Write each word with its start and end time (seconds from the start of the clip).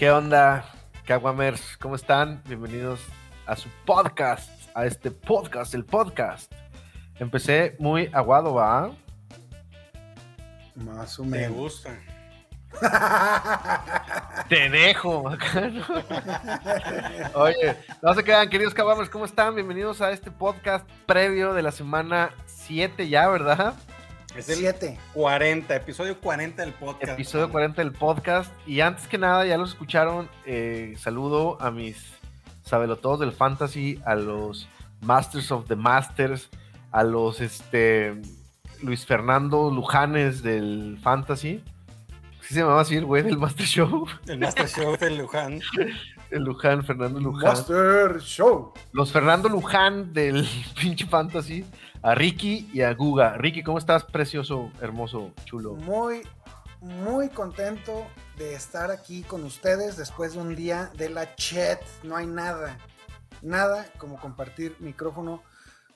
¿Qué 0.00 0.10
onda, 0.10 0.64
Kawamers? 1.04 1.76
¿Cómo 1.76 1.94
están? 1.94 2.42
Bienvenidos 2.46 3.00
a 3.44 3.54
su 3.54 3.68
podcast, 3.84 4.48
a 4.74 4.86
este 4.86 5.10
podcast, 5.10 5.74
el 5.74 5.84
podcast. 5.84 6.50
Empecé 7.16 7.76
muy 7.78 8.08
aguado, 8.14 8.54
¿va? 8.54 8.92
Más 10.74 11.18
o 11.18 11.24
Me 11.26 11.40
menos. 11.40 11.54
gusta. 11.54 11.98
Te 14.48 14.70
dejo. 14.70 15.28
acá, 15.28 15.68
¿no? 15.70 15.84
Oye, 17.34 17.76
no 18.00 18.14
se 18.14 18.24
quedan, 18.24 18.48
queridos 18.48 18.72
Kawamers, 18.72 19.10
¿cómo 19.10 19.26
están? 19.26 19.54
Bienvenidos 19.54 20.00
a 20.00 20.12
este 20.12 20.30
podcast 20.30 20.88
previo 21.04 21.52
de 21.52 21.60
la 21.60 21.72
semana 21.72 22.30
7 22.46 23.06
ya, 23.06 23.28
¿verdad? 23.28 23.74
Es 24.36 24.48
el 24.48 24.56
Siete. 24.58 24.98
40, 25.12 25.74
episodio 25.74 26.18
40 26.20 26.62
del 26.62 26.72
podcast. 26.72 27.12
Episodio 27.12 27.50
40 27.50 27.82
del 27.82 27.92
podcast. 27.92 28.52
Y 28.66 28.80
antes 28.80 29.06
que 29.08 29.18
nada, 29.18 29.44
ya 29.46 29.58
los 29.58 29.70
escucharon. 29.70 30.28
eh, 30.46 30.94
saludo 30.98 31.60
a 31.60 31.70
mis 31.70 31.96
sabelotodos 32.62 33.20
del 33.20 33.32
fantasy, 33.32 34.00
a 34.04 34.14
los 34.14 34.68
Masters 35.00 35.50
of 35.50 35.66
the 35.66 35.76
Masters, 35.76 36.48
a 36.92 37.02
los 37.02 37.40
este 37.40 38.20
Luis 38.82 39.04
Fernando 39.04 39.70
Lujanes 39.70 40.42
del 40.42 40.98
fantasy. 41.02 41.62
¿Sí 42.42 42.54
se 42.54 42.60
me 42.62 42.68
va 42.68 42.76
a 42.76 42.84
decir, 42.84 43.04
güey, 43.04 43.22
del 43.22 43.38
Master 43.38 43.66
Show? 43.66 44.06
El 44.26 44.38
Master 44.38 44.68
Show 44.68 44.96
de 44.96 45.10
Luján. 45.10 45.60
El 46.30 46.44
Luján, 46.44 46.84
Fernando 46.84 47.18
Luján. 47.20 47.48
Master 47.50 48.20
Show. 48.20 48.72
Los 48.92 49.10
Fernando 49.12 49.48
Luján 49.48 50.12
del 50.12 50.46
pinche 50.80 51.06
fantasy. 51.06 51.64
A 52.02 52.14
Ricky 52.14 52.70
y 52.72 52.80
a 52.80 52.94
Guga. 52.94 53.36
Ricky, 53.36 53.62
¿cómo 53.62 53.76
estás? 53.76 54.04
Precioso, 54.04 54.72
hermoso, 54.80 55.34
chulo. 55.44 55.74
Muy, 55.74 56.22
muy 56.80 57.28
contento 57.28 58.06
de 58.38 58.54
estar 58.54 58.90
aquí 58.90 59.22
con 59.22 59.44
ustedes 59.44 59.98
después 59.98 60.32
de 60.32 60.40
un 60.40 60.56
día 60.56 60.90
de 60.96 61.10
la 61.10 61.34
chat. 61.36 61.78
No 62.02 62.16
hay 62.16 62.26
nada, 62.26 62.78
nada 63.42 63.84
como 63.98 64.18
compartir 64.18 64.76
micrófono 64.80 65.42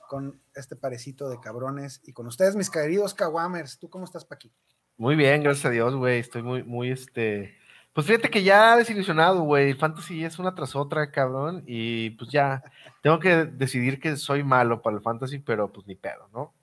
con 0.07 0.39
este 0.53 0.75
parecito 0.75 1.27
de 1.27 1.39
cabrones 1.39 2.01
y 2.03 2.13
con 2.13 2.27
ustedes, 2.27 2.55
mis 2.55 2.69
queridos 2.69 3.15
Kawamers. 3.15 3.79
¿Tú 3.79 3.89
cómo 3.89 4.05
estás, 4.05 4.25
Paqui? 4.25 4.53
Muy 4.97 5.15
bien, 5.15 5.41
gracias 5.41 5.65
a 5.65 5.69
Dios, 5.71 5.95
güey. 5.95 6.19
Estoy 6.19 6.43
muy, 6.43 6.63
muy, 6.63 6.91
este. 6.91 7.57
Pues 7.95 8.07
fíjate 8.07 8.29
que 8.29 8.43
ya 8.43 8.75
desilusionado, 8.75 9.43
güey. 9.43 9.73
Fantasy 9.73 10.25
es 10.25 10.37
una 10.37 10.53
tras 10.53 10.75
otra, 10.75 11.11
cabrón. 11.11 11.63
Y 11.65 12.09
pues 12.11 12.29
ya 12.29 12.61
tengo 13.01 13.19
que 13.19 13.45
decidir 13.45 14.01
que 14.01 14.17
soy 14.17 14.43
malo 14.43 14.81
para 14.81 14.97
el 14.97 15.01
fantasy, 15.01 15.39
pero 15.39 15.71
pues 15.71 15.87
ni 15.87 15.95
pedo, 15.95 16.27
¿no? 16.33 16.53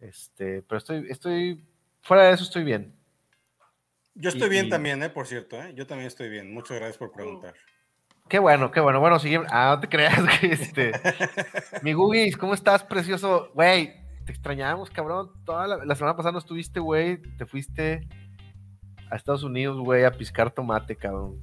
Este, 0.00 0.62
pero 0.62 0.78
estoy, 0.78 1.06
estoy, 1.10 1.62
fuera 2.00 2.22
de 2.22 2.32
eso 2.32 2.44
estoy 2.44 2.64
bien. 2.64 2.94
Yo 4.14 4.30
estoy 4.30 4.46
Y- 4.46 4.50
bien 4.50 4.66
y- 4.66 4.70
también, 4.70 5.02
¿eh? 5.02 5.10
Por 5.10 5.26
cierto, 5.26 5.62
¿eh? 5.62 5.74
Yo 5.74 5.86
también 5.86 6.06
estoy 6.06 6.30
bien. 6.30 6.54
Muchas 6.54 6.78
gracias 6.78 6.96
por 6.96 7.12
preguntar. 7.12 7.52
Qué 8.26 8.38
bueno, 8.38 8.70
qué 8.70 8.80
bueno. 8.80 8.98
Bueno, 8.98 9.18
sigue. 9.18 9.42
Ah, 9.50 9.74
no 9.74 9.80
te 9.80 9.88
creas, 9.90 10.16
güey. 10.22 10.52
Este. 10.52 10.92
Mi 11.82 11.92
Gugis, 11.92 12.38
¿cómo 12.38 12.54
estás, 12.54 12.82
precioso? 12.82 13.50
Güey, 13.52 13.92
te 14.24 14.32
extrañamos, 14.32 14.88
cabrón. 14.90 15.32
Toda 15.44 15.66
la, 15.66 15.84
la 15.84 15.94
semana 15.94 16.16
pasada 16.16 16.32
no 16.32 16.38
estuviste, 16.38 16.80
güey. 16.80 17.18
Te 17.36 17.44
fuiste 17.44 18.08
a 19.10 19.16
Estados 19.16 19.42
Unidos, 19.42 19.78
güey, 19.78 20.04
a 20.04 20.12
piscar 20.12 20.50
tomate, 20.50 20.96
cabrón. 20.96 21.40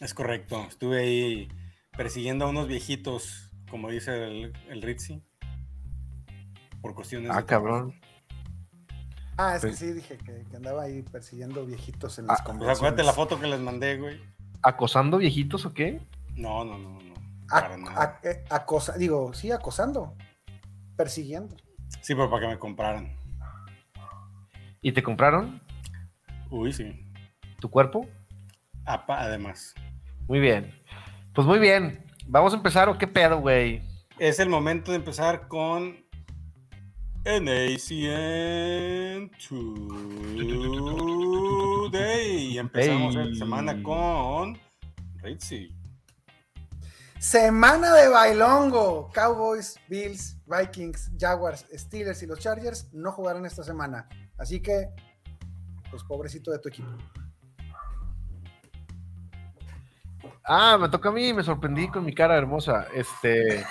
Es 0.00 0.14
correcto. 0.14 0.64
Estuve 0.68 0.98
ahí 1.00 1.48
persiguiendo 1.96 2.44
a 2.44 2.48
unos 2.48 2.66
viejitos, 2.68 3.50
como 3.70 3.88
dice 3.90 4.24
el, 4.24 4.52
el 4.68 4.82
Ritzy. 4.82 5.22
Por 6.80 6.94
cuestiones 6.94 7.30
Ah, 7.32 7.36
de 7.40 7.46
cabrón. 7.46 7.94
Ah, 9.36 9.54
es 9.56 9.62
que 9.62 9.68
Pues- 9.68 9.78
sí, 9.78 9.92
dije 9.92 10.18
que, 10.18 10.44
que 10.50 10.56
andaba 10.56 10.82
ahí 10.82 11.02
persiguiendo 11.02 11.64
viejitos 11.64 12.18
en 12.18 12.24
Ah, 12.24 12.28
las 12.32 12.42
Pues 12.42 12.46
conversaciones. 12.48 12.78
acuérdate 12.78 13.02
la 13.04 13.12
foto 13.12 13.40
que 13.40 13.46
les 13.46 13.60
mandé, 13.60 13.96
güey. 13.98 14.20
¿Acosando 14.62 15.18
viejitos 15.18 15.64
o 15.66 15.72
qué? 15.72 16.00
No, 16.34 16.64
no, 16.64 16.78
no, 16.78 17.00
no. 17.00 17.14
A- 17.50 17.60
Para 17.60 17.76
nada. 17.76 18.20
a- 18.22 18.28
eh, 18.28 18.44
acosa- 18.50 18.96
digo, 18.96 19.32
sí, 19.34 19.50
acosando, 19.52 20.16
persiguiendo. 20.96 21.56
Sí, 22.00 22.14
pero 22.14 22.28
para 22.30 22.42
que 22.42 22.52
me 22.54 22.58
compraran. 22.58 23.14
¿Y 24.80 24.92
te 24.92 25.02
compraron 25.02 25.60
Uy, 26.52 26.72
sí. 26.72 26.92
tu 27.60 27.70
cuerpo? 27.70 28.06
Apa- 28.84 29.20
además. 29.22 29.74
Muy 30.28 30.40
bien. 30.40 30.72
Pues 31.34 31.46
muy 31.46 31.58
bien. 31.58 32.04
¿Vamos 32.26 32.52
a 32.52 32.56
empezar 32.56 32.88
o 32.88 32.98
qué 32.98 33.06
pedo, 33.06 33.40
güey? 33.40 33.82
Es 34.18 34.38
el 34.40 34.48
momento 34.48 34.90
de 34.92 34.98
empezar 34.98 35.48
con 35.48 35.96
NACN 37.24 39.30
Today. 41.90 42.52
Y 42.52 42.58
empezamos 42.58 43.14
Hey. 43.16 43.22
esta 43.32 43.44
semana 43.44 43.82
con 43.82 44.58
Ritzy. 45.22 45.74
Semana 47.18 47.94
de 47.94 48.08
bailongo. 48.08 49.10
Cowboys, 49.14 49.78
Bills, 49.88 50.38
Vikings, 50.46 51.12
Jaguars, 51.18 51.66
Steelers 51.72 52.22
y 52.22 52.26
los 52.26 52.40
Chargers 52.40 52.88
no 52.92 53.12
jugarán 53.12 53.46
esta 53.46 53.62
semana. 53.62 54.08
Así 54.38 54.60
que, 54.60 54.88
pues 55.92 56.02
pobrecito 56.04 56.50
de 56.50 56.58
tu 56.58 56.70
equipo. 56.70 56.88
Ah, 60.42 60.78
me 60.80 60.88
toca 60.88 61.10
a 61.10 61.12
mí, 61.12 61.32
me 61.34 61.44
sorprendí 61.44 61.86
con 61.88 62.04
mi 62.04 62.14
cara 62.14 62.36
hermosa. 62.36 62.86
Este. 62.94 63.64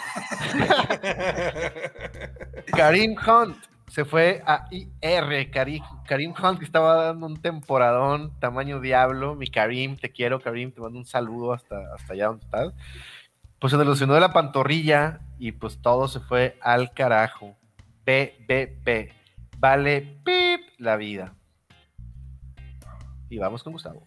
Karim 2.67 3.15
Hunt 3.17 3.57
se 3.87 4.05
fue 4.05 4.43
a 4.45 4.67
IR. 4.69 5.49
Karim, 5.51 5.83
Karim 6.07 6.33
Hunt 6.41 6.59
que 6.59 6.65
estaba 6.65 7.05
dando 7.05 7.25
un 7.25 7.41
temporadón, 7.41 8.39
tamaño 8.39 8.79
diablo. 8.79 9.35
Mi 9.35 9.47
Karim, 9.47 9.97
te 9.97 10.11
quiero, 10.11 10.39
Karim, 10.39 10.71
te 10.71 10.79
mando 10.79 10.99
un 10.99 11.05
saludo 11.05 11.53
hasta, 11.53 11.93
hasta 11.95 12.13
allá 12.13 12.27
donde 12.27 12.45
estás. 12.45 12.73
Pues 13.59 13.71
se 13.71 13.83
lesionó 13.83 14.13
de 14.13 14.21
la 14.21 14.31
pantorrilla 14.31 15.21
y 15.39 15.53
pues 15.53 15.81
todo 15.81 16.07
se 16.07 16.19
fue 16.19 16.57
al 16.61 16.93
carajo. 16.93 17.57
PBP. 18.05 19.11
Vale, 19.57 20.19
pip, 20.23 20.61
la 20.77 20.95
vida. 20.95 21.35
Y 23.31 23.37
vamos 23.37 23.63
con 23.63 23.71
Gustavo. 23.71 24.05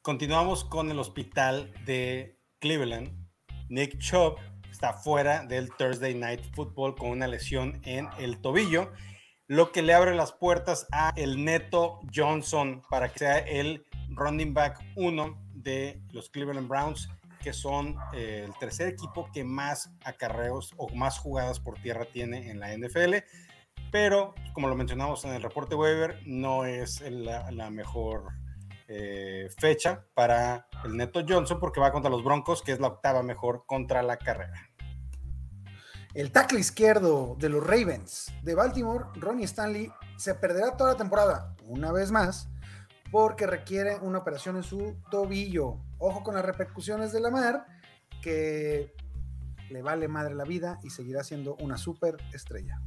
Continuamos 0.00 0.64
con 0.64 0.88
el 0.88 1.00
hospital 1.00 1.74
de 1.84 2.38
Cleveland. 2.60 3.10
Nick 3.68 3.98
Chubb 3.98 4.36
está 4.70 4.92
fuera 4.92 5.44
del 5.44 5.68
Thursday 5.76 6.14
Night 6.14 6.40
Football 6.54 6.94
con 6.94 7.08
una 7.08 7.26
lesión 7.26 7.80
en 7.82 8.08
el 8.20 8.40
tobillo, 8.40 8.92
lo 9.48 9.72
que 9.72 9.82
le 9.82 9.94
abre 9.94 10.14
las 10.14 10.30
puertas 10.30 10.86
a 10.92 11.12
el 11.16 11.44
Neto 11.44 11.98
Johnson 12.14 12.82
para 12.88 13.12
que 13.12 13.18
sea 13.18 13.38
el 13.38 13.84
running 14.10 14.54
back 14.54 14.80
1 14.94 15.36
de 15.52 16.00
los 16.12 16.30
Cleveland 16.30 16.68
Browns, 16.68 17.08
que 17.42 17.52
son 17.52 17.96
eh, 18.12 18.44
el 18.46 18.54
tercer 18.60 18.86
equipo 18.86 19.28
que 19.32 19.42
más 19.42 19.90
acarreos 20.04 20.72
o 20.76 20.88
más 20.94 21.18
jugadas 21.18 21.58
por 21.58 21.80
tierra 21.82 22.04
tiene 22.04 22.48
en 22.48 22.60
la 22.60 22.76
NFL. 22.78 23.14
Pero, 23.94 24.34
como 24.54 24.66
lo 24.66 24.74
mencionamos 24.74 25.24
en 25.24 25.34
el 25.34 25.42
reporte 25.44 25.76
waiver, 25.76 26.18
no 26.26 26.64
es 26.64 27.00
la, 27.00 27.48
la 27.52 27.70
mejor 27.70 28.32
eh, 28.88 29.48
fecha 29.56 30.04
para 30.14 30.66
el 30.84 30.96
Neto 30.96 31.24
Johnson 31.24 31.60
porque 31.60 31.78
va 31.78 31.92
contra 31.92 32.10
los 32.10 32.24
Broncos, 32.24 32.60
que 32.62 32.72
es 32.72 32.80
la 32.80 32.88
octava 32.88 33.22
mejor 33.22 33.66
contra 33.66 34.02
la 34.02 34.16
carrera. 34.16 34.68
El 36.12 36.32
tackle 36.32 36.58
izquierdo 36.58 37.36
de 37.38 37.48
los 37.48 37.64
Ravens 37.64 38.32
de 38.42 38.56
Baltimore, 38.56 39.04
Ronnie 39.14 39.44
Stanley, 39.44 39.92
se 40.16 40.34
perderá 40.34 40.76
toda 40.76 40.94
la 40.94 40.98
temporada, 40.98 41.54
una 41.62 41.92
vez 41.92 42.10
más, 42.10 42.48
porque 43.12 43.46
requiere 43.46 44.00
una 44.00 44.18
operación 44.18 44.56
en 44.56 44.64
su 44.64 44.96
tobillo. 45.08 45.78
Ojo 45.98 46.24
con 46.24 46.34
las 46.34 46.44
repercusiones 46.44 47.12
de 47.12 47.20
la 47.20 47.30
mar, 47.30 47.64
que 48.20 48.92
le 49.70 49.82
vale 49.82 50.08
madre 50.08 50.34
la 50.34 50.42
vida 50.42 50.80
y 50.82 50.90
seguirá 50.90 51.22
siendo 51.22 51.54
una 51.60 51.78
super 51.78 52.16
estrella. 52.32 52.80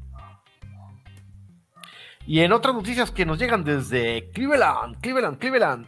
Y 2.28 2.42
en 2.42 2.52
otras 2.52 2.76
noticias 2.76 3.10
que 3.10 3.26
nos 3.26 3.40
llegan 3.40 3.64
desde 3.64 4.30
Cleveland, 4.32 5.00
Cleveland, 5.00 5.38
Cleveland, 5.38 5.88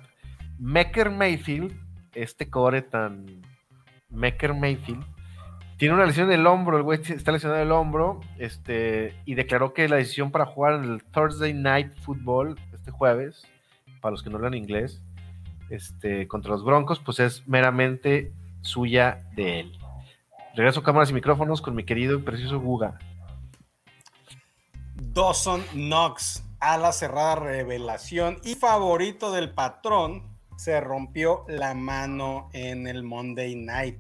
Mecker 0.58 1.12
Mayfield, 1.12 1.78
este 2.14 2.50
core 2.50 2.82
tan 2.82 3.42
Mecker 4.10 4.54
Mayfield, 4.54 5.04
tiene 5.76 5.96
una 5.96 6.06
lesión 6.06 6.32
en 6.32 6.40
el 6.40 6.48
hombro, 6.48 6.78
el 6.78 6.84
güey 6.84 7.02
está 7.02 7.34
lesionado 7.34 7.62
el 7.62 7.74
hombro, 7.74 8.22
este, 8.38 9.16
y 9.26 9.36
declaró 9.36 9.74
que 9.74 9.90
la 9.90 9.98
decisión 9.98 10.32
para 10.32 10.46
jugar 10.46 10.76
en 10.76 10.86
el 10.86 11.04
Thursday 11.04 11.54
Night 11.54 11.94
Football 12.04 12.58
este 12.74 12.90
jueves, 12.90 13.46
para 14.00 14.12
los 14.12 14.24
que 14.24 14.30
no 14.30 14.38
hablan 14.38 14.54
inglés, 14.54 15.02
este, 15.70 16.26
contra 16.30 16.52
los 16.52 16.64
Broncos, 16.64 17.02
pues 17.02 17.20
es 17.20 17.46
meramente 17.50 18.32
suya 18.62 19.26
de 19.36 19.60
él. 19.60 19.78
Regreso 20.56 20.84
cámaras 20.84 21.12
y 21.12 21.14
micrófonos 21.14 21.62
con 21.62 21.76
mi 21.76 21.84
querido 21.84 22.18
y 22.18 22.22
precioso 22.22 22.62
Guga. 22.62 22.98
Dawson 25.20 25.66
Knox, 25.74 26.46
a 26.62 26.78
la 26.78 26.94
cerrada 26.94 27.36
revelación 27.36 28.40
y 28.42 28.56
favorito 28.56 29.34
del 29.34 29.54
patrón, 29.54 30.40
se 30.56 30.80
rompió 30.80 31.44
la 31.50 31.74
mano 31.74 32.50
en 32.54 32.88
el 32.88 33.04
Monday 33.04 33.54
Night. 33.58 34.00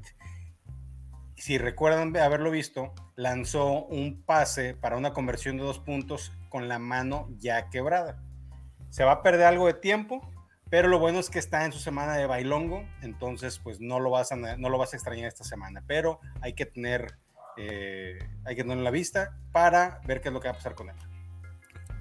Si 1.35 1.57
recuerdan 1.57 2.15
haberlo 2.15 2.51
visto, 2.51 2.93
lanzó 3.17 3.83
un 3.87 4.23
pase 4.23 4.75
para 4.75 4.95
una 4.95 5.11
conversión 5.11 5.57
de 5.57 5.63
dos 5.63 5.79
puntos 5.79 6.31
con 6.47 6.69
la 6.69 6.79
mano 6.79 7.27
ya 7.37 7.69
quebrada. 7.69 8.23
Se 8.89 9.03
va 9.03 9.11
a 9.11 9.21
perder 9.21 9.47
algo 9.47 9.67
de 9.67 9.73
tiempo, 9.73 10.21
pero 10.69 10.87
lo 10.87 10.99
bueno 10.99 11.19
es 11.19 11.29
que 11.29 11.39
está 11.39 11.65
en 11.65 11.73
su 11.73 11.79
semana 11.79 12.15
de 12.15 12.27
bailongo, 12.27 12.85
entonces 13.01 13.59
pues 13.59 13.81
no 13.81 13.99
lo 13.99 14.09
vas 14.09 14.31
a, 14.31 14.37
no 14.37 14.69
lo 14.69 14.77
vas 14.77 14.93
a 14.93 14.95
extrañar 14.95 15.27
esta 15.27 15.43
semana, 15.43 15.83
pero 15.85 16.21
hay 16.39 16.53
que 16.53 16.65
tener, 16.65 17.17
eh, 17.57 18.19
hay 18.45 18.55
que 18.55 18.61
tener 18.61 18.77
en 18.77 18.85
la 18.85 18.91
vista 18.91 19.37
para 19.51 19.99
ver 20.05 20.21
qué 20.21 20.29
es 20.29 20.33
lo 20.33 20.39
que 20.39 20.47
va 20.47 20.53
a 20.53 20.57
pasar 20.57 20.75
con 20.75 20.89
él. 20.89 20.95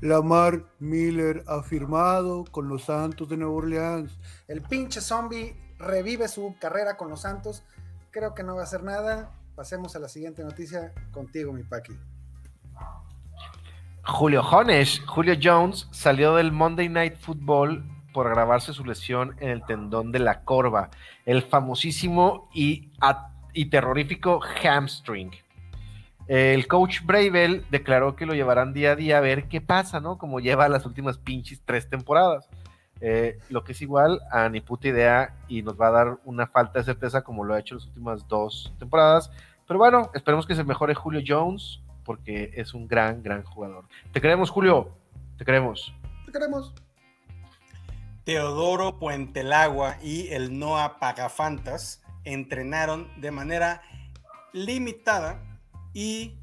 Lamar 0.00 0.64
Miller 0.78 1.42
ha 1.48 1.62
firmado 1.62 2.44
con 2.50 2.68
los 2.68 2.84
Santos 2.84 3.28
de 3.28 3.36
Nueva 3.36 3.54
Orleans. 3.54 4.16
El 4.46 4.62
pinche 4.62 5.00
zombie 5.00 5.56
revive 5.78 6.28
su 6.28 6.54
carrera 6.60 6.96
con 6.96 7.08
los 7.08 7.22
Santos. 7.22 7.64
Creo 8.10 8.34
que 8.34 8.42
no 8.42 8.54
va 8.54 8.62
a 8.62 8.64
hacer 8.64 8.84
nada. 8.84 9.34
Pasemos 9.56 9.96
a 9.96 9.98
la 9.98 10.08
siguiente 10.08 10.44
noticia 10.44 10.92
contigo, 11.10 11.52
mi 11.52 11.64
Paqui. 11.64 11.98
Julio 14.04 14.42
Jones, 14.42 15.02
Julio 15.06 15.34
Jones 15.40 15.88
salió 15.90 16.36
del 16.36 16.52
Monday 16.52 16.88
Night 16.88 17.16
Football 17.16 17.84
por 18.14 18.26
agravarse 18.26 18.72
su 18.72 18.84
lesión 18.84 19.36
en 19.40 19.50
el 19.50 19.64
tendón 19.66 20.12
de 20.12 20.18
la 20.18 20.44
corva, 20.44 20.90
el 21.26 21.42
famosísimo 21.42 22.48
y, 22.54 22.90
y 23.52 23.66
terrorífico 23.66 24.40
hamstring. 24.62 25.32
El 26.28 26.68
coach 26.68 27.00
Bravel 27.04 27.64
declaró 27.70 28.14
que 28.14 28.26
lo 28.26 28.34
llevarán 28.34 28.74
día 28.74 28.92
a 28.92 28.96
día 28.96 29.16
a 29.16 29.22
ver 29.22 29.48
qué 29.48 29.62
pasa, 29.62 29.98
¿no? 29.98 30.18
Como 30.18 30.40
lleva 30.40 30.68
las 30.68 30.84
últimas 30.84 31.16
pinches 31.16 31.62
tres 31.64 31.88
temporadas. 31.88 32.48
Eh, 33.00 33.38
lo 33.48 33.64
que 33.64 33.72
es 33.72 33.80
igual 33.80 34.20
a 34.30 34.48
ni 34.48 34.60
puta 34.60 34.88
idea 34.88 35.36
y 35.48 35.62
nos 35.62 35.80
va 35.80 35.88
a 35.88 35.92
dar 35.92 36.18
una 36.24 36.46
falta 36.48 36.80
de 36.80 36.84
certeza 36.84 37.22
como 37.22 37.44
lo 37.44 37.54
ha 37.54 37.60
hecho 37.60 37.76
las 37.76 37.86
últimas 37.86 38.28
dos 38.28 38.74
temporadas. 38.78 39.30
Pero 39.66 39.78
bueno, 39.78 40.10
esperemos 40.12 40.46
que 40.46 40.54
se 40.54 40.64
mejore 40.64 40.94
Julio 40.94 41.22
Jones 41.26 41.80
porque 42.04 42.50
es 42.54 42.74
un 42.74 42.86
gran, 42.86 43.22
gran 43.22 43.42
jugador. 43.42 43.86
Te 44.12 44.20
queremos, 44.20 44.50
Julio. 44.50 44.90
Te 45.38 45.46
queremos. 45.46 45.94
Te 46.26 46.32
queremos. 46.32 46.74
Teodoro 48.24 48.98
Puentelagua 48.98 49.96
y 50.02 50.28
el 50.28 50.58
Noah 50.58 50.98
Pagafantas 50.98 52.02
entrenaron 52.24 53.08
de 53.18 53.30
manera 53.30 53.80
limitada 54.52 55.40
y 55.92 56.38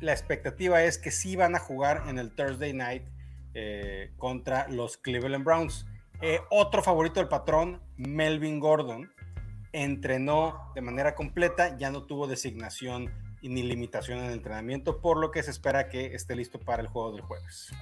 la 0.00 0.12
expectativa 0.12 0.82
es 0.82 0.98
que 0.98 1.10
sí 1.10 1.36
van 1.36 1.54
a 1.54 1.58
jugar 1.58 2.04
en 2.08 2.18
el 2.18 2.34
Thursday 2.34 2.72
Night 2.72 3.02
eh, 3.54 4.12
contra 4.16 4.68
los 4.68 4.96
Cleveland 4.96 5.44
Browns. 5.44 5.86
Eh, 6.22 6.40
otro 6.50 6.82
favorito 6.82 7.20
del 7.20 7.28
patrón, 7.28 7.82
Melvin 7.96 8.60
Gordon, 8.60 9.12
entrenó 9.72 10.72
de 10.74 10.80
manera 10.80 11.14
completa, 11.14 11.76
ya 11.78 11.90
no 11.90 12.04
tuvo 12.04 12.26
designación 12.26 13.12
ni 13.42 13.62
limitación 13.62 14.18
en 14.18 14.26
el 14.26 14.32
entrenamiento, 14.32 15.00
por 15.00 15.18
lo 15.18 15.30
que 15.30 15.42
se 15.42 15.50
espera 15.50 15.88
que 15.88 16.14
esté 16.14 16.36
listo 16.36 16.58
para 16.58 16.82
el 16.82 16.88
juego 16.88 17.12
del 17.12 17.22
jueves. 17.22 17.72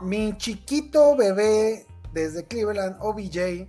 Mi 0.00 0.36
chiquito 0.36 1.16
bebé 1.16 1.86
desde 2.12 2.46
Cleveland, 2.46 2.96
OBJ, 3.00 3.66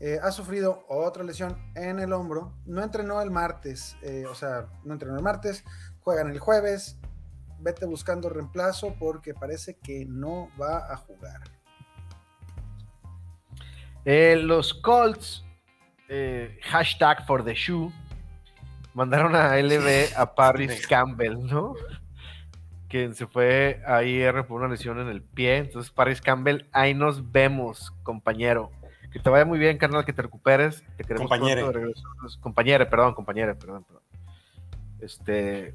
eh, 0.00 0.18
ha 0.22 0.30
sufrido 0.30 0.84
otra 0.88 1.24
lesión 1.24 1.56
en 1.74 1.98
el 1.98 2.12
hombro. 2.12 2.52
No 2.66 2.82
entrenó 2.82 3.20
el 3.22 3.30
martes, 3.30 3.96
o 4.30 4.34
sea, 4.34 4.66
no 4.84 4.92
entrenó 4.92 5.16
el 5.16 5.22
martes, 5.22 5.64
juegan 6.00 6.30
el 6.30 6.38
jueves. 6.38 6.98
Vete 7.58 7.86
buscando 7.86 8.28
reemplazo 8.28 8.94
porque 8.98 9.32
parece 9.32 9.78
que 9.78 10.04
no 10.06 10.50
va 10.60 10.92
a 10.92 10.96
jugar. 10.96 11.56
Eh, 14.08 14.36
los 14.40 14.72
Colts, 14.72 15.44
eh, 16.08 16.60
hashtag 16.62 17.26
for 17.26 17.44
the 17.44 17.54
shoe, 17.54 17.92
mandaron 18.94 19.34
a 19.34 19.56
LB 19.56 20.16
a 20.16 20.32
Paris 20.32 20.86
Campbell, 20.86 21.44
¿no? 21.44 21.74
Que 22.88 23.12
se 23.14 23.26
fue 23.26 23.82
a 23.84 24.04
IR 24.04 24.46
por 24.46 24.60
una 24.60 24.68
lesión 24.68 25.00
en 25.00 25.08
el 25.08 25.22
pie. 25.22 25.56
Entonces, 25.56 25.90
Paris 25.90 26.20
Campbell, 26.20 26.66
ahí 26.70 26.94
nos 26.94 27.32
vemos, 27.32 27.92
compañero. 28.04 28.70
Que 29.16 29.22
te 29.22 29.30
vaya 29.30 29.46
muy 29.46 29.58
bien, 29.58 29.78
carnal, 29.78 30.04
que 30.04 30.12
te 30.12 30.20
recuperes. 30.20 30.84
Te 30.98 31.02
queremos 31.02 31.30
compañero. 31.30 31.72
Compañere, 32.38 32.84
perdón, 32.84 33.14
compañero, 33.14 33.58
perdón, 33.58 33.82
perdón. 33.84 34.02
Este, 35.00 35.74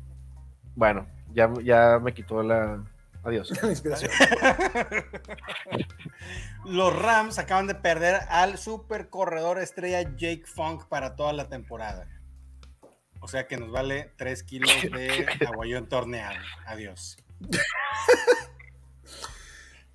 bueno, 0.75 1.07
ya, 1.33 1.51
ya 1.63 1.97
me 1.99 2.13
quitó 2.13 2.43
la. 2.43 2.83
Adiós. 3.23 3.49
Los 6.65 7.01
Rams 7.01 7.39
acaban 7.39 7.65
de 7.65 7.73
perder 7.73 8.19
al 8.29 8.59
super 8.59 9.09
corredor 9.09 9.57
estrella 9.57 10.03
Jake 10.03 10.43
Funk 10.45 10.85
para 10.85 11.15
toda 11.15 11.33
la 11.33 11.49
temporada. 11.49 12.05
O 13.21 13.27
sea 13.27 13.47
que 13.47 13.57
nos 13.57 13.71
vale 13.71 14.11
3 14.17 14.43
kilos 14.43 14.71
de 14.83 15.25
aguayón 15.47 15.89
torneado. 15.89 16.37
Adiós. 16.67 17.17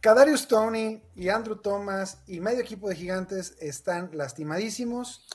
Kadarius 0.06 0.46
Tony 0.46 1.02
y 1.16 1.30
Andrew 1.30 1.56
Thomas 1.56 2.22
y 2.28 2.38
medio 2.38 2.60
equipo 2.60 2.88
de 2.88 2.94
gigantes 2.94 3.56
están 3.60 4.08
lastimadísimos. 4.12 5.26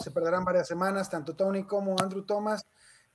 Se 0.00 0.12
perderán 0.12 0.44
varias 0.44 0.68
semanas, 0.68 1.10
tanto 1.10 1.34
Tony 1.34 1.64
como 1.64 1.96
Andrew 2.00 2.22
Thomas. 2.22 2.64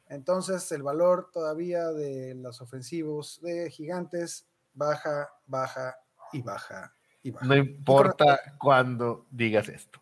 Entonces 0.10 0.70
el 0.74 0.84
valor 0.84 1.30
todavía 1.32 1.86
de 1.94 2.36
los 2.36 2.60
ofensivos 2.60 3.40
de 3.42 3.72
gigantes 3.72 4.46
baja, 4.74 5.30
baja 5.48 5.96
y 6.34 6.42
baja 6.42 6.94
y 7.24 7.32
baja. 7.32 7.46
No 7.46 7.56
importa 7.56 8.38
cuándo 8.60 9.26
digas 9.32 9.70
esto. 9.70 10.02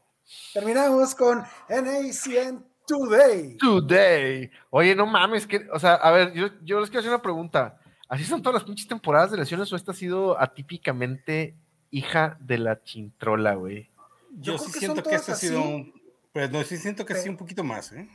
Terminamos 0.51 1.13
con 1.13 1.43
NACN 1.69 2.65
Today. 2.87 3.57
Today. 3.57 4.49
Oye, 4.71 4.95
no 4.95 5.05
mames, 5.05 5.45
que, 5.45 5.69
o 5.71 5.77
sea, 5.77 5.93
a 5.93 6.09
ver, 6.09 6.33
yo, 6.33 6.47
yo 6.63 6.79
les 6.79 6.89
quiero 6.89 7.01
hacer 7.01 7.11
una 7.11 7.21
pregunta. 7.21 7.79
¿Así 8.09 8.23
son 8.25 8.41
todas 8.41 8.55
las 8.55 8.63
pinches 8.63 8.87
temporadas 8.87 9.31
de 9.31 9.37
lesiones 9.37 9.71
o 9.71 9.75
esta 9.75 9.91
ha 9.91 9.95
sido 9.95 10.39
atípicamente 10.39 11.55
hija 11.89 12.37
de 12.39 12.57
la 12.57 12.83
chintrola, 12.83 13.55
güey? 13.55 13.89
Yo, 14.37 14.57
sí 14.57 14.71
siento 14.71 15.03
que 15.03 15.15
esta 15.15 15.33
ha 15.33 15.35
sido 15.35 15.61
un, 15.61 15.93
pues 16.31 16.51
no, 16.51 16.63
sí 16.63 16.77
siento 16.77 17.05
que 17.05 17.15
sí 17.15 17.29
un 17.29 17.37
poquito 17.37 17.63
más, 17.63 17.91
¿eh? 17.91 18.09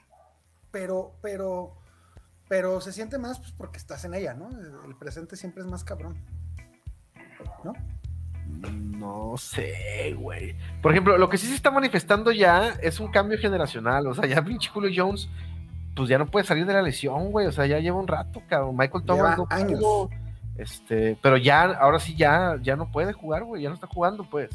pero, 0.70 1.14
pero, 1.22 1.76
pero 2.48 2.80
se 2.80 2.92
siente 2.92 3.18
más 3.18 3.38
pues, 3.38 3.52
porque 3.52 3.78
estás 3.78 4.04
en 4.04 4.14
ella, 4.14 4.34
¿no? 4.34 4.50
El 4.84 4.96
presente 4.96 5.36
siempre 5.36 5.62
es 5.62 5.68
más 5.68 5.84
cabrón, 5.84 6.16
¿no? 7.64 7.72
No 8.62 9.36
sé, 9.36 10.14
güey. 10.16 10.56
Por 10.82 10.92
ejemplo, 10.92 11.18
lo 11.18 11.28
que 11.28 11.38
sí 11.38 11.46
se 11.46 11.54
está 11.54 11.70
manifestando 11.70 12.32
ya 12.32 12.70
es 12.82 12.98
un 12.98 13.10
cambio 13.10 13.38
generacional. 13.38 14.06
O 14.06 14.14
sea, 14.14 14.26
ya 14.26 14.42
pinche 14.42 14.70
Julio 14.70 14.90
Jones, 14.94 15.28
pues 15.98 16.08
ya 16.08 16.18
no 16.18 16.26
puede 16.26 16.46
salir 16.46 16.64
de 16.64 16.72
la 16.72 16.82
lesión, 16.82 17.30
güey. 17.32 17.46
O 17.46 17.52
sea, 17.52 17.66
ya 17.66 17.78
lleva 17.80 17.98
un 17.98 18.06
rato, 18.06 18.40
cabrón. 18.48 18.76
Michael 18.76 19.04
Thomas 19.04 19.36
no 19.36 19.46
años. 19.50 19.80
este, 20.56 21.18
pero 21.20 21.36
ya, 21.36 21.64
ahora 21.64 21.98
sí 21.98 22.14
ya, 22.16 22.56
ya 22.62 22.76
no 22.76 22.90
puede 22.90 23.12
jugar, 23.12 23.44
güey. 23.44 23.62
Ya 23.62 23.68
no 23.68 23.74
está 23.74 23.88
jugando, 23.88 24.24
pues. 24.24 24.50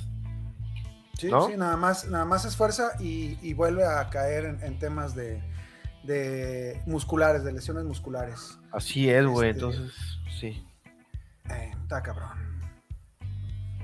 Sí, 1.18 1.30
sí, 1.30 1.58
nada 1.58 1.78
más, 1.78 2.08
nada 2.08 2.26
más 2.26 2.44
esfuerza 2.46 2.92
y, 3.00 3.38
y 3.42 3.54
vuelve 3.54 3.86
a 3.86 4.10
caer 4.10 4.58
en 4.62 4.80
temas 4.80 5.14
de, 5.14 5.42
de 6.04 6.82
musculares, 6.86 7.44
de 7.44 7.54
lesiones 7.54 7.86
musculares. 7.86 8.60
Así 8.72 9.10
es, 9.10 9.26
güey, 9.26 9.52
este, 9.52 9.64
entonces, 9.66 9.94
sí. 10.40 10.66
Eh, 11.50 11.72
está 11.82 12.02
cabrón. 12.02 12.30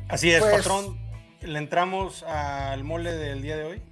Así 0.10 0.32
es, 0.32 0.42
pues, 0.42 0.58
patrón. 0.58 0.98
¿Le 1.42 1.58
entramos 1.58 2.24
al 2.24 2.84
mole 2.84 3.14
del 3.14 3.42
día 3.42 3.56
de 3.56 3.64
hoy? 3.64 3.84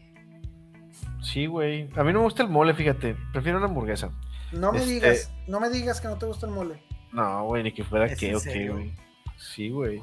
Sí, 1.28 1.46
güey. 1.46 1.90
A 1.98 2.04
mí 2.04 2.14
no 2.14 2.20
me 2.20 2.26
gusta 2.26 2.44
el 2.44 2.50
mole, 2.50 2.74
fíjate. 2.74 3.18
Prefiero 3.34 3.58
una 3.58 3.68
hamburguesa. 3.68 4.12
No 4.54 4.72
me 4.72 4.80
este, 4.80 4.94
digas, 4.94 5.34
no 5.48 5.60
me 5.60 5.70
digas 5.70 6.00
que 6.00 6.08
no 6.08 6.18
te 6.18 6.26
gusta 6.26 6.46
el 6.46 6.54
mole. 6.54 6.82
No, 7.12 7.44
güey, 7.46 7.64
ni 7.64 7.74
que 7.74 7.84
fuera 7.84 8.08
que 8.16 8.36
o 8.36 8.42
qué, 8.42 8.70
güey. 8.70 8.94
Sí, 9.36 9.70
güey. 9.70 10.02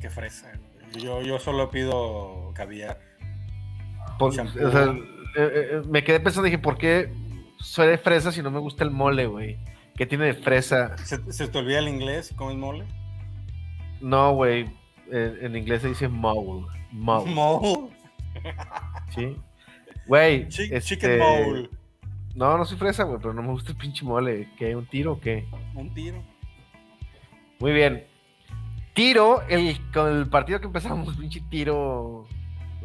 qué 0.00 0.10
fresa. 0.10 0.52
Yo, 0.98 1.22
yo 1.22 1.38
solo 1.38 1.70
pido 1.70 2.52
caviar. 2.54 3.00
o 4.18 4.30
sea, 4.30 4.44
eh, 4.44 4.50
eh, 5.36 5.68
eh, 5.72 5.82
me 5.88 6.04
quedé 6.04 6.20
pensando, 6.20 6.44
dije, 6.44 6.58
¿por 6.58 6.76
qué 6.76 7.10
soy 7.58 7.88
de 7.88 7.98
fresa 7.98 8.30
si 8.30 8.42
no 8.42 8.50
me 8.50 8.58
gusta 8.58 8.84
el 8.84 8.90
mole, 8.90 9.26
güey? 9.26 9.58
¿Qué 9.96 10.04
tiene 10.04 10.26
de 10.26 10.34
fresa? 10.34 10.98
¿Se, 10.98 11.48
te 11.48 11.58
olvida 11.58 11.78
el 11.78 11.88
inglés? 11.88 12.34
¿Cómo 12.36 12.50
es 12.50 12.56
mole? 12.58 12.86
No, 14.02 14.34
güey. 14.34 14.70
En, 15.10 15.56
inglés 15.56 15.80
se 15.80 15.88
dice 15.88 16.08
mole. 16.08 16.66
Mole. 16.92 17.30
Mole. 17.30 17.90
Sí. 19.14 19.36
Güey. 20.10 20.48
este... 20.48 20.80
Chicken 20.80 21.18
mole. 21.20 21.70
No, 22.34 22.58
no 22.58 22.64
soy 22.64 22.76
fresa, 22.76 23.04
güey, 23.04 23.20
pero 23.20 23.32
no 23.32 23.42
me 23.42 23.50
gusta 23.50 23.70
el 23.70 23.78
pinche 23.78 24.04
mole. 24.04 24.50
¿Qué? 24.58 24.74
¿Un 24.74 24.84
tiro 24.86 25.12
o 25.12 25.20
qué? 25.20 25.46
Un 25.72 25.94
tiro. 25.94 26.20
Muy 27.60 27.70
bien. 27.70 28.04
Tiro, 28.92 29.42
el, 29.42 29.78
con 29.92 30.08
el 30.08 30.28
partido 30.28 30.58
que 30.58 30.66
empezamos, 30.66 31.16
pinche 31.20 31.40
tiro. 31.48 32.26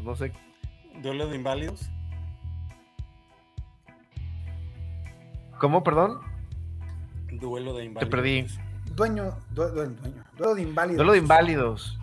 No 0.04 0.16
sé. 0.16 0.34
¿Duelo 1.02 1.28
de 1.28 1.38
inválidos? 1.38 1.90
¿Cómo, 5.58 5.84
perdón? 5.84 6.20
Duelo 7.32 7.74
de 7.74 7.86
inválidos. 7.86 8.08
Te 8.08 8.16
perdí. 8.16 8.46
Dueño, 8.94 9.36
dueño, 9.50 9.96
duelo 10.38 10.54
de 10.54 10.62
inválidos. 10.62 10.98
Duelo 10.98 11.14
de 11.14 11.18
inválidos. 11.18 12.00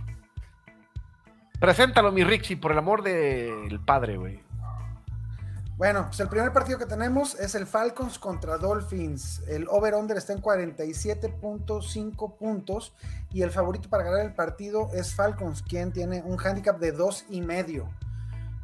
Preséntalo, 1.61 2.11
mi 2.11 2.25
Rixi, 2.25 2.57
por 2.57 2.73
el 2.73 2.79
amor 2.79 3.05
del 3.05 3.79
padre, 3.79 4.17
güey. 4.17 4.41
Bueno, 5.83 6.07
pues 6.07 6.21
el 6.21 6.29
primer 6.29 6.53
partido 6.53 6.79
que 6.79 6.87
tenemos 6.87 7.35
es 7.41 7.57
el 7.57 7.67
Falcons 7.67 8.17
contra 8.21 8.57
Dolphins. 8.57 9.43
El 9.49 9.67
over-under 9.69 10.17
está 10.17 10.33
en 10.33 10.41
47.5 10.41 12.37
puntos 12.37 12.95
y 13.33 13.43
el 13.43 13.51
favorito 13.51 13.89
para 13.89 14.05
ganar 14.05 14.21
el 14.25 14.33
partido 14.33 14.91
es 14.95 15.13
Falcons, 15.13 15.61
quien 15.61 15.91
tiene 15.91 16.23
un 16.23 16.39
handicap 16.39 16.79
de 16.79 16.93
dos 16.93 17.25
y 17.29 17.41
medio. 17.41 17.93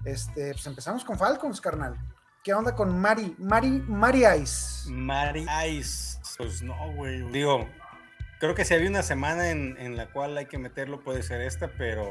Este, 0.04 0.52
pues 0.52 0.64
empezamos 0.68 1.04
con 1.04 1.18
Falcons, 1.18 1.60
carnal. 1.60 1.98
¿Qué 2.44 2.54
onda 2.54 2.76
con 2.76 2.96
Mari? 2.96 3.34
Mari, 3.36 3.82
Mari 3.88 4.24
Ice. 4.40 4.88
Mari 4.88 5.44
Ice. 5.70 6.20
Pues 6.36 6.62
no, 6.62 6.76
güey. 6.94 7.28
Digo, 7.32 7.66
creo 8.38 8.54
que 8.54 8.64
si 8.64 8.74
había 8.74 8.88
una 8.88 9.02
semana 9.02 9.50
en, 9.50 9.96
la 9.96 10.12
cual 10.12 10.38
hay 10.38 10.46
que 10.46 10.58
meterlo, 10.58 11.00
puede 11.00 11.24
ser 11.24 11.40
esta, 11.40 11.66
pero 11.66 12.06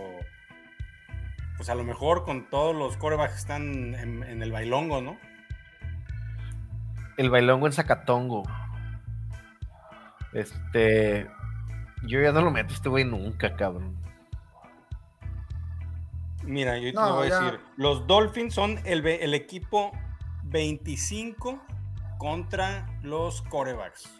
pues 1.57 1.69
a 1.69 1.75
lo 1.75 1.83
mejor 1.83 2.23
con 2.23 2.49
todos 2.49 2.75
los 2.75 2.95
corebacks 2.97 3.33
que 3.33 3.39
están 3.39 3.95
en, 3.95 4.41
el 4.41 4.51
bailongo, 4.51 5.01
¿no? 5.01 5.17
El 7.17 7.31
bailongo 7.31 7.65
en 7.65 7.73
Zacatongo. 7.73 8.43
Este. 10.33 11.27
Yo 12.03 12.21
ya 12.21 12.31
no 12.31 12.41
lo 12.41 12.51
meto 12.51 12.73
este 12.73 12.89
güey 12.89 13.03
nunca, 13.03 13.55
cabrón. 13.55 13.97
Mira, 16.43 16.77
yo 16.77 16.93
te 16.93 16.97
voy 16.97 17.31
a 17.31 17.39
decir. 17.39 17.59
Los 17.75 18.05
Dolphins 18.05 18.53
son 18.53 18.79
el, 18.85 19.05
el 19.05 19.33
equipo 19.33 19.91
25 20.43 21.59
contra 22.19 22.87
los 23.01 23.41
corebacks. 23.43 24.16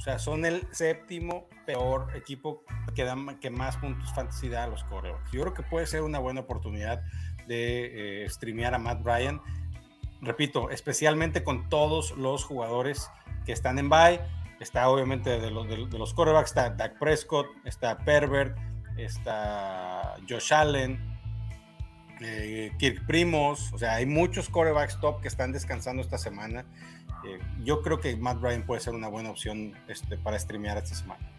O 0.00 0.02
sea, 0.02 0.18
son 0.18 0.46
el 0.46 0.66
séptimo 0.72 1.46
peor 1.66 2.16
equipo 2.16 2.64
que, 2.94 3.04
da, 3.04 3.14
que 3.38 3.50
más 3.50 3.76
puntos 3.76 4.10
fantasy 4.14 4.48
da 4.48 4.64
a 4.64 4.66
los 4.66 4.82
corebacks. 4.84 5.30
Yo 5.30 5.42
creo 5.42 5.52
que 5.52 5.62
puede 5.62 5.86
ser 5.86 6.00
una 6.00 6.18
buena 6.18 6.40
oportunidad 6.40 7.02
de 7.46 8.24
eh, 8.24 8.30
streamear 8.30 8.72
a 8.72 8.78
Matt 8.78 9.02
Bryan. 9.02 9.42
Repito, 10.22 10.70
especialmente 10.70 11.44
con 11.44 11.68
todos 11.68 12.12
los 12.16 12.44
jugadores 12.44 13.10
que 13.44 13.52
están 13.52 13.78
en 13.78 13.90
bye. 13.90 14.22
Está 14.58 14.88
obviamente 14.88 15.38
de, 15.38 15.50
los, 15.50 15.68
de, 15.68 15.76
los 15.98 16.14
corebacks, 16.14 16.48
está 16.48 16.70
Dak 16.70 16.98
Prescott, 16.98 17.48
está 17.66 17.98
Pervert, 17.98 18.56
está 18.96 20.16
Josh 20.26 20.54
Allen, 20.54 20.98
eh, 22.22 22.72
Kirk 22.78 23.06
Primos, 23.06 23.70
o 23.74 23.78
sea, 23.78 23.96
hay 23.96 24.06
muchos 24.06 24.48
corebacks 24.48 24.98
top 24.98 25.20
que 25.20 25.28
están 25.28 25.52
descansando 25.52 26.00
esta 26.00 26.16
semana. 26.16 26.64
Eh, 27.24 27.38
yo 27.64 27.82
creo 27.82 28.00
que 28.00 28.16
Matt 28.16 28.40
Bryan 28.40 28.64
puede 28.64 28.80
ser 28.80 28.94
una 28.94 29.08
buena 29.08 29.30
opción 29.30 29.74
este, 29.88 30.16
para 30.16 30.38
streamear 30.38 30.78
esta 30.78 30.94
semana. 30.94 31.30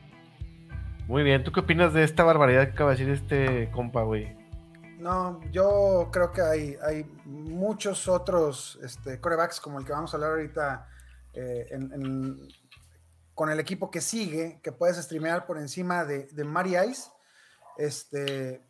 Muy 1.07 1.23
bien, 1.23 1.43
¿tú 1.43 1.51
qué 1.51 1.61
opinas 1.61 1.93
de 1.93 2.03
esta 2.03 2.23
barbaridad 2.23 2.65
que 2.65 2.71
acaba 2.71 2.91
de 2.91 2.97
decir 2.97 3.13
este 3.13 3.71
compa, 3.71 4.03
güey? 4.03 4.35
No, 4.99 5.41
yo 5.51 6.09
creo 6.11 6.31
que 6.31 6.41
hay, 6.41 6.77
hay 6.85 7.03
muchos 7.25 8.07
otros 8.07 8.79
este, 8.83 9.19
corebacks 9.19 9.59
como 9.59 9.79
el 9.79 9.85
que 9.85 9.91
vamos 9.91 10.13
a 10.13 10.17
hablar 10.17 10.31
ahorita 10.31 10.87
eh, 11.33 11.67
con 13.33 13.49
el 13.49 13.59
equipo 13.59 13.89
que 13.89 13.99
sigue, 13.99 14.59
que 14.61 14.71
puedes 14.71 14.97
streamear 14.97 15.47
por 15.47 15.57
encima 15.57 16.05
de, 16.05 16.27
de 16.27 16.43
Mari 16.43 16.77
Ice. 16.89 17.09
Este, 17.77 18.61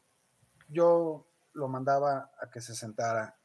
yo 0.69 1.27
lo 1.53 1.67
mandaba 1.67 2.31
a 2.41 2.49
que 2.49 2.61
se 2.61 2.75
sentara. 2.75 3.35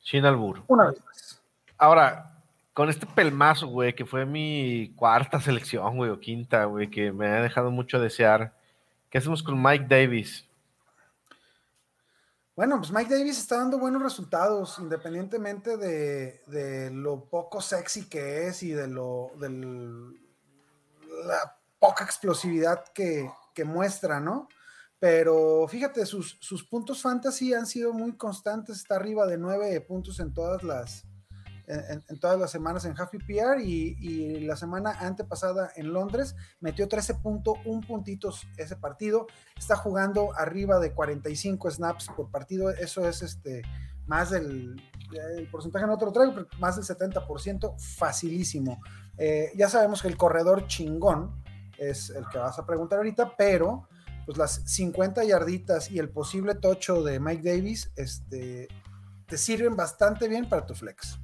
Sin 0.00 0.24
albur. 0.24 0.64
Una 0.66 0.88
vez 0.88 1.04
más. 1.04 1.43
Ahora, 1.78 2.42
con 2.72 2.90
este 2.90 3.06
pelmazo, 3.06 3.68
güey, 3.68 3.94
que 3.94 4.04
fue 4.04 4.26
mi 4.26 4.92
cuarta 4.96 5.40
selección, 5.40 5.96
güey, 5.96 6.10
o 6.10 6.20
quinta, 6.20 6.64
güey, 6.64 6.90
que 6.90 7.12
me 7.12 7.28
ha 7.28 7.40
dejado 7.40 7.70
mucho 7.70 7.96
a 7.96 8.00
desear. 8.00 8.54
¿Qué 9.10 9.18
hacemos 9.18 9.42
con 9.42 9.62
Mike 9.62 9.86
Davis? 9.88 10.44
Bueno, 12.56 12.78
pues 12.78 12.92
Mike 12.92 13.12
Davis 13.12 13.38
está 13.38 13.58
dando 13.58 13.78
buenos 13.78 14.02
resultados, 14.02 14.78
independientemente 14.78 15.76
de, 15.76 16.90
lo 16.92 17.24
poco 17.24 17.60
sexy 17.60 18.08
que 18.08 18.46
es 18.46 18.62
y 18.62 18.70
de 18.70 18.86
lo 18.86 19.32
de 19.40 19.48
la 21.26 21.56
poca 21.80 22.04
explosividad 22.04 22.84
que, 22.92 23.28
que 23.54 23.64
muestra, 23.64 24.20
¿no? 24.20 24.48
Pero 25.00 25.66
fíjate, 25.68 26.06
sus, 26.06 26.36
sus, 26.40 26.64
puntos 26.64 27.02
fantasy 27.02 27.52
han 27.54 27.66
sido 27.66 27.92
muy 27.92 28.16
constantes, 28.16 28.76
está 28.76 28.96
arriba 28.96 29.26
de 29.26 29.36
nueve 29.36 29.80
puntos 29.80 30.20
en 30.20 30.32
todas 30.32 30.62
las, 30.62 31.04
en, 31.66 32.18
todas 32.18 32.38
las 32.38 32.50
semanas 32.50 32.84
en 32.84 32.94
Half 32.98 33.10
PPR 33.10 33.60
y, 33.60 33.96
y, 34.00 34.40
la 34.40 34.56
semana 34.56 34.92
antepasada 35.00 35.70
en 35.76 35.92
Londres 35.92 36.36
metió 36.60 36.88
13.1 36.88 37.86
puntitos 37.86 38.46
ese 38.56 38.76
partido. 38.76 39.26
Está 39.56 39.76
jugando 39.76 40.36
arriba 40.36 40.78
de 40.78 40.92
45 40.92 41.70
snaps 41.70 42.08
por 42.16 42.30
partido. 42.30 42.70
Eso 42.70 43.08
es 43.08 43.22
este 43.22 43.62
más 44.06 44.30
del 44.30 44.76
el 45.12 45.48
porcentaje 45.48 45.86
no 45.86 45.98
te 45.98 46.04
lo 46.06 46.12
traigo, 46.12 46.46
más 46.58 46.76
del 46.76 46.84
70%, 46.84 47.78
facilísimo. 47.78 48.80
Eh, 49.16 49.52
ya 49.56 49.68
sabemos 49.68 50.02
que 50.02 50.08
el 50.08 50.16
corredor 50.16 50.66
chingón 50.66 51.42
es 51.78 52.10
el 52.10 52.26
que 52.28 52.38
vas 52.38 52.58
a 52.58 52.66
preguntar 52.66 52.98
ahorita, 52.98 53.36
pero 53.36 53.88
pues 54.26 54.38
las 54.38 54.62
50 54.64 55.24
yarditas 55.24 55.90
y 55.90 55.98
el 55.98 56.08
posible 56.08 56.54
tocho 56.54 57.02
de 57.02 57.20
Mike 57.20 57.48
Davis 57.48 57.92
este, 57.96 58.68
te 59.26 59.36
sirven 59.36 59.76
bastante 59.76 60.28
bien 60.28 60.48
para 60.48 60.64
tu 60.64 60.74
flex. 60.74 61.18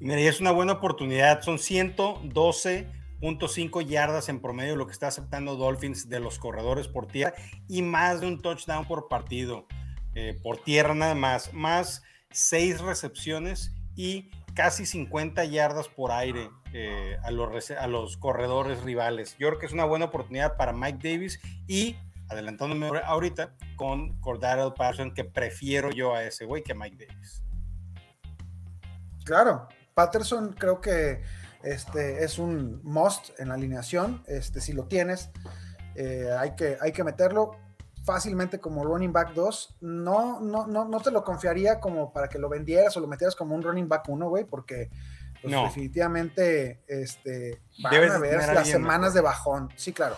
Mira, 0.00 0.20
y 0.20 0.26
es 0.26 0.40
una 0.40 0.50
buena 0.52 0.74
oportunidad. 0.74 1.42
Son 1.42 1.58
112.5 1.58 3.86
yardas 3.86 4.28
en 4.28 4.40
promedio 4.40 4.76
lo 4.76 4.86
que 4.86 4.92
está 4.92 5.08
aceptando 5.08 5.56
Dolphins 5.56 6.08
de 6.08 6.20
los 6.20 6.38
corredores 6.38 6.86
por 6.88 7.06
tierra 7.06 7.34
y 7.68 7.82
más 7.82 8.20
de 8.20 8.28
un 8.28 8.40
touchdown 8.40 8.86
por 8.86 9.08
partido. 9.08 9.66
Eh, 10.14 10.38
por 10.42 10.58
tierra 10.58 10.94
nada 10.94 11.14
más. 11.14 11.52
Más 11.52 12.02
6 12.30 12.80
recepciones 12.80 13.74
y 13.96 14.30
casi 14.54 14.86
50 14.86 15.44
yardas 15.46 15.88
por 15.88 16.12
aire 16.12 16.50
eh, 16.72 17.16
a, 17.22 17.30
los, 17.30 17.70
a 17.70 17.86
los 17.86 18.16
corredores 18.16 18.82
rivales. 18.82 19.36
Yo 19.38 19.48
creo 19.48 19.58
que 19.58 19.66
es 19.66 19.72
una 19.72 19.84
buena 19.84 20.06
oportunidad 20.06 20.56
para 20.56 20.72
Mike 20.72 20.98
Davis 21.02 21.38
y 21.66 21.96
adelantándome 22.28 22.90
ahorita 23.04 23.54
con 23.76 24.20
Cordaro 24.20 24.74
Patterson, 24.74 25.14
que 25.14 25.24
prefiero 25.24 25.90
yo 25.90 26.14
a 26.14 26.24
ese 26.24 26.44
güey 26.44 26.62
que 26.62 26.72
a 26.72 26.74
Mike 26.74 27.06
Davis. 27.06 27.42
Claro, 29.24 29.68
Patterson 29.98 30.54
creo 30.56 30.80
que 30.80 31.22
este, 31.64 32.22
es 32.22 32.38
un 32.38 32.80
must 32.84 33.30
en 33.40 33.48
la 33.48 33.54
alineación. 33.54 34.22
Este, 34.28 34.60
si 34.60 34.72
lo 34.72 34.84
tienes, 34.84 35.30
eh, 35.96 36.30
hay, 36.38 36.54
que, 36.54 36.78
hay 36.80 36.92
que 36.92 37.02
meterlo 37.02 37.56
fácilmente 38.04 38.60
como 38.60 38.84
running 38.84 39.12
back 39.12 39.32
2. 39.34 39.78
No, 39.80 40.38
no, 40.38 40.68
no, 40.68 40.84
no 40.84 41.00
te 41.00 41.10
lo 41.10 41.24
confiaría 41.24 41.80
como 41.80 42.12
para 42.12 42.28
que 42.28 42.38
lo 42.38 42.48
vendieras 42.48 42.96
o 42.96 43.00
lo 43.00 43.08
metieras 43.08 43.34
como 43.34 43.56
un 43.56 43.62
running 43.64 43.88
back 43.88 44.08
1, 44.08 44.28
güey, 44.28 44.44
porque 44.44 44.88
pues, 45.42 45.52
definitivamente 45.52 46.84
este, 46.86 47.60
van 47.82 48.12
a 48.12 48.18
ver 48.18 48.54
las 48.54 48.68
semanas 48.68 49.14
de 49.14 49.20
bajón. 49.20 49.68
Sí, 49.74 49.92
claro. 49.92 50.16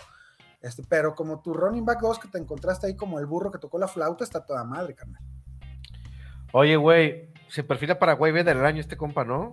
Este, 0.61 0.83
pero 0.87 1.15
como 1.15 1.41
tu 1.41 1.55
running 1.55 1.85
back 1.85 2.01
2 2.01 2.19
que 2.19 2.27
te 2.27 2.37
encontraste 2.37 2.85
ahí 2.85 2.95
como 2.95 3.17
el 3.17 3.25
burro 3.25 3.49
que 3.49 3.57
tocó 3.57 3.79
la 3.79 3.87
flauta, 3.87 4.23
está 4.23 4.45
toda 4.45 4.63
madre, 4.63 4.93
carnal. 4.93 5.23
Oye, 6.51 6.75
güey, 6.75 7.31
se 7.47 7.63
perfila 7.63 7.99
para 7.99 8.13
güey 8.13 8.31
del 8.31 8.63
año 8.63 8.79
este 8.79 8.95
compa, 8.95 9.25
¿no? 9.25 9.51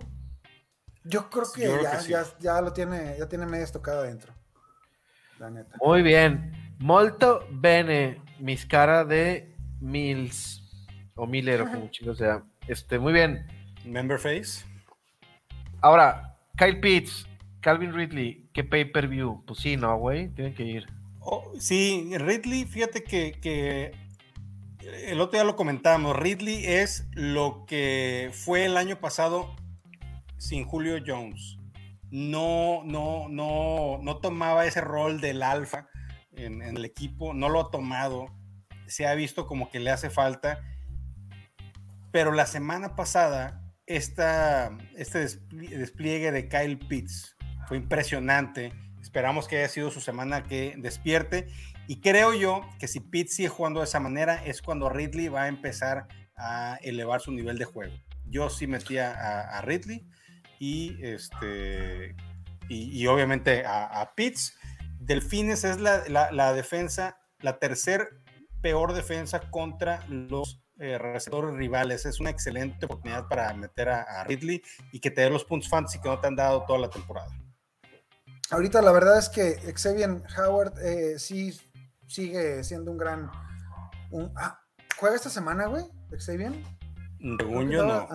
Yo 1.03 1.29
creo 1.29 1.45
que, 1.53 1.67
ya, 2.07 2.25
ya, 2.39 2.61
lo 2.61 2.73
tiene, 2.73 3.15
ya 3.17 3.27
tiene 3.27 3.45
media 3.45 3.63
estocada 3.63 4.01
adentro. 4.01 4.33
La 5.39 5.49
neta. 5.49 5.77
Muy 5.81 6.01
bien. 6.01 6.51
Molto 6.79 7.45
bene, 7.51 8.21
mis 8.39 8.65
cara 8.65 9.05
de 9.05 9.55
Mills. 9.79 10.63
O 11.15 11.25
Miller, 11.25 11.61
o 11.61 11.71
como 11.71 11.89
chico 11.89 12.13
sea. 12.13 12.43
Este, 12.67 12.99
muy 12.99 13.13
bien. 13.13 13.45
Member 13.85 14.19
face. 14.19 14.65
Ahora, 15.81 16.37
Kyle 16.57 16.79
Pitts, 16.79 17.27
Calvin 17.61 17.93
Ridley, 17.93 18.49
¿qué 18.53 18.63
pay-per-view? 18.63 19.43
Pues 19.45 19.59
sí, 19.59 19.77
no, 19.77 19.97
güey, 19.97 20.29
tienen 20.29 20.53
que 20.53 20.63
ir. 20.63 20.87
Oh, 21.19 21.51
sí, 21.59 22.11
Ridley, 22.17 22.65
fíjate 22.65 23.03
que, 23.03 23.33
que, 23.41 23.91
el 25.07 25.19
otro 25.21 25.37
día 25.37 25.43
lo 25.43 25.55
comentábamos, 25.55 26.15
Ridley 26.17 26.65
es 26.65 27.07
lo 27.13 27.65
que 27.65 28.31
fue 28.33 28.65
el 28.65 28.77
año 28.77 28.99
pasado 28.99 29.55
sin 30.39 30.65
Julio 30.65 30.97
Jones. 31.05 31.57
No, 32.09 32.81
no, 32.85 33.27
no, 33.29 33.99
no 34.01 34.17
tomaba 34.17 34.65
ese 34.65 34.81
rol 34.81 35.21
del 35.21 35.43
alfa 35.43 35.87
en, 36.31 36.61
el 36.61 36.83
equipo, 36.85 37.33
no 37.33 37.49
lo 37.49 37.61
ha 37.61 37.71
tomado, 37.71 38.33
se 38.87 39.05
ha 39.05 39.13
visto 39.13 39.45
como 39.45 39.69
que 39.69 39.79
le 39.79 39.91
hace 39.91 40.09
falta, 40.09 40.59
pero 42.11 42.31
la 42.31 42.47
semana 42.47 42.95
pasada, 42.95 43.61
esta, 43.85 44.75
este 44.95 45.19
despliegue 45.49 46.31
de 46.31 46.47
Kyle 46.47 46.79
Pitts 46.79 47.35
fue 47.67 47.77
impresionante, 47.77 48.73
esperamos 49.01 49.47
que 49.47 49.57
haya 49.57 49.69
sido 49.69 49.91
su 49.91 50.01
semana 50.01 50.43
que 50.43 50.75
despierte, 50.77 51.47
y 51.87 52.01
creo 52.01 52.33
yo 52.33 52.67
que 52.79 52.87
si 52.87 52.99
Pitts 52.99 53.35
sigue 53.35 53.49
jugando 53.49 53.81
de 53.81 53.85
esa 53.85 53.99
manera 53.99 54.43
es 54.45 54.61
cuando 54.61 54.89
Ridley 54.89 55.27
va 55.27 55.43
a 55.43 55.47
empezar 55.47 56.07
a 56.35 56.77
elevar 56.81 57.19
su 57.19 57.31
nivel 57.31 57.57
de 57.57 57.65
juego. 57.65 57.93
Yo 58.25 58.49
sí 58.49 58.67
metía 58.67 59.11
a 59.11 59.61
Ridley, 59.61 60.07
y, 60.59 60.97
este, 61.01 62.15
y, 62.67 63.07
obviamente 63.07 63.65
a, 63.65 64.01
a, 64.01 64.13
Pitts. 64.13 64.55
Delfines 64.99 65.63
es 65.63 65.79
la, 65.79 66.03
la, 66.09 66.53
defensa, 66.53 67.17
la 67.39 67.57
tercer 67.57 68.09
peor 68.61 68.93
defensa 68.93 69.49
contra 69.49 70.05
los 70.07 70.61
eh, 70.77 70.97
receptores 70.97 71.55
rivales. 71.55 72.05
Es 72.05 72.19
una 72.19 72.29
excelente 72.29 72.85
oportunidad 72.85 73.27
para 73.27 73.53
meter 73.53 73.89
a, 73.89 74.23
Ridley 74.25 74.61
y 74.91 74.99
que 74.99 75.09
te 75.09 75.21
dé 75.21 75.29
los 75.29 75.45
puntos 75.45 75.69
fantasy 75.69 75.99
que 75.99 76.09
no 76.09 76.19
te 76.19 76.27
han 76.27 76.35
dado 76.35 76.65
toda 76.65 76.79
la 76.79 76.89
temporada. 76.89 77.31
Ahorita 78.51 78.81
la 78.81 78.91
verdad 78.91 79.17
es 79.17 79.29
que 79.29 79.55
Xavier 79.73 80.21
Howard 80.37 80.73
eh, 80.83 81.17
sí 81.17 81.57
sigue 82.07 82.63
siendo 82.63 82.91
un 82.91 82.97
gran... 82.97 83.31
Ah, 84.35 84.59
¿Juega 84.97 85.15
esta 85.15 85.29
semana, 85.29 85.67
güey? 85.67 85.85
Xavier. 86.17 86.51
Yo 87.19 87.83
no. 87.85 88.07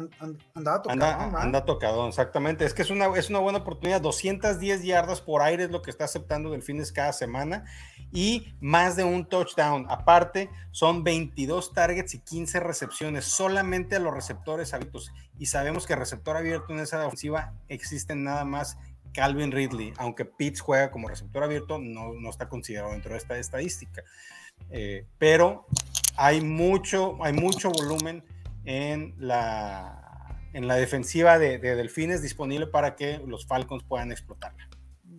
andaba 0.55 0.83
tocado. 0.83 1.37
Anda, 1.37 1.65
tocado, 1.65 2.09
exactamente. 2.09 2.65
Es 2.65 2.73
que 2.73 2.83
es 2.83 2.91
una, 2.91 3.07
es 3.17 3.29
una 3.29 3.39
buena 3.39 3.59
oportunidad. 3.59 4.01
210 4.01 4.83
yardas 4.83 5.21
por 5.21 5.43
aire 5.43 5.65
es 5.65 5.71
lo 5.71 5.83
que 5.83 5.91
está 5.91 6.05
aceptando 6.05 6.51
Delfines 6.51 6.91
cada 6.91 7.13
semana 7.13 7.65
y 8.13 8.55
más 8.61 8.97
de 8.97 9.05
un 9.05 9.27
touchdown. 9.29 9.87
Aparte, 9.91 10.49
son 10.71 11.05
22 11.05 11.75
targets 11.75 12.15
y 12.15 12.21
15 12.21 12.61
recepciones 12.61 13.27
solamente 13.27 13.97
a 13.97 13.99
los 13.99 14.15
receptores 14.15 14.73
abiertos. 14.73 15.13
Y 15.39 15.47
sabemos 15.47 15.87
que 15.87 15.97
receptor 15.97 16.37
abierto 16.37 16.73
en 16.73 16.81
esa 16.81 17.07
ofensiva 17.07 17.53
existen 17.69 18.25
nada 18.25 18.47
más 18.47 18.79
Calvin 19.13 19.53
Ridley. 19.53 19.93
Aunque 19.99 20.25
Pitts 20.25 20.61
juega 20.61 20.91
como 20.91 21.09
receptor 21.09 21.43
abierto, 21.43 21.79
no, 21.79 22.15
no 22.15 22.31
está 22.31 22.49
considerado 22.49 22.93
dentro 22.93 23.13
de 23.13 23.19
esta 23.19 23.37
estadística. 23.39 24.03
Eh, 24.71 25.07
pero 25.19 25.67
hay 26.17 26.41
mucho, 26.41 27.23
hay 27.23 27.35
mucho 27.35 27.71
volumen 27.71 28.25
en 28.65 29.15
la, 29.19 30.41
en 30.53 30.69
la 30.69 30.77
defensiva 30.77 31.39
de, 31.39 31.59
Delfines 31.59 32.23
disponible 32.23 32.67
para 32.67 32.97
que 32.97 33.19
los 33.27 33.47
Falcons 33.47 33.83
puedan 33.85 34.13
explotarla. 34.13 34.69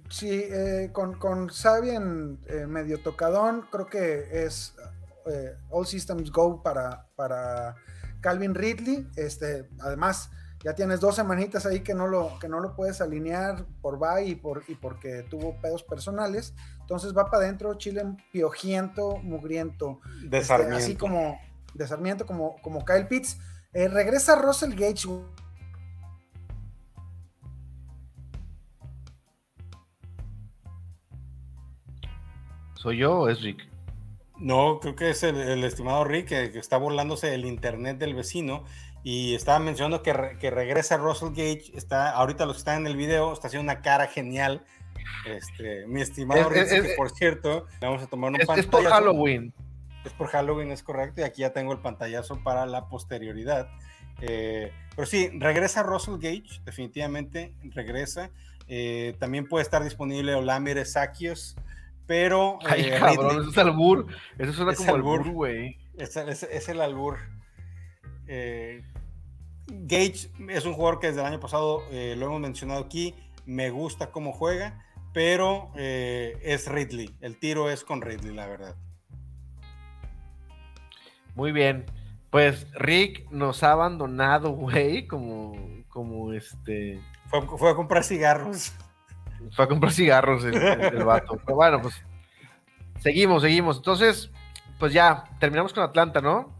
Sí, 0.10 0.30
eh, 0.32 0.90
con, 0.92 1.18
con 1.18 1.50
en 1.84 2.40
eh, 2.48 2.68
medio 2.68 3.00
tocadón, 3.00 3.66
creo 3.72 3.88
que 3.88 4.46
es 4.46 4.76
eh, 5.26 5.56
All 5.70 5.88
Systems 5.88 6.32
Go 6.32 6.62
para, 6.62 7.08
para 7.16 7.76
Calvin 8.22 8.54
Ridley. 8.54 9.08
Este, 9.16 9.68
además, 9.80 10.30
ya 10.64 10.74
tienes 10.74 11.00
dos 11.00 11.16
semanitas 11.16 11.66
ahí 11.66 11.82
que 11.82 11.94
no 11.94 12.08
lo, 12.08 12.40
que 12.40 12.48
no 12.48 12.60
lo 12.60 12.76
puedes 12.76 13.02
alinear 13.02 13.66
por 13.82 14.00
bye 14.00 14.26
y, 14.26 14.36
por, 14.36 14.64
y 14.68 14.76
porque 14.76 15.24
tuvo 15.30 15.60
pedos 15.62 15.84
personales. 15.84 16.54
Entonces 16.82 17.16
va 17.16 17.30
para 17.30 17.44
adentro, 17.44 17.76
Chile 17.76 18.04
piojiento, 18.32 19.18
mugriento. 19.18 20.00
Este, 20.32 20.54
así 20.54 20.96
como, 20.96 21.40
de 21.76 21.88
Sarmiento 21.88 22.26
como, 22.26 22.56
como 22.62 22.84
Kyle 22.84 23.08
Pitts. 23.08 23.38
Eh, 23.74 23.88
regresa 23.88 24.36
Russell 24.36 24.74
Gage. 24.74 25.08
¿Soy 32.76 32.98
yo 32.98 33.20
o 33.20 33.30
es 33.30 33.42
Rick? 33.42 33.68
No, 34.38 34.80
creo 34.80 34.96
que 34.96 35.10
es 35.10 35.24
el, 35.24 35.64
estimado 35.64 36.04
Rick 36.04 36.28
que, 36.28 36.60
está 36.60 36.78
burlándose 36.78 37.28
del 37.28 37.46
internet 37.46 37.98
del 37.98 38.14
vecino 38.14 38.64
y 39.04 39.34
estaba 39.34 39.60
mencionando 39.60 40.04
que, 40.04 40.14
regresa 40.14 40.98
Russell 40.98 41.30
Gage. 41.30 41.72
Está, 41.74 42.12
ahorita 42.12 42.46
los 42.46 42.56
que 42.56 42.60
están 42.60 42.82
en 42.82 42.88
el 42.88 42.96
video, 42.96 43.34
está 43.34 43.48
haciendo 43.48 43.72
una 43.72 43.82
cara 43.82 44.08
genial. 44.08 44.64
Este, 45.26 45.86
mi 45.88 46.02
estimado 46.02 46.50
Rick, 46.50 46.70
que 46.70 46.94
por 46.96 47.10
cierto, 47.12 47.66
vamos 47.82 48.02
a 48.04 48.08
tomar 48.08 48.32
un 48.32 48.42
es, 48.42 48.48
es 48.56 48.68
por 48.68 48.84
Halloween. 48.84 49.54
Es 50.06 50.14
por 50.14 50.28
Halloween, 50.28 50.72
es 50.72 50.84
correcto. 50.84 51.22
Y 51.22 51.24
aquí 51.24 51.42
ya 51.42 51.52
tengo 51.52 51.74
el 51.74 51.80
pantallazo 51.80 52.42
para 52.44 52.66
la 52.66 52.88
posterioridad. 52.88 53.68
Eh, 54.22 54.72
pero 54.96 55.06
sí, 55.06 55.30
regresa 55.34 55.84
Russell 55.84 56.16
Gage, 56.16 56.62
definitivamente 56.64 57.54
regresa. 57.74 58.30
Eh, 58.68 59.16
también 59.20 59.48
puede 59.48 59.64
estar 59.64 59.84
disponible 59.84 60.34
Olamir 60.36 60.84
Sakios, 60.86 61.56
pero. 62.08 62.60
Ay, 62.66 62.84
eh, 62.84 62.98
cabrón, 63.00 63.42
eso 63.42 63.50
es 63.50 63.58
albur. 63.58 64.08
Eso 64.38 64.54
suena 64.54 64.72
es 64.72 64.78
como 64.78 64.96
albur, 64.96 65.30
güey. 65.30 65.78
Es, 65.98 66.16
es, 66.16 66.70
el 66.70 66.82
albur. 66.82 67.18
Gage 69.68 70.30
es 70.50 70.66
un 70.66 70.74
jugador 70.74 71.00
que 71.00 71.08
desde 71.08 71.22
el 71.22 71.28
año 71.28 71.40
pasado 71.40 71.84
lo 71.92 72.26
hemos 72.26 72.40
mencionado 72.40 72.84
aquí. 72.84 73.16
Me 73.46 73.70
gusta 73.70 74.12
cómo 74.12 74.34
juega, 74.34 74.84
pero 75.14 75.72
es 75.76 76.68
Ridley. 76.68 77.16
El 77.22 77.38
tiro 77.38 77.70
es 77.70 77.84
con 77.84 78.02
Ridley, 78.02 78.34
la 78.34 78.48
verdad. 78.48 78.76
Muy 81.36 81.52
bien. 81.52 81.86
Pues 82.32 82.68
Rick 82.74 83.30
nos 83.32 83.64
ha 83.64 83.72
abandonado, 83.72 84.52
güey, 84.52 85.08
como, 85.08 85.56
como 85.90 86.34
este. 86.34 87.00
Fue, 87.28 87.72
a 87.72 87.76
comprar 87.76 88.04
cigarros. 88.04 88.74
Fue 89.52 89.66
a 89.66 89.68
comprar 89.68 89.94
cigarros 89.94 90.44
el, 90.44 90.56
el, 90.56 91.04
vato. 91.04 91.38
Pero 91.46 91.56
bueno, 91.56 91.82
pues 91.82 92.02
seguimos, 93.00 93.44
seguimos. 93.44 93.78
Entonces, 93.78 94.32
pues 94.80 94.94
ya, 94.94 95.26
terminamos 95.40 95.74
con 95.74 95.84
Atlanta, 95.84 96.22
¿no? 96.22 96.54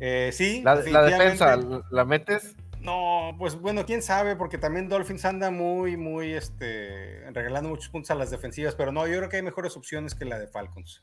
Eh, 0.00 0.30
sí. 0.32 0.62
La, 0.62 0.76
defensa, 0.76 1.56
¿la 1.90 2.04
metes? 2.04 2.56
No, 2.80 3.34
pues 3.38 3.58
bueno, 3.58 3.86
quién 3.86 4.02
sabe, 4.02 4.36
porque 4.36 4.58
también 4.58 4.88
Dolphins 4.88 5.24
anda 5.24 5.50
muy, 5.50 5.96
muy, 5.96 6.34
este, 6.34 7.30
regalando 7.30 7.70
muchos 7.70 7.88
puntos 7.88 8.10
a 8.10 8.14
las 8.14 8.30
defensivas, 8.30 8.74
pero 8.74 8.92
no, 8.92 9.06
yo 9.06 9.16
creo 9.16 9.28
que 9.30 9.36
hay 9.36 9.42
mejores 9.42 9.76
opciones 9.76 10.14
que 10.14 10.26
la 10.26 10.38
de 10.38 10.48
Falcons. 10.48 11.00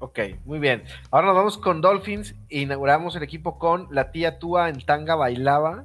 Ok, 0.00 0.18
muy 0.46 0.58
bien. 0.58 0.82
Ahora 1.10 1.26
nos 1.26 1.36
vamos 1.36 1.58
con 1.58 1.82
Dolphins. 1.82 2.34
Inauguramos 2.48 3.14
el 3.16 3.22
equipo 3.22 3.58
con 3.58 3.86
la 3.90 4.10
tía 4.10 4.38
Tua 4.38 4.70
en 4.70 4.80
tanga 4.80 5.14
bailaba. 5.14 5.84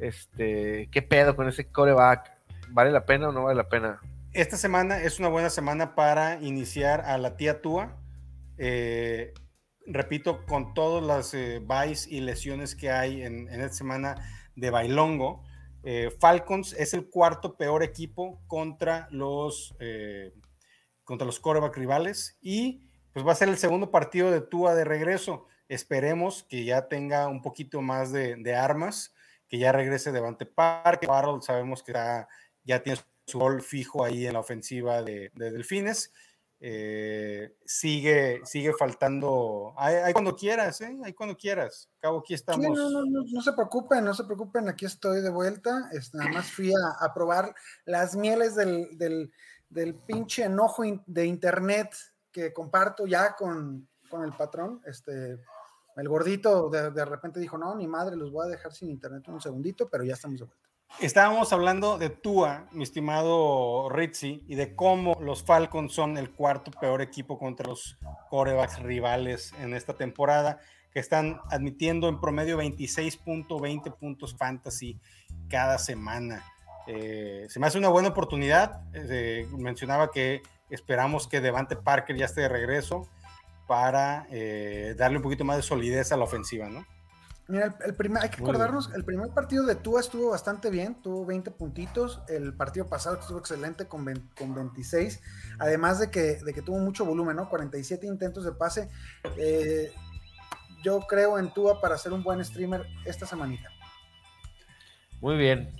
Este, 0.00 0.88
¿qué 0.90 1.02
pedo 1.02 1.36
con 1.36 1.48
ese 1.48 1.68
coreback? 1.70 2.32
¿Vale 2.70 2.90
la 2.90 3.06
pena 3.06 3.28
o 3.28 3.32
no 3.32 3.44
vale 3.44 3.56
la 3.56 3.68
pena? 3.68 4.00
Esta 4.32 4.56
semana 4.56 5.00
es 5.00 5.20
una 5.20 5.28
buena 5.28 5.50
semana 5.50 5.94
para 5.94 6.42
iniciar 6.42 7.02
a 7.02 7.16
la 7.16 7.36
tía 7.36 7.62
Tua. 7.62 7.96
Eh, 8.58 9.32
repito, 9.86 10.44
con 10.46 10.74
todas 10.74 11.04
las 11.04 11.32
eh, 11.34 11.62
y 12.08 12.20
lesiones 12.22 12.74
que 12.74 12.90
hay 12.90 13.22
en, 13.22 13.48
esta 13.48 13.72
semana 13.72 14.16
de 14.56 14.70
bailongo, 14.70 15.44
eh, 15.84 16.10
Falcons 16.18 16.72
es 16.72 16.92
el 16.92 17.08
cuarto 17.08 17.56
peor 17.56 17.84
equipo 17.84 18.40
contra 18.48 19.06
los, 19.12 19.76
eh, 19.78 20.32
contra 21.04 21.24
los 21.24 21.38
coreback 21.38 21.76
rivales 21.76 22.36
y 22.40 22.88
pues 23.14 23.24
va 23.24 23.32
a 23.32 23.36
ser 23.36 23.48
el 23.48 23.56
segundo 23.56 23.92
partido 23.92 24.30
de 24.32 24.40
Tua 24.40 24.74
de 24.74 24.84
regreso. 24.84 25.46
Esperemos 25.68 26.42
que 26.42 26.64
ya 26.64 26.88
tenga 26.88 27.28
un 27.28 27.42
poquito 27.42 27.80
más 27.80 28.10
de, 28.12 28.54
armas, 28.56 29.14
que 29.48 29.58
ya 29.58 29.70
regrese 29.70 30.10
Devante 30.10 30.46
Park. 30.46 31.06
Barrel 31.06 31.40
sabemos 31.40 31.84
que 31.84 31.92
ya 32.64 32.82
tiene 32.82 33.00
su 33.24 33.38
gol 33.38 33.62
fijo 33.62 34.04
ahí 34.04 34.26
en 34.26 34.32
la 34.32 34.40
ofensiva 34.40 35.00
de, 35.02 35.30
Delfines. 35.34 36.12
Eh, 36.58 37.54
sigue, 37.64 38.40
sigue 38.44 38.72
faltando. 38.72 39.74
Hay, 39.76 40.12
cuando 40.12 40.34
quieras, 40.34 40.80
¿eh? 40.80 40.98
Hay 41.04 41.12
cuando 41.12 41.36
quieras. 41.36 41.88
Cabo, 42.00 42.18
aquí 42.18 42.34
estamos. 42.34 42.76
no, 42.76 43.42
se 43.42 43.52
preocupen, 43.52 44.04
no 44.04 44.14
se 44.14 44.24
preocupen, 44.24 44.68
aquí 44.68 44.86
estoy 44.86 45.22
de 45.22 45.30
vuelta. 45.30 45.88
nada 46.14 46.30
más 46.30 46.50
fui 46.50 46.72
a, 46.72 47.14
probar 47.14 47.54
las 47.84 48.16
mieles 48.16 48.56
del, 48.56 48.98
del, 48.98 49.30
del 49.68 49.94
pinche 49.94 50.44
enojo 50.44 50.82
de 51.06 51.26
internet 51.26 51.94
que 52.34 52.52
comparto 52.52 53.06
ya 53.06 53.36
con, 53.36 53.88
el 54.12 54.32
patrón, 54.32 54.80
este, 54.86 55.38
el 55.96 56.08
gordito 56.08 56.68
de, 56.68 57.04
repente 57.04 57.40
dijo, 57.40 57.58
no, 57.58 57.74
ni 57.74 57.88
madre, 57.88 58.16
los 58.16 58.30
voy 58.30 58.46
a 58.46 58.50
dejar 58.50 58.72
sin 58.72 58.90
internet 58.90 59.26
un 59.28 59.40
segundito, 59.40 59.88
pero 59.88 60.04
ya 60.04 60.14
estamos 60.14 60.38
de 60.38 60.46
vuelta. 60.46 60.68
Estábamos 61.00 61.52
hablando 61.52 61.98
de 61.98 62.10
Tua, 62.10 62.68
mi 62.70 62.84
estimado 62.84 63.88
Ritzy, 63.88 64.44
y 64.46 64.54
de 64.54 64.76
cómo 64.76 65.16
los 65.20 65.42
Falcons 65.42 65.92
son 65.92 66.16
el 66.16 66.30
cuarto 66.30 66.70
peor 66.72 67.02
equipo 67.02 67.38
contra 67.38 67.66
los 67.66 67.96
corebacks 68.30 68.80
rivales 68.80 69.52
en 69.60 69.74
esta 69.74 69.94
temporada, 69.94 70.60
que 70.92 71.00
están 71.00 71.40
admitiendo 71.50 72.08
en 72.08 72.20
promedio 72.20 72.58
26.20 72.58 73.96
puntos 73.96 74.36
fantasy 74.36 75.00
cada 75.48 75.78
semana. 75.78 76.44
Eh, 76.86 77.46
se 77.48 77.58
me 77.58 77.66
hace 77.66 77.78
una 77.78 77.88
buena 77.88 78.10
oportunidad. 78.10 78.82
Eh, 78.92 79.48
mencionaba 79.56 80.10
que 80.10 80.42
Esperamos 80.70 81.28
que 81.28 81.40
Devante 81.40 81.76
Parker 81.76 82.16
ya 82.16 82.24
esté 82.24 82.42
de 82.42 82.48
regreso 82.48 83.08
para 83.66 84.26
eh, 84.30 84.94
darle 84.96 85.18
un 85.18 85.22
poquito 85.22 85.44
más 85.44 85.56
de 85.56 85.62
solidez 85.62 86.12
a 86.12 86.16
la 86.16 86.24
ofensiva, 86.24 86.68
¿no? 86.68 86.84
Mira, 87.46 87.76
el, 87.84 87.94
primer, 87.94 88.22
hay 88.22 88.30
que 88.30 88.42
acordarnos, 88.42 88.90
el 88.94 89.04
primer 89.04 89.28
partido 89.28 89.66
de 89.66 89.74
Tua 89.74 90.00
estuvo 90.00 90.30
bastante 90.30 90.70
bien, 90.70 91.02
tuvo 91.02 91.26
20 91.26 91.50
puntitos, 91.50 92.22
el 92.28 92.54
partido 92.54 92.86
pasado 92.86 93.18
estuvo 93.20 93.38
excelente 93.38 93.86
con, 93.86 94.06
con 94.38 94.54
26, 94.54 95.20
además 95.58 95.98
de 95.98 96.10
que, 96.10 96.42
de 96.42 96.54
que 96.54 96.62
tuvo 96.62 96.78
mucho 96.78 97.04
volumen, 97.04 97.36
¿no? 97.36 97.50
47 97.50 98.06
intentos 98.06 98.46
de 98.46 98.52
pase. 98.52 98.88
Eh, 99.36 99.92
yo 100.82 101.00
creo 101.00 101.38
en 101.38 101.52
Tua 101.52 101.82
para 101.82 101.98
ser 101.98 102.14
un 102.14 102.22
buen 102.22 102.42
streamer 102.42 102.86
esta 103.04 103.26
semanita. 103.26 103.68
Muy 105.20 105.36
bien. 105.36 105.70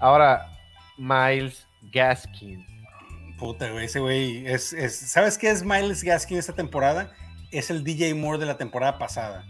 Ahora, 0.00 0.46
Miles 0.96 1.66
Gaskin. 1.92 2.75
Puta, 3.38 3.68
ese 3.82 4.00
güey 4.00 4.46
es, 4.46 4.74
¿Sabes 4.90 5.36
qué 5.36 5.50
es 5.50 5.62
Miles 5.62 6.02
Gaskin 6.02 6.38
esta 6.38 6.54
temporada? 6.54 7.12
Es 7.50 7.70
el 7.70 7.84
DJ 7.84 8.14
Moore 8.14 8.38
de 8.38 8.46
la 8.46 8.56
temporada 8.56 8.98
pasada. 8.98 9.44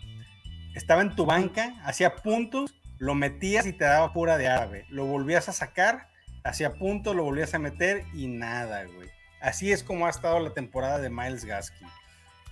Estaba 0.75 1.03
en 1.03 1.14
tu 1.14 1.25
banca, 1.25 1.75
hacía 1.85 2.16
puntos, 2.16 2.75
lo 2.99 3.14
metías 3.14 3.64
y 3.64 3.72
te 3.72 3.85
daba 3.85 4.12
pura 4.12 4.38
de 4.38 4.49
árabe. 4.49 4.87
Lo 4.88 5.07
volvías 5.07 5.49
a 5.49 5.53
sacar, 5.53 6.09
hacía 6.42 6.75
puntos, 6.75 7.14
lo 7.14 7.22
volvías 7.22 7.55
a 7.55 7.61
meter 7.61 8.05
y 8.12 8.27
nada, 8.27 8.85
güey. 8.87 9.09
Así 9.40 9.70
es 9.70 9.85
como 9.85 10.07
ha 10.07 10.11
estado 10.11 10.40
la 10.40 10.53
temporada 10.53 10.99
de 10.99 11.09
Miles 11.09 11.44
Gaskin. 11.44 11.87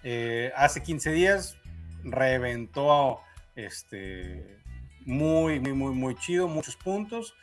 Eh, 0.04 0.52
hace 0.54 0.82
15 0.82 1.10
días 1.10 1.58
reventó 2.04 3.20
este 3.56 4.60
muy, 5.04 5.58
muy, 5.58 5.72
muy, 5.72 5.94
muy 5.94 6.14
chido, 6.14 6.46
muchos 6.46 6.76
puntos. 6.76 7.34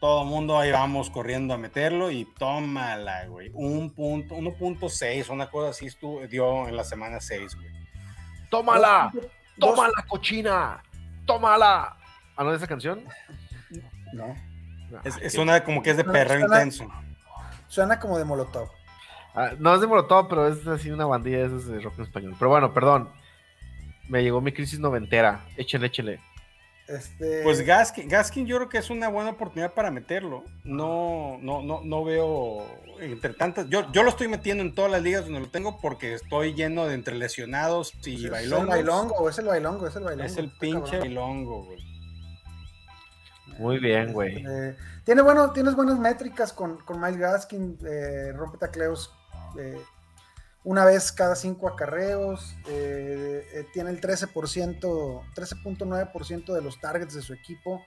Todo 0.00 0.22
el 0.22 0.28
mundo 0.28 0.56
ahí 0.58 0.70
vamos 0.70 1.10
corriendo 1.10 1.54
a 1.54 1.58
meterlo 1.58 2.10
y 2.10 2.24
tómala, 2.38 3.26
güey. 3.26 3.50
Un 3.52 3.90
punto, 3.90 4.36
1.6, 4.36 5.28
una 5.30 5.50
cosa 5.50 5.70
así 5.70 5.86
estuvo, 5.86 6.24
dio 6.28 6.68
en 6.68 6.76
la 6.76 6.84
semana 6.84 7.20
6, 7.20 7.56
güey. 7.56 7.66
¡Tómala! 8.50 9.10
Dos- 9.12 9.26
¡Tómala, 9.58 10.04
cochina! 10.06 10.82
¡Tómala! 11.26 11.96
¿Ah, 12.36 12.44
no 12.44 12.50
es 12.52 12.58
esa 12.58 12.68
canción? 12.68 13.02
No, 14.12 14.34
Es, 15.04 15.16
Ah, 15.16 15.20
es 15.20 15.34
una 15.34 15.64
como 15.64 15.82
que 15.82 15.90
es 15.90 15.96
de 15.96 16.04
Suena- 16.04 16.18
perreo 16.18 16.38
suena- 16.40 16.54
intenso. 16.56 16.88
suena 17.66 17.98
como 17.98 18.16
de 18.18 18.24
Molotov. 18.24 18.70
Ah, 19.34 19.50
no 19.58 19.74
es 19.74 19.80
de 19.80 19.86
Molotov, 19.86 20.28
pero 20.28 20.48
es 20.48 20.66
así 20.66 20.90
una 20.90 21.04
bandilla 21.06 21.38
de 21.38 21.46
esas 21.46 21.66
de 21.66 21.80
rock 21.80 21.98
en 21.98 22.04
español. 22.04 22.34
Pero 22.38 22.48
bueno, 22.48 22.72
perdón. 22.72 23.10
Me 24.08 24.22
llegó 24.22 24.40
mi 24.40 24.52
crisis 24.52 24.78
noventera. 24.78 25.44
Échele, 25.58 25.88
échele. 25.88 26.20
Este, 26.88 27.42
Pues 27.42 27.60
Gaskin, 27.60 28.08
Gaskin 28.08 28.46
yo 28.46 28.56
creo 28.56 28.68
que 28.70 28.78
es 28.78 28.88
una 28.88 29.08
buena 29.08 29.30
oportunidad 29.30 29.74
para 29.74 29.90
meterlo. 29.90 30.42
No, 30.64 31.36
no, 31.42 31.62
no, 31.62 31.82
no 31.84 32.04
veo 32.04 32.64
entre 32.98 33.34
tantas. 33.34 33.68
Yo, 33.68 33.92
yo 33.92 34.02
lo 34.02 34.08
estoy 34.08 34.26
metiendo 34.28 34.62
en 34.62 34.74
todas 34.74 34.90
las 34.90 35.02
ligas 35.02 35.24
donde 35.24 35.40
lo 35.40 35.50
tengo 35.50 35.78
porque 35.80 36.14
estoy 36.14 36.54
lleno 36.54 36.86
de 36.86 36.94
entre 36.94 37.14
lesionados 37.14 37.92
y 38.04 38.16
es 38.16 38.24
el 38.24 38.30
bailongos. 38.30 38.68
bailongo, 38.68 39.28
es 39.28 39.38
el 39.38 39.46
bailongo, 39.46 39.86
es 39.86 39.96
el 39.96 40.04
bailongo. 40.04 40.24
Es 40.26 40.36
el 40.38 40.50
pinche 40.58 40.82
cabrón. 40.92 41.00
bailongo, 41.00 41.64
güey. 41.64 41.88
Muy 43.58 43.78
bien, 43.78 44.12
güey. 44.12 44.44
Eh, 44.46 44.76
tiene 45.04 45.20
bueno, 45.22 45.50
tienes 45.52 45.74
buenas 45.74 45.98
métricas 45.98 46.52
con, 46.52 46.78
con 46.78 47.00
Miles 47.00 47.18
Gaskin, 47.18 47.78
eh, 47.84 48.32
rompe 48.34 48.56
tacleos 48.56 49.12
eh, 49.58 49.76
una 50.64 50.84
vez 50.84 51.12
cada 51.12 51.34
cinco 51.36 51.68
acarreos, 51.68 52.56
eh, 52.68 53.46
eh, 53.54 53.66
tiene 53.72 53.90
el 53.90 54.00
13%, 54.00 55.22
13.9% 55.34 56.52
de 56.54 56.62
los 56.62 56.80
targets 56.80 57.14
de 57.14 57.22
su 57.22 57.32
equipo. 57.32 57.84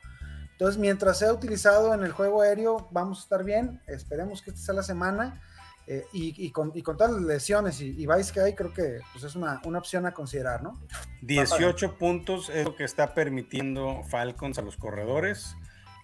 Entonces, 0.53 0.79
mientras 0.79 1.17
sea 1.19 1.33
utilizado 1.33 1.93
en 1.93 2.03
el 2.03 2.11
juego 2.11 2.41
aéreo, 2.41 2.87
vamos 2.91 3.19
a 3.19 3.21
estar 3.23 3.43
bien. 3.43 3.81
Esperemos 3.87 4.41
que 4.41 4.51
esta 4.51 4.61
sea 4.61 4.75
la 4.75 4.83
semana. 4.83 5.41
eh, 5.87 6.05
y, 6.13 6.33
y 6.45 6.51
con, 6.51 6.71
y 6.75 6.83
con 6.83 6.95
todas 6.95 7.11
las 7.11 7.23
lesiones 7.23 7.81
y, 7.81 7.87
y 7.99 8.05
vais 8.05 8.31
que 8.31 8.39
hay, 8.39 8.53
creo 8.53 8.71
que 8.71 8.99
pues, 9.11 9.23
es 9.25 9.35
una, 9.35 9.59
una 9.65 9.79
opción 9.79 10.05
a 10.05 10.13
considerar, 10.13 10.61
¿no? 10.61 10.79
18 11.23 11.97
puntos 11.97 12.49
es 12.49 12.65
lo 12.65 12.75
que 12.75 12.83
está 12.83 13.13
permitiendo 13.15 14.03
Falcons 14.09 14.59
a 14.59 14.61
los 14.61 14.77
corredores. 14.77 15.55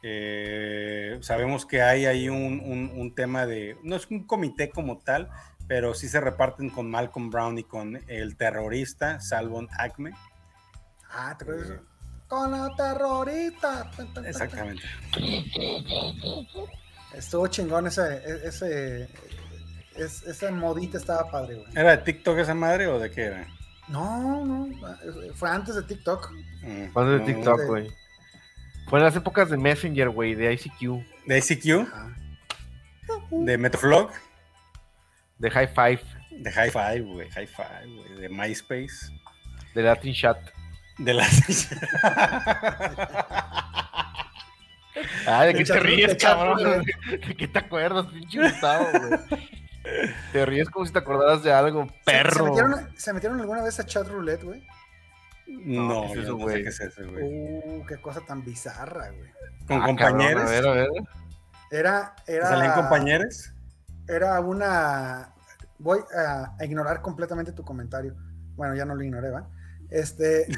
Eh, 0.01 1.17
sabemos 1.21 1.65
que 1.65 1.81
hay 1.83 2.05
ahí 2.05 2.27
un, 2.27 2.59
un- 2.59 2.91
un 2.95 3.13
tema 3.15 3.45
de, 3.45 3.77
no 3.83 3.95
es 3.95 4.07
un 4.09 4.25
comité 4.25 4.69
como 4.71 4.97
tal, 4.97 5.29
pero 5.67 5.93
sí 5.93 6.07
se 6.07 6.19
reparten 6.21 6.69
con 6.69 6.89
Malcolm 6.89 7.29
Brown 7.29 7.57
y 7.57 7.63
con 7.63 8.01
el 8.07 8.37
terrorista 8.37 9.19
Salvon 9.19 9.67
Acme. 9.77 10.11
Ah, 11.09 11.35
¿te 11.37 11.43
acuerdas? 11.43 11.69
de 11.69 11.75
eso? 11.75 11.83
Con 12.27 12.51
la 12.51 12.75
terrorista. 12.75 13.89
Exactamente. 14.25 14.83
Estuvo 17.13 17.47
chingón 17.47 17.87
ese, 17.87 18.01
e- 18.01 18.47
ese, 18.47 19.09
es- 19.95 20.23
esa 20.23 20.51
modita 20.51 20.97
estaba 20.97 21.29
padre, 21.31 21.55
güey. 21.55 21.67
¿Era 21.75 21.91
de 21.97 22.03
TikTok 22.03 22.37
esa 22.39 22.53
madre 22.53 22.87
o 22.87 22.99
de 22.99 23.09
qué 23.11 23.21
era? 23.25 23.47
No, 23.87 24.45
no, 24.45 24.67
fue 25.35 25.49
antes 25.49 25.75
de 25.75 25.83
TikTok. 25.83 26.29
Mm, 26.63 26.87
¿Cuándo 26.91 27.13
de 27.13 27.19
no, 27.19 27.25
TikTok, 27.25 27.59
de- 27.61 27.65
güey? 27.65 27.91
Fue 28.89 28.99
en 28.99 29.05
las 29.05 29.15
épocas 29.15 29.49
de 29.49 29.57
Messenger, 29.57 30.09
güey, 30.09 30.35
de 30.35 30.53
ICQ, 30.53 31.03
De 31.25 31.37
ICQ, 31.39 31.87
Ajá. 31.87 32.15
de 33.31 33.57
Metroflog, 33.57 34.11
de 35.39 35.49
High 35.51 35.67
Five, 35.67 36.01
de 36.31 36.51
High 36.51 36.71
Five, 36.71 37.01
güey, 37.01 37.29
High 37.29 37.47
Five, 37.47 37.95
güey, 37.95 38.21
de 38.21 38.29
MySpace, 38.29 39.11
de 39.73 39.81
Latin 39.83 40.13
Chat. 40.13 40.37
de 40.97 41.13
las... 41.13 41.69
Ay, 45.27 45.47
¿de 45.47 45.53
De 45.53 45.59
qué 45.59 45.65
te 45.65 45.73
chat- 45.73 45.81
ríes, 45.83 46.17
chat 46.17 46.31
cabrón? 46.37 46.83
¿De 47.27 47.35
qué 47.35 47.47
te 47.47 47.59
acuerdas, 47.59 48.07
pinche 48.07 48.41
Gustavo, 48.41 48.87
güey? 48.91 49.19
Te 50.33 50.45
ríes 50.45 50.69
como 50.69 50.85
si 50.85 50.91
te 50.93 50.99
acordaras 50.99 51.43
de 51.43 51.53
algo, 51.53 51.85
¿Se- 51.85 51.91
¿Se, 51.91 52.03
perro. 52.03 52.45
metieron, 52.47 52.89
¿Se 52.97 53.13
metieron 53.13 53.39
alguna 53.39 53.61
vez 53.61 53.79
a 53.79 53.85
chat 53.85 54.07
roulette, 54.07 54.43
güey? 54.43 54.65
No, 55.47 56.01
¿qué 56.01 56.07
es 56.07 56.13
yo 56.15 56.21
eso, 56.23 56.37
no 56.37 56.49
sé 56.49 56.63
qué 56.63 56.69
es 56.69 56.79
eso, 56.81 57.01
güey. 57.09 57.23
Uh, 57.23 57.85
qué 57.87 57.97
cosa 57.97 58.21
tan 58.21 58.43
bizarra, 58.43 59.09
güey. 59.11 59.29
Con 59.67 59.81
Ah, 59.81 59.85
compañeros. 59.85 60.43
cabrón, 60.43 60.47
a 60.47 60.49
ver, 60.49 60.67
a 60.67 60.71
ver. 60.73 60.89
Era, 61.71 62.15
era. 62.25 62.47
¿Salían 62.47 62.73
compañeros? 62.73 63.53
Era 64.07 64.39
una. 64.39 65.33
Voy 65.79 65.99
a, 66.15 66.55
a 66.59 66.65
ignorar 66.65 67.01
completamente 67.01 67.51
tu 67.51 67.63
comentario. 67.63 68.15
Bueno, 68.55 68.73
ya 68.75 68.85
no 68.85 68.95
lo 68.95 69.03
ignoré, 69.03 69.29
¿va? 69.31 69.47
Este. 69.89 70.47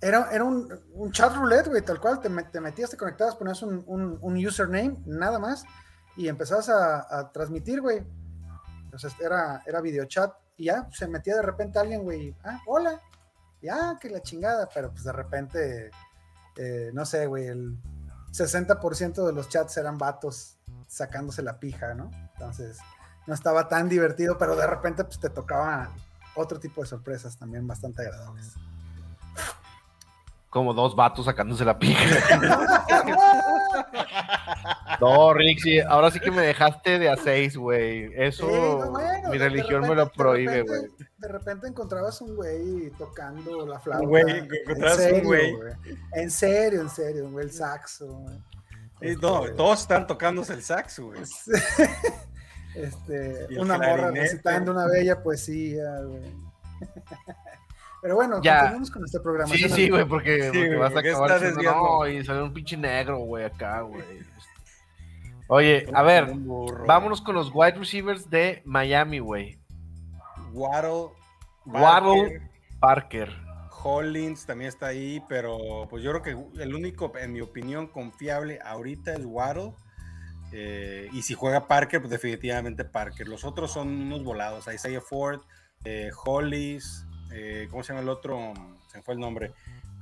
Era, 0.00 0.30
era 0.32 0.42
un, 0.42 0.68
un 0.94 1.12
chat 1.12 1.32
roulette, 1.32 1.68
güey, 1.68 1.82
tal 1.82 2.00
cual. 2.00 2.20
Te, 2.20 2.28
met- 2.28 2.50
te 2.50 2.60
metías, 2.60 2.90
te 2.90 2.96
conectabas, 2.96 3.36
ponías 3.36 3.62
un, 3.62 3.84
un- 3.86 4.18
un 4.20 4.36
username, 4.46 4.96
nada 5.06 5.38
más, 5.38 5.64
y 6.16 6.26
empezabas 6.26 6.68
a, 6.70 7.06
a 7.20 7.30
transmitir, 7.30 7.80
güey. 7.80 8.02
Entonces 8.82 9.14
era, 9.20 9.62
era 9.64 9.80
videochat, 9.80 10.34
y 10.56 10.64
ya 10.64 10.88
se 10.90 11.06
metía 11.06 11.36
de 11.36 11.42
repente 11.42 11.78
alguien, 11.78 12.02
güey. 12.02 12.34
Ah, 12.42 12.60
hola. 12.66 13.00
Ya, 13.62 13.96
que 14.00 14.10
la 14.10 14.20
chingada, 14.22 14.68
pero 14.74 14.90
pues 14.90 15.04
de 15.04 15.12
repente, 15.12 15.90
eh, 16.56 16.90
no 16.92 17.06
sé, 17.06 17.26
güey, 17.28 17.46
el 17.46 17.78
60% 18.32 19.24
de 19.24 19.32
los 19.32 19.48
chats 19.48 19.76
eran 19.76 19.98
vatos 19.98 20.58
sacándose 20.92 21.42
la 21.42 21.58
pija, 21.58 21.94
¿no? 21.94 22.10
Entonces, 22.34 22.78
no 23.26 23.34
estaba 23.34 23.68
tan 23.68 23.88
divertido, 23.88 24.36
pero 24.38 24.56
de 24.56 24.66
repente 24.66 25.04
pues 25.04 25.18
te 25.20 25.30
tocaba 25.30 25.90
otro 26.34 26.58
tipo 26.60 26.80
de 26.80 26.86
sorpresas 26.86 27.36
también 27.38 27.66
bastante 27.66 28.02
agradables. 28.02 28.54
Como 30.50 30.74
dos 30.74 30.94
vatos 30.94 31.24
sacándose 31.24 31.64
la 31.64 31.78
pija. 31.78 31.98
No, 35.00 35.32
Rick, 35.34 35.58
sí, 35.60 35.80
ahora 35.80 36.10
sí 36.12 36.20
que 36.20 36.30
me 36.30 36.42
dejaste 36.42 36.98
de 37.00 37.08
a 37.10 37.16
seis, 37.16 37.56
güey. 37.56 38.08
Eso, 38.14 38.46
Sí, 38.46 38.52
no, 38.54 38.90
bueno, 38.90 39.30
mi 39.30 39.38
religión 39.38 39.80
me 39.82 39.94
lo 39.96 40.08
prohíbe, 40.12 40.62
güey. 40.62 40.82
repente- 40.82 41.08
De 41.18 41.28
repente 41.28 41.66
encontrabas 41.66 42.20
un 42.20 42.36
güey 42.36 42.90
tocando 42.98 43.66
la 43.66 43.80
flauta. 43.80 44.06
güey, 44.06 44.22
en 44.38 44.48
encontrabas 44.52 44.98
un 45.12 45.24
güey. 45.24 45.54
En 46.12 46.30
serio, 46.30 46.80
en 46.82 46.90
serio, 46.90 47.28
güey, 47.30 47.46
el 47.46 47.52
saxo. 47.52 48.06
güey. 48.06 48.38
Eh, 49.02 49.16
No, 49.20 49.44
Este, 49.44 49.56
todos 49.56 49.80
están 49.80 50.06
tocándose 50.06 50.52
el 50.54 50.62
saxo, 50.62 51.06
güey. 51.06 51.20
este, 52.74 53.46
Y 53.50 53.54
el 53.54 53.60
una 53.60 53.76
morra 53.78 54.10
recitando 54.10 54.72
una 54.72 54.86
bella 54.86 55.22
poesía, 55.22 56.00
güey. 56.04 56.22
Pero 58.02 58.16
bueno, 58.16 58.42
Ya. 58.42 58.58
continuemos 58.58 58.90
con 58.90 59.04
esta 59.04 59.22
programación. 59.22 59.70
Sí, 59.70 59.76
sí, 59.76 59.88
güey, 59.88 60.04
porque, 60.04 60.76
vas 60.76 60.94
a 60.94 60.98
acabar 60.98 61.40
diciendo, 61.40 61.62
no, 61.62 62.08
y 62.08 62.24
salió 62.24 62.44
un 62.44 62.52
pinche 62.52 62.76
negro, 62.76 63.18
güey, 63.18 63.44
acá, 63.44 63.82
güey. 63.82 64.02
Oye, 65.46 65.86
a 65.92 66.02
ver, 66.02 66.32
vámonos 66.86 67.20
con 67.20 67.34
los 67.36 67.50
wide 67.54 67.74
receivers 67.78 68.28
de 68.28 68.62
Miami, 68.64 69.18
güey. 69.20 69.58
Waddle. 70.52 71.10
Waddle. 71.64 72.40
Parker, 72.80 73.30
Parker. 73.30 73.51
Hollins 73.82 74.46
también 74.46 74.68
está 74.68 74.86
ahí, 74.86 75.22
pero 75.28 75.86
pues 75.88 76.02
yo 76.02 76.10
creo 76.10 76.22
que 76.22 76.62
el 76.62 76.74
único, 76.74 77.12
en 77.18 77.32
mi 77.32 77.40
opinión, 77.40 77.88
confiable 77.88 78.58
ahorita 78.64 79.14
es 79.14 79.24
Waddle. 79.24 79.72
Eh, 80.52 81.08
y 81.12 81.22
si 81.22 81.34
juega 81.34 81.66
Parker, 81.66 82.00
pues 82.00 82.10
definitivamente 82.10 82.84
Parker. 82.84 83.26
Los 83.28 83.44
otros 83.44 83.72
son 83.72 83.88
unos 83.88 84.22
volados. 84.22 84.66
Isaiah 84.72 85.00
Ford, 85.00 85.40
eh, 85.84 86.10
Hollis, 86.24 87.06
eh, 87.32 87.68
¿cómo 87.70 87.82
se 87.82 87.92
llama 87.92 88.02
el 88.02 88.08
otro? 88.08 88.52
Se 88.90 88.98
me 88.98 89.02
fue 89.02 89.14
el 89.14 89.20
nombre. 89.20 89.52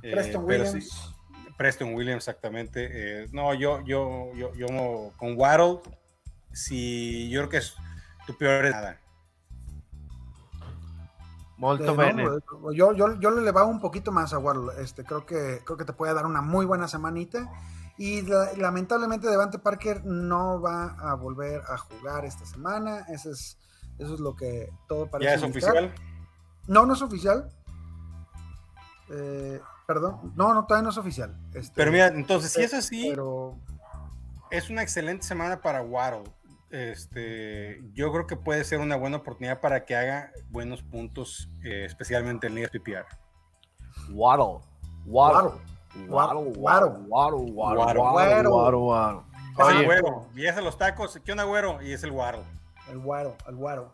Preston 0.02 0.44
Williams. 0.44 0.84
sí, 0.84 0.90
Preston 1.56 1.94
Williams, 1.94 2.26
exactamente. 2.26 3.28
No, 3.32 3.54
yo, 3.54 3.84
yo, 3.84 4.32
yo, 4.34 4.52
yo 4.54 5.12
con 5.16 5.38
Waddle, 5.38 5.80
si 6.52 7.28
yo 7.30 7.40
creo 7.40 7.50
que 7.50 7.56
es 7.58 7.74
tu 8.26 8.36
peor 8.36 8.66
es 8.66 8.72
nada. 8.72 8.98
Molto 11.60 11.92
Eh, 11.92 11.96
bene. 11.96 12.24
no, 12.24 12.72
yo, 12.72 12.92
yo, 12.94 13.20
yo 13.20 13.30
le 13.30 13.42
elevaba 13.42 13.66
un 13.68 13.80
poquito 13.80 14.10
más 14.10 14.32
a 14.32 14.38
Waddle. 14.38 14.82
Este, 14.82 15.04
creo, 15.04 15.26
que, 15.26 15.60
creo 15.64 15.76
que 15.76 15.84
te 15.84 15.92
puede 15.92 16.14
dar 16.14 16.24
una 16.24 16.40
muy 16.40 16.64
buena 16.64 16.88
semanita. 16.88 17.50
Y 17.98 18.22
la- 18.22 18.54
lamentablemente 18.56 19.28
Devante 19.28 19.58
Parker 19.58 20.06
no 20.06 20.58
va 20.62 20.96
a 20.98 21.14
volver 21.14 21.60
a 21.68 21.76
jugar 21.76 22.24
esta 22.24 22.46
semana. 22.46 23.00
Eso 23.10 23.30
es, 23.30 23.58
eso 23.98 24.14
es 24.14 24.20
lo 24.20 24.34
que 24.34 24.70
todo 24.88 25.06
parece 25.10 25.30
¿Ya 25.32 25.36
es 25.36 25.42
indicar. 25.42 25.76
oficial? 25.76 25.94
No, 26.66 26.86
no 26.86 26.94
es 26.94 27.02
oficial. 27.02 27.50
Eh, 29.10 29.60
perdón. 29.86 30.32
No, 30.36 30.54
no, 30.54 30.64
todavía 30.64 30.84
no 30.84 30.90
es 30.90 30.96
oficial. 30.96 31.36
Este, 31.52 31.74
Pero 31.76 31.92
mira, 31.92 32.06
entonces, 32.06 32.52
si 32.52 32.62
es 32.62 32.72
así, 32.72 33.08
Pero 33.10 33.58
es 34.50 34.70
una 34.70 34.82
excelente 34.82 35.26
semana 35.26 35.60
para 35.60 35.82
Waddle 35.82 36.24
este, 36.70 37.82
yo 37.92 38.12
creo 38.12 38.26
que 38.26 38.36
puede 38.36 38.64
ser 38.64 38.80
una 38.80 38.96
buena 38.96 39.18
oportunidad 39.18 39.60
para 39.60 39.84
que 39.84 39.96
haga 39.96 40.32
buenos 40.50 40.82
puntos, 40.82 41.50
eh, 41.64 41.84
especialmente 41.84 42.46
en 42.46 42.54
ligas 42.54 42.70
PPR. 42.70 43.06
Waddle. 44.10 44.64
Waddle. 45.06 45.60
Waddle. 46.08 46.52
Waddle. 46.56 47.06
Waddle. 47.08 47.52
Waddle. 47.52 48.76
Waddle. 48.76 49.20
Es 49.58 49.68
el 49.68 49.84
güero. 49.84 50.28
Y 50.34 50.46
es 50.46 50.56
los 50.56 50.78
tacos. 50.78 51.18
¿Qué 51.24 51.32
onda, 51.32 51.44
güero? 51.44 51.82
Y 51.82 51.92
es 51.92 52.02
el 52.04 52.12
Waddle. 52.12 52.44
El 52.90 52.98
guaro, 52.98 53.36
el 53.46 53.54
guaro. 53.54 53.92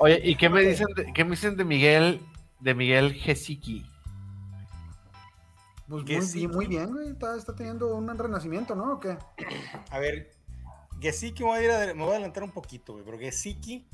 Oye, 0.00 0.20
¿y 0.24 0.36
qué 0.36 0.48
me 0.48 0.62
dicen 0.62 0.88
de, 0.96 1.12
qué 1.12 1.24
me 1.24 1.30
dicen 1.30 1.56
de 1.56 1.64
Miguel 1.64 2.20
de 2.60 2.74
Miguel 2.74 3.12
Gesicki? 3.14 3.86
Pues 5.86 6.34
muy, 6.34 6.48
muy 6.48 6.66
bien, 6.66 6.92
güey. 6.92 7.10
Está, 7.10 7.36
está 7.36 7.54
teniendo 7.54 7.94
un 7.94 8.08
renacimiento, 8.18 8.74
¿no? 8.74 8.94
¿O 8.94 9.00
qué? 9.00 9.16
A 9.90 9.98
ver, 9.98 10.32
Gesicki, 11.02 11.42
me 11.42 11.50
voy 11.50 11.58
a, 11.58 11.62
ir 11.62 11.70
a- 11.70 11.94
me 11.94 12.02
voy 12.02 12.10
a 12.10 12.12
adelantar 12.12 12.42
un 12.42 12.50
poquito, 12.52 12.92
güey, 12.94 13.04
pero 13.04 13.18
Gesicki 13.18 13.86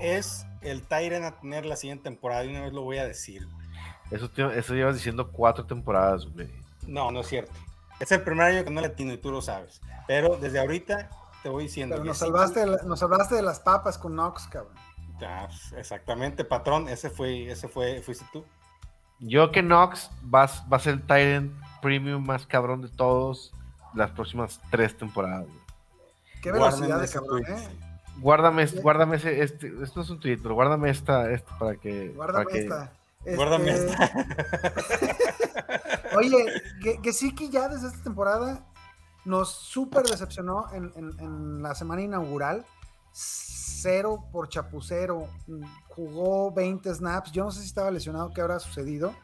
es 0.00 0.44
el 0.62 0.82
Tyrant 0.82 1.24
a 1.24 1.38
tener 1.40 1.64
la 1.66 1.76
siguiente 1.76 2.04
temporada 2.04 2.44
y 2.44 2.48
una 2.50 2.62
vez 2.62 2.72
lo 2.72 2.82
voy 2.82 2.98
a 2.98 3.06
decir. 3.06 3.46
güey. 3.46 3.66
Eso, 4.10 4.28
te- 4.30 4.58
eso 4.58 4.74
llevas 4.74 4.94
diciendo 4.96 5.30
cuatro 5.30 5.64
temporadas, 5.66 6.26
güey. 6.26 6.50
No, 6.86 7.10
no 7.10 7.20
es 7.20 7.28
cierto. 7.28 7.52
Es 8.00 8.10
el 8.12 8.22
primer 8.22 8.46
año 8.46 8.64
que 8.64 8.70
no 8.70 8.80
le 8.80 8.88
atino 8.88 9.12
y 9.12 9.18
tú 9.18 9.30
lo 9.30 9.40
sabes. 9.40 9.80
Pero 10.08 10.36
desde 10.36 10.58
ahorita 10.58 11.08
te 11.42 11.48
voy 11.48 11.64
diciendo. 11.64 11.94
Pero 11.94 12.04
nos 12.04 12.16
Gesicki- 12.16 12.26
salvaste, 12.26 12.60
de 12.60 12.66
la- 12.66 12.82
nos 12.82 13.02
hablaste 13.02 13.34
de 13.36 13.42
las 13.42 13.60
papas 13.60 13.96
con 13.98 14.12
Knox, 14.12 14.48
cabrón. 14.48 14.74
Ah, 15.26 15.48
exactamente, 15.76 16.44
patrón. 16.44 16.88
Ese 16.88 17.08
fue, 17.08 17.50
ese 17.50 17.68
fue, 17.68 18.02
fuiste 18.02 18.26
tú. 18.32 18.44
Yo 19.20 19.52
que 19.52 19.62
Knox 19.62 20.10
va, 20.22 20.46
va 20.70 20.76
a 20.76 20.80
ser 20.80 20.94
el 20.94 21.02
Tyrant 21.06 21.52
Premium 21.80 22.26
más 22.26 22.46
cabrón 22.46 22.82
de 22.82 22.88
todos 22.88 23.52
las 23.94 24.10
próximas 24.10 24.60
tres 24.70 24.96
temporadas. 24.98 25.46
güey. 25.46 25.63
Qué 26.44 26.52
velocidad 26.52 27.00
de 27.00 27.08
cabrón, 27.08 27.42
tweet. 27.42 27.56
¿eh? 27.56 27.68
Guárdame, 28.20 28.66
guárdame 28.66 29.16
ese, 29.16 29.42
este, 29.42 29.66
esto 29.82 29.92
no 29.96 30.02
es 30.02 30.10
un 30.10 30.20
tweet, 30.20 30.38
pero 30.42 30.54
guárdame 30.54 30.90
esta, 30.90 31.30
esta 31.32 31.58
para 31.58 31.74
que. 31.76 32.10
Guárdame 32.10 32.44
para 32.44 32.52
que- 32.54 32.62
esta. 32.62 32.92
Este, 33.24 33.36
Guárdame 33.36 33.70
esta. 33.70 34.10
Oye, 36.16 36.44
que, 36.82 37.00
que 37.00 37.12
sí 37.12 37.34
que 37.34 37.48
ya 37.48 37.68
desde 37.68 37.88
esta 37.88 38.02
temporada 38.02 38.64
nos 39.24 39.50
súper 39.50 40.04
decepcionó 40.04 40.66
en, 40.72 40.92
en- 40.96 41.18
en 41.18 41.62
la 41.62 41.74
semana 41.74 42.02
inaugural. 42.02 42.64
Cero 43.12 44.24
por 44.32 44.48
chapucero. 44.48 45.28
Jugó 45.88 46.52
20 46.52 46.94
snaps. 46.94 47.32
Yo 47.32 47.44
no 47.44 47.50
sé 47.50 47.60
si 47.60 47.66
estaba 47.66 47.90
lesionado, 47.90 48.30
qué 48.34 48.40
habrá 48.42 48.58
sucedido. 48.60 49.14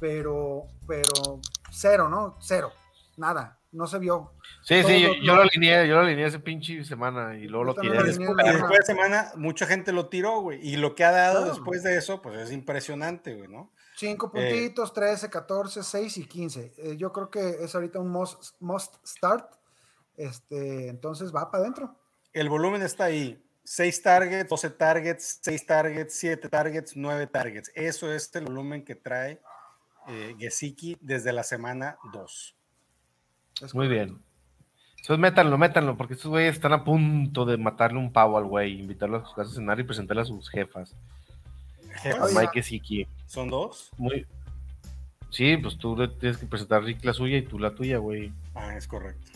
Pero, 0.00 0.64
pero 0.86 1.40
cero, 1.70 2.08
¿no? 2.08 2.36
Cero. 2.40 2.72
Nada. 3.16 3.58
No 3.72 3.86
se 3.86 3.98
vio. 3.98 4.32
Sí, 4.62 4.82
sí, 4.84 5.00
yo, 5.22 5.34
lo 5.34 5.42
alineé, 5.42 5.88
yo 5.88 5.94
lo 5.94 6.00
alineé 6.02 6.26
ese 6.26 6.38
pinche 6.38 6.84
semana 6.84 7.36
y 7.38 7.48
luego 7.48 7.64
lo 7.64 7.74
tiré. 7.74 7.94
lo 7.94 8.04
Después, 8.04 8.28
alineé. 8.28 8.50
y 8.50 8.56
después 8.56 8.78
de 8.80 8.84
semana, 8.84 9.32
mucha 9.36 9.66
gente 9.66 9.92
lo 9.92 10.08
tiró, 10.08 10.40
güey. 10.42 10.60
Y 10.66 10.76
lo 10.76 10.94
que 10.94 11.04
ha 11.04 11.10
dado 11.10 11.38
Claro. 11.40 11.54
después 11.54 11.82
de 11.82 11.96
eso, 11.96 12.20
pues 12.20 12.38
es 12.38 12.52
impresionante, 12.52 13.34
güey, 13.34 13.48
¿no? 13.48 13.72
5 13.96 14.26
Eh. 14.26 14.30
puntitos, 14.50 14.92
13, 14.92 15.30
14, 15.30 15.82
6 15.82 16.18
y 16.18 16.26
15. 16.26 16.74
Eh, 16.76 16.96
yo 16.98 17.12
creo 17.12 17.30
que 17.30 17.40
es 17.64 17.74
ahorita 17.74 17.98
un 17.98 18.10
must, 18.10 18.54
must 18.60 18.96
start. 19.06 19.54
Este, 20.16 20.88
entonces 20.88 21.34
va 21.34 21.50
para 21.50 21.62
adentro. 21.62 21.96
El 22.34 22.48
volumen 22.50 22.82
está 22.82 23.04
ahí. 23.04 23.42
6 23.64 24.02
targets, 24.02 24.50
12 24.50 24.70
targets, 24.70 25.38
6 25.42 25.66
targets, 25.66 26.14
7 26.14 26.48
targets, 26.48 26.96
9 26.96 27.26
targets. 27.26 27.70
Eso 27.74 28.12
es 28.12 28.34
el 28.34 28.44
volumen 28.44 28.84
que 28.84 28.96
trae 28.96 29.40
eh, 30.08 30.34
Gesicki 30.38 30.98
desde 31.00 31.32
la 31.32 31.44
semana 31.44 31.96
2. 32.12 32.56
Es 33.60 33.74
Muy 33.74 33.88
bien. 33.88 34.18
Entonces 35.02 35.18
métanlo, 35.18 35.58
métanlo, 35.58 35.96
porque 35.96 36.14
estos 36.14 36.30
güeyes 36.30 36.54
están 36.54 36.72
a 36.72 36.84
punto 36.84 37.44
de 37.44 37.56
matarle 37.56 37.98
un 37.98 38.12
pavo 38.12 38.38
al 38.38 38.44
güey, 38.44 38.78
invitarlo 38.78 39.16
a 39.16 39.26
su 39.26 39.34
casa 39.34 39.50
a 39.50 39.54
cenar 39.54 39.80
y 39.80 39.82
presentarle 39.82 40.22
a 40.22 40.26
sus 40.26 40.48
jefas. 40.48 40.94
A. 42.20 42.40
Mike 42.40 42.62
Siki. 42.62 43.06
¿Son 43.26 43.50
dos? 43.50 43.90
Muy. 43.98 44.24
Sí, 45.30 45.56
pues 45.56 45.76
tú 45.76 45.96
le 45.96 46.06
tienes 46.06 46.36
que 46.36 46.46
presentar 46.46 46.84
Rick 46.84 47.04
la 47.04 47.12
suya 47.12 47.38
y 47.38 47.42
tú 47.42 47.58
la 47.58 47.74
tuya, 47.74 47.98
güey. 47.98 48.32
Ah, 48.54 48.76
es 48.76 48.86
correcto. 48.86 49.32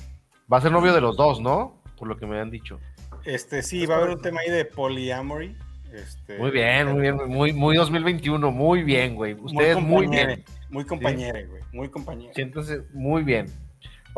Va 0.53 0.59
a 0.59 0.61
ser 0.61 0.71
novio 0.71 0.95
de 0.95 1.01
los 1.01 1.17
dos, 1.17 1.41
¿no? 1.41 1.83
Por 1.99 2.07
lo 2.07 2.17
que 2.17 2.27
me 2.27 2.39
han 2.39 2.51
dicho. 2.51 2.79
Este, 3.25 3.63
sí, 3.63 3.83
Es 3.83 3.91
va 3.91 3.95
a 3.95 3.99
haber 3.99 4.11
un 4.11 4.23
tema 4.23 4.41
ahí 4.43 4.53
de 4.53 4.67
polyamory. 4.67 5.57
Este, 5.93 6.39
Muy 6.39 6.51
bien, 6.51 6.93
muy 6.93 7.01
bien, 7.01 7.17
muy, 7.29 7.53
muy 7.53 7.77
2021, 7.77 8.51
muy 8.51 8.83
bien, 8.83 9.15
güey. 9.15 9.35
Ustedes 9.35 9.81
muy 9.81 10.05
compañere, 10.05 10.27
bien. 10.37 10.45
Muy 10.71 10.85
compañere, 10.85 11.47
güey. 11.47 11.63
Muy 11.73 11.89
compañero. 11.89 12.35
Siéntense 12.35 12.83
muy 12.93 13.23
bien. 13.23 13.47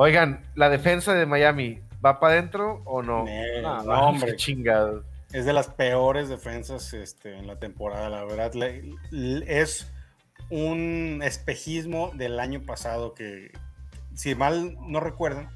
Oigan, 0.01 0.45
¿la 0.55 0.69
defensa 0.71 1.13
de 1.13 1.27
Miami 1.27 1.81
va 2.05 2.21
para 2.21 2.35
adentro 2.35 2.83
o 2.85 3.03
no? 3.03 3.25
Nee, 3.25 3.65
Ah, 3.65 3.83
no, 3.85 4.09
hombre. 4.11 4.31
qué 4.31 4.37
chingados. 4.37 5.05
Es 5.33 5.45
de 5.45 5.53
las 5.53 5.67
peores 5.67 6.29
defensas 6.29 6.95
este, 6.95 7.37
en 7.37 7.49
la 7.49 7.57
temporada, 7.59 8.09
la 8.09 8.25
verdad. 8.25 8.55
Le- 8.55 8.85
le- 9.11 9.61
es 9.61 9.91
un 10.51 11.21
espejismo 11.25 12.13
del 12.15 12.39
año 12.39 12.63
pasado 12.65 13.13
que, 13.13 13.51
si 14.15 14.37
mal 14.37 14.77
no 14.81 15.01
recuerdan, 15.01 15.51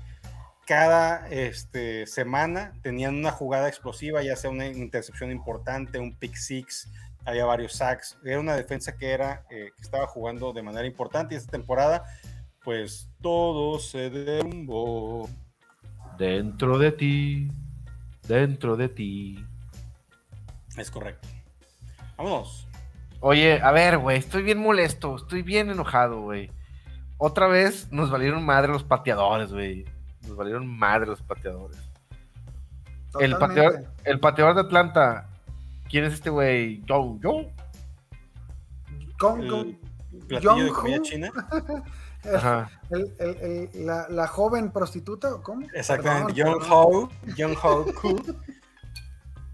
cada 0.66 1.28
este, 1.28 2.06
semana 2.08 2.72
tenían 2.82 3.14
una 3.14 3.30
jugada 3.30 3.68
explosiva, 3.68 4.22
ya 4.22 4.34
sea 4.34 4.50
una 4.50 4.66
intercepción 4.66 5.30
importante, 5.30 6.00
un 6.00 6.16
pick 6.16 6.34
six, 6.34 6.90
había 7.24 7.44
varios 7.44 7.74
sacks. 7.74 8.18
Era 8.24 8.40
una 8.40 8.56
defensa 8.56 8.96
que, 8.96 9.12
era, 9.12 9.44
eh, 9.50 9.70
que 9.76 9.82
estaba 9.82 10.08
jugando 10.08 10.52
de 10.52 10.62
manera 10.62 10.86
importante 10.86 11.34
y 11.34 11.38
esta 11.38 11.52
temporada, 11.52 12.04
pues 12.64 13.08
todo 13.20 13.78
se 13.78 14.10
derrumbó. 14.10 15.28
Dentro 16.18 16.78
de 16.78 16.92
ti, 16.92 17.48
dentro 18.28 18.76
de 18.76 18.88
ti. 18.88 19.44
Es 20.76 20.90
correcto. 20.90 21.28
Vámonos. 22.16 22.68
Oye, 23.20 23.60
a 23.62 23.70
ver, 23.72 23.98
güey, 23.98 24.18
estoy 24.18 24.42
bien 24.42 24.58
molesto, 24.58 25.16
estoy 25.16 25.42
bien 25.42 25.70
enojado, 25.70 26.20
güey. 26.22 26.50
Otra 27.18 27.46
vez 27.46 27.90
nos 27.92 28.10
valieron 28.10 28.44
madre 28.44 28.72
los 28.72 28.82
pateadores, 28.84 29.52
güey. 29.52 29.84
Nos 30.26 30.36
valieron 30.36 30.66
madre 30.66 31.06
los 31.06 31.22
pateadores. 31.22 31.78
El 33.20 33.36
pateador, 33.36 33.84
el 34.04 34.18
pateador 34.20 34.54
de 34.54 34.60
Atlanta, 34.62 35.28
¿quién 35.88 36.04
es 36.04 36.14
este 36.14 36.30
güey? 36.30 36.82
Joe, 36.88 37.18
Joe. 37.22 37.52
Con- 39.18 39.48
con- 39.48 39.78
platillo 40.28 40.54
de 40.54 40.60
Young 40.64 40.72
comida 40.74 40.96
Who. 40.98 41.02
china. 41.02 41.30
Ajá. 42.34 42.70
el- 42.90 43.14
el- 43.18 43.68
el- 43.74 43.86
la, 43.86 44.08
la 44.08 44.26
joven 44.26 44.70
prostituta, 44.70 45.34
¿o 45.34 45.42
¿cómo? 45.42 45.66
Exactamente. 45.74 46.34
Perdón, 46.34 46.52
Young 46.52 46.62
perdón. 46.62 46.78
Ho. 46.78 47.08
Young 47.36 47.56
Ho 47.62 47.84
Ku. 48.00 48.22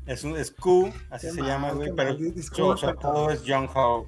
Es 0.06 0.24
un 0.24 0.36
es 0.36 0.50
Ku, 0.50 0.90
así 1.10 1.26
Qué 1.26 1.32
se 1.34 1.40
mal, 1.40 1.48
llama, 1.50 1.72
güey. 1.72 1.92
Pero 1.94 2.16
su, 2.76 2.86
apodo 2.88 3.30
es 3.30 3.42
Young 3.44 3.68
Ho. 3.74 4.06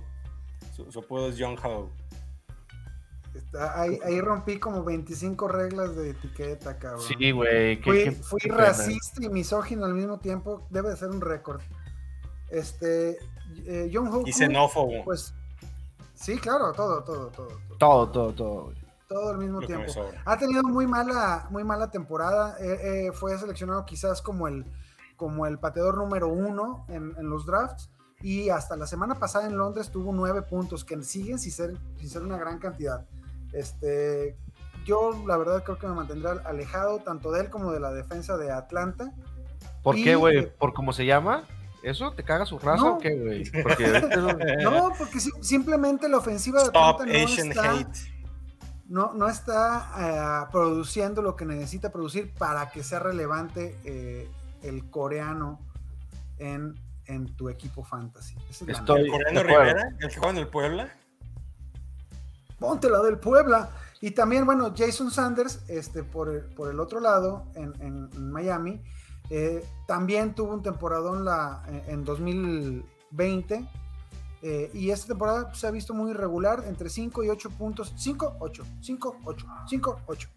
Su, 0.75 0.91
su 0.91 0.99
apodo 1.01 1.29
es 1.29 1.37
Young 1.37 1.59
Ho. 1.65 1.91
Está- 3.35 3.81
ahí, 3.81 3.99
ahí 4.05 4.21
rompí 4.21 4.59
como 4.59 4.83
25 4.83 5.47
reglas 5.49 5.95
de 5.97 6.11
etiqueta, 6.11 6.79
cabrón. 6.79 7.03
Sí, 7.07 7.31
güey. 7.31 7.77
Fui, 7.83 8.05
qué- 8.05 8.13
fui 8.13 8.41
qué 8.41 8.51
racista 8.51 9.25
y 9.25 9.29
misógino 9.29 9.85
al 9.85 9.95
mismo 9.95 10.19
tiempo. 10.19 10.67
Debe 10.71 10.91
de 10.91 10.97
ser 10.97 11.11
un 11.11 11.21
récord. 11.21 11.61
Este, 12.51 13.19
eh, 13.67 13.91
John 13.93 14.09
Hoku, 14.09 14.27
Y 14.27 14.33
xenófobo. 14.33 15.05
Pues, 15.05 15.35
sí, 16.21 16.39
claro, 16.39 16.73
todo, 16.73 17.03
todo, 17.03 17.29
todo, 17.29 17.49
todo, 17.49 17.77
Todo, 17.79 18.09
todo, 18.11 18.33
todo. 18.35 18.73
todo 19.09 19.31
al 19.31 19.39
mismo 19.39 19.61
lo 19.61 19.67
tiempo. 19.67 19.93
Ha 20.25 20.37
tenido 20.39 20.63
muy 20.63 20.87
mala, 20.87 21.47
muy 21.51 21.65
mala 21.65 21.91
temporada. 21.91 22.57
Eh, 22.61 23.07
eh, 23.09 23.13
fue 23.13 23.37
seleccionado 23.39 23.85
quizás 23.85 24.23
como 24.23 24.47
el, 24.47 24.65
como 25.17 25.47
el 25.47 25.59
pateador 25.59 25.97
número 25.99 26.29
uno 26.29 26.85
en, 26.89 27.15
en 27.19 27.29
los 27.29 27.47
drafts. 27.47 27.91
Y 28.23 28.51
hasta 28.51 28.77
la 28.77 28.87
semana 28.87 29.15
pasada 29.15 29.47
en 29.47 29.57
Londres 29.57 29.91
tuvo 29.91 30.13
nueve 30.13 30.43
puntos, 30.43 30.85
que 30.85 31.03
siguen 31.03 31.39
sin 31.39 31.53
ser, 31.53 31.79
sin 31.97 32.09
ser 32.11 32.23
una 32.23 32.37
gran 32.37 32.59
cantidad. 32.59 33.07
Este, 33.53 34.37
yo 34.85 35.11
la 35.27 35.37
verdad 35.39 35.63
creo 35.65 35.79
que 35.79 35.87
me 35.87 35.95
mantendré 35.95 36.31
alejado 36.45 36.99
tanto 36.99 37.33
de 37.33 37.41
él 37.41 37.51
como 37.51 37.73
de 37.73 37.81
la 37.81 37.93
defensa 37.93 38.37
de 38.37 38.53
Atlanta. 38.53 39.11
¿Por 39.83 39.97
Y- 39.99 40.05
qué, 40.05 40.17
güey? 40.17 40.55
¿Por 40.57 40.75
cómo 40.75 40.93
se 40.93 41.07
llama? 41.07 41.45
¿Eso? 41.83 42.13
¿Te 42.13 42.23
caga 42.23 42.45
su 42.47 42.59
raza 42.59 42.83
No. 42.85 42.95
o 42.95 42.99
qué, 42.99 43.15
güey? 43.17 43.51
Porque 43.63 43.87
no- 44.63 44.93
porque 44.99 45.21
si- 45.21 45.31
simplemente 45.41 46.09
la 46.09 46.19
ofensiva 46.19 46.59
de 46.61 46.67
Stop 46.67 47.01
Atlanta 47.01 47.13
no 47.19 47.25
Asian 47.25 47.49
está, 47.49 47.71
hate. 47.73 47.97
no, 48.89 49.13
no 49.15 49.29
está 49.29 50.45
eh, 50.47 50.49
produciendo 50.53 51.23
lo 51.23 51.37
que 51.37 51.45
necesita 51.47 51.91
producir 51.91 52.33
para 52.35 52.71
que 52.71 52.83
sea 52.83 52.99
relevante 52.99 53.79
eh, 53.85 54.29
el 54.63 54.91
coreano 54.91 55.59
en, 56.39 56.75
en 57.07 57.35
tu 57.37 57.49
equipo 57.49 57.83
fantasy. 57.83 58.37
Es 58.51 58.61
Estoy- 58.63 59.03
El 59.07 59.11
coreano. 59.11 59.43
Rivera, 59.43 59.89
el 60.01 60.09
que 60.09 60.17
juega 60.17 60.31
en 60.31 60.39
el 60.39 60.49
Puebla. 60.49 60.93
Ponte 62.59 62.91
la 62.91 63.01
del 63.01 63.19
Puebla. 63.19 63.71
Y 64.03 64.13
también, 64.13 64.47
bueno, 64.47 64.73
Jason 64.77 65.11
Sanders, 65.11 65.61
este, 65.69 66.03
por, 66.03 66.29
el, 66.31 66.43
por 66.55 66.71
el 66.71 66.81
otro 66.81 67.01
lado, 67.01 67.47
en, 67.55 67.75
en- 67.83 68.11
en 68.15 68.31
Miami, 68.31 68.83
eh, 69.31 69.65
también 69.87 70.35
tuvo 70.35 70.53
un 70.55 70.63
temporadón 70.63 71.25
la, 71.25 71.63
en, 71.69 71.83
en 72.01 72.05
2020. 72.05 73.65
eh, 74.43 74.71
y 74.75 74.91
esta 74.91 75.09
temporada 75.09 75.53
se 75.55 75.67
ha 75.67 75.71
visto 75.71 75.95
muy 75.95 76.11
irregular, 76.13 76.65
entre 76.67 76.89
5 76.89 77.25
y 77.25 77.29
8 77.29 77.51
puntos. 77.51 77.93
5, 77.97 78.37
8, 78.41 78.65
5, 78.81 79.17
8, 79.25 79.47
5, 79.69 80.01
8. 80.07 80.29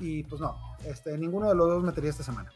Y 0.00 0.22
pues 0.24 0.40
no, 0.40 0.56
este, 0.84 1.16
ninguno 1.18 1.48
de 1.48 1.54
los 1.56 1.68
dos 1.68 1.82
metería 1.82 2.10
esta 2.10 2.22
semana. 2.22 2.50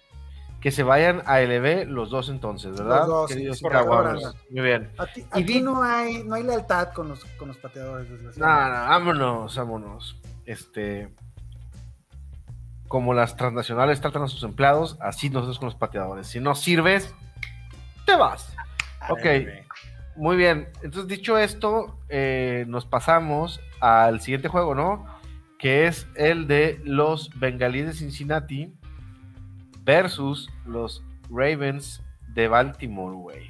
Que 0.61 0.71
se 0.71 0.85
vayan 0.85 1.23
a 1.27 1.41
LB 1.41 1.89
los 1.89 2.09
dos 2.11 2.29
entonces, 2.29 2.71
¿verdad? 2.79 2.99
Los 3.01 3.09
dos, 3.09 3.31
Queridos 3.33 3.59
sí, 3.59 3.65
favor. 3.69 4.17
Muy 4.49 4.61
bien. 4.61 4.93
Aquí, 4.97 5.21
Y 5.23 5.25
aquí 5.33 5.55
vi- 5.55 5.61
no, 5.61 5.83
hay, 5.83 6.23
no 6.23 6.37
hay 6.37 6.45
lealtad 6.45 6.93
con 6.93 7.09
los, 7.09 7.25
con 7.37 7.49
los 7.49 7.57
pateadores, 7.59 8.09
No, 8.39 8.47
no, 8.47 8.71
vámonos, 8.71 9.57
vámonos. 9.57 10.21
Este. 10.47 11.13
Como 12.93 13.15
las 13.15 13.37
transnacionales 13.37 14.03
tratan 14.03 14.23
a 14.25 14.29
sus 14.29 14.43
empleados, 14.43 14.99
así 15.01 15.31
nosotros 15.31 15.59
con 15.59 15.65
los 15.69 15.75
pateadores. 15.77 16.27
Si 16.27 16.41
no 16.41 16.55
sirves, 16.55 17.15
te 18.05 18.15
vas. 18.17 18.55
Ay, 19.01 19.09
Ok. 19.13 19.23
bebé. 19.23 19.67
muy 20.15 20.37
bien. 20.37 20.69
Entonces, 20.83 21.09
dicho 21.09 21.39
esto, 21.39 21.99
eh, 22.11 22.67
nos 22.69 22.85
pasamos 22.85 23.63
al 23.81 24.21
siguiente 24.21 24.49
juego, 24.49 24.75
¿no? 24.75 25.07
Que 25.59 25.87
es 25.87 26.07
el 26.17 26.47
de 26.47 26.83
los 26.85 27.31
Bengalíes 27.41 27.87
de 27.87 27.93
Cincinnati 27.95 28.75
versus 29.85 30.51
los 30.67 31.03
Ravens 31.31 32.03
de 32.35 32.49
Baltimore, 32.49 33.17
güey. 33.17 33.49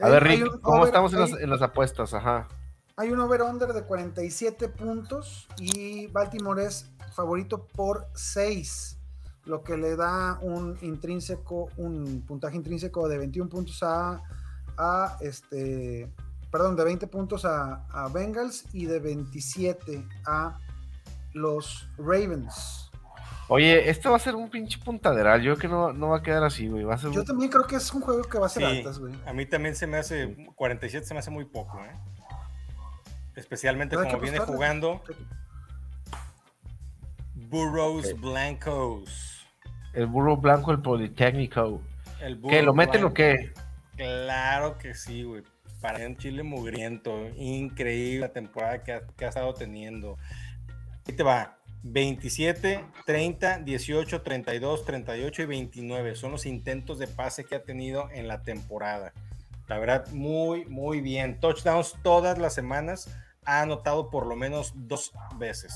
A 0.00 0.08
Eh, 0.08 0.10
ver, 0.10 0.24
Rick, 0.24 0.42
un 0.54 0.60
¿cómo 0.60 0.78
over- 0.78 0.88
estamos 0.88 1.12
en 1.12 1.20
las, 1.20 1.32
en 1.32 1.50
las 1.50 1.62
apuestas? 1.62 2.14
Ajá. 2.14 2.48
Hay 2.96 3.10
un 3.10 3.20
over-under 3.20 3.68
de 3.68 3.84
47 3.84 4.68
puntos 4.68 5.46
y 5.56 6.08
Baltimore 6.08 6.64
es 6.64 6.90
favorito 7.12 7.66
por 7.66 8.06
6, 8.14 8.98
lo 9.46 9.62
que 9.62 9.76
le 9.76 9.96
da 9.96 10.38
un 10.42 10.76
intrínseco, 10.82 11.70
un 11.76 12.22
puntaje 12.26 12.56
intrínseco 12.56 13.08
de 13.08 13.18
21 13.18 13.48
puntos 13.48 13.82
a, 13.82 14.20
a 14.76 15.16
este, 15.20 16.12
perdón, 16.50 16.76
de 16.76 16.84
20 16.84 17.06
puntos 17.06 17.44
a, 17.44 17.86
a 17.90 18.08
Bengals 18.08 18.64
y 18.72 18.86
de 18.86 18.98
27 19.00 20.06
a 20.26 20.58
los 21.34 21.88
Ravens. 21.98 22.90
Oye, 23.50 23.88
este 23.88 24.10
va 24.10 24.16
a 24.16 24.18
ser 24.18 24.34
un 24.34 24.50
pinche 24.50 24.78
puntaderal. 24.84 25.40
Yo 25.40 25.54
creo 25.56 25.58
que 25.58 25.68
no, 25.68 25.92
no 25.94 26.08
va 26.10 26.18
a 26.18 26.22
quedar 26.22 26.44
así, 26.44 26.68
güey. 26.68 26.84
Va 26.84 26.96
a 26.96 26.98
ser 26.98 27.10
Yo 27.12 27.20
un- 27.20 27.26
también 27.26 27.50
creo 27.50 27.66
que 27.66 27.76
es 27.76 27.94
un 27.94 28.02
juego 28.02 28.22
que 28.24 28.38
va 28.38 28.44
a 28.44 28.48
ser 28.50 28.62
Sí, 28.62 28.76
altas, 28.78 28.98
güey. 28.98 29.14
a 29.26 29.32
mí 29.32 29.46
también 29.46 29.74
se 29.74 29.86
me 29.86 29.96
hace 29.96 30.36
47 30.54 31.06
se 31.06 31.14
me 31.14 31.20
hace 31.20 31.30
muy 31.30 31.46
poco, 31.46 31.78
¿eh? 31.82 31.92
Especialmente 33.36 33.96
como 33.96 34.18
viene 34.18 34.38
jugando 34.40 35.00
Burroughs 37.48 38.12
Ok. 38.12 38.20
Blancos. 38.20 39.46
el 39.94 40.06
burro 40.06 40.36
blanco, 40.36 40.70
el 40.72 40.80
Politécnico. 40.80 41.82
El 42.20 42.40
¿Qué? 42.42 42.62
¿Lo 42.62 42.74
meten 42.74 43.00
blanco. 43.02 43.12
o 43.12 43.14
qué? 43.14 43.52
Claro 43.96 44.78
que 44.78 44.94
sí, 44.94 45.22
güey. 45.22 45.42
Para 45.80 46.06
un 46.06 46.16
Chile 46.16 46.42
mugriento. 46.42 47.28
Increíble 47.36 48.20
la 48.20 48.32
temporada 48.32 48.82
que 48.82 48.92
ha, 48.92 49.06
que 49.16 49.24
ha 49.24 49.28
estado 49.28 49.54
teniendo. 49.54 50.16
Ahí 51.06 51.14
te 51.14 51.22
va. 51.22 51.54
27, 51.84 52.84
30, 53.06 53.58
18, 53.60 54.22
32, 54.22 54.84
38 54.84 55.42
y 55.42 55.46
29. 55.46 56.16
Son 56.16 56.32
los 56.32 56.44
intentos 56.46 56.98
de 56.98 57.06
pase 57.06 57.44
que 57.44 57.54
ha 57.54 57.62
tenido 57.62 58.10
en 58.10 58.26
la 58.26 58.42
temporada. 58.42 59.12
La 59.68 59.78
verdad, 59.78 60.08
muy, 60.10 60.64
muy 60.64 61.00
bien. 61.00 61.38
Touchdowns 61.40 61.94
todas 62.02 62.38
las 62.38 62.52
semanas. 62.54 63.16
Ha 63.44 63.62
anotado 63.62 64.10
por 64.10 64.26
lo 64.26 64.34
menos 64.36 64.72
dos 64.74 65.12
veces. 65.38 65.72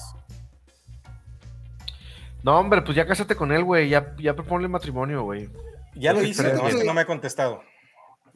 No, 2.45 2.59
hombre, 2.59 2.83
pues 2.83 2.97
ya 2.97 3.07
cásate 3.07 3.37
con 3.37 3.53
él, 3.53 3.65
güey. 3.65 3.89
Ya, 3.89 4.15
ya 4.19 4.35
proponle 4.35 4.69
matrimonio, 4.69 5.23
güey. 5.23 5.49
Ya 5.95 6.13
lo 6.13 6.23
hice, 6.23 6.55
no, 6.55 6.67
es 6.67 6.77
que 6.77 6.85
no 6.85 6.95
me 6.95 7.03
ha 7.03 7.07
contestado. 7.07 7.61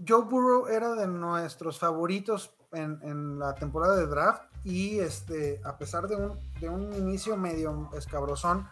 Joe 0.07 0.25
Burrow 0.25 0.69
era 0.69 0.95
de 0.95 1.07
nuestros 1.07 1.79
favoritos 1.79 2.55
en, 2.73 2.99
en 3.03 3.39
la 3.39 3.55
temporada 3.55 3.97
de 3.97 4.07
draft 4.07 4.43
y 4.63 4.99
este, 4.99 5.61
a 5.65 5.79
pesar 5.79 6.07
de 6.07 6.17
un, 6.17 6.39
de 6.61 6.69
un 6.69 6.93
inicio 6.93 7.37
medio 7.39 7.89
escabrosón 7.97 8.69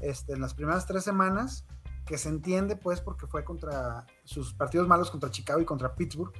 este, 0.00 0.32
en 0.32 0.40
las 0.40 0.52
primeras 0.54 0.84
tres 0.86 1.04
semanas, 1.04 1.64
que 2.06 2.18
se 2.18 2.28
entiende 2.28 2.74
pues 2.76 3.00
porque 3.00 3.26
fue 3.28 3.44
contra 3.44 4.04
sus 4.24 4.52
partidos 4.52 4.88
malos 4.88 5.10
contra 5.12 5.30
Chicago 5.30 5.60
y 5.60 5.64
contra 5.64 5.94
Pittsburgh, 5.94 6.32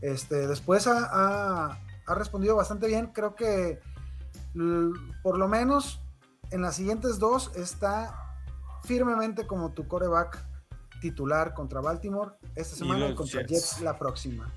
este, 0.00 0.48
después 0.48 0.88
ha, 0.88 1.08
ha- 1.10 1.78
ha 2.06 2.14
respondido 2.16 2.56
bastante 2.56 2.88
bien. 2.88 3.06
Creo 3.14 3.36
que 3.36 3.78
por 5.22 5.38
lo 5.38 5.48
menos 5.48 6.02
en 6.50 6.62
las 6.62 6.76
siguientes 6.76 7.18
dos 7.18 7.52
está 7.56 8.14
firmemente 8.84 9.46
como 9.46 9.72
tu 9.72 9.86
coreback 9.88 10.44
titular 11.00 11.54
contra 11.54 11.80
Baltimore 11.80 12.32
esta 12.54 12.76
semana 12.76 13.08
y, 13.08 13.14
contra 13.14 13.40
Jets. 13.40 13.50
Jets. 13.50 13.80
la 13.80 13.98
próxima. 13.98 14.52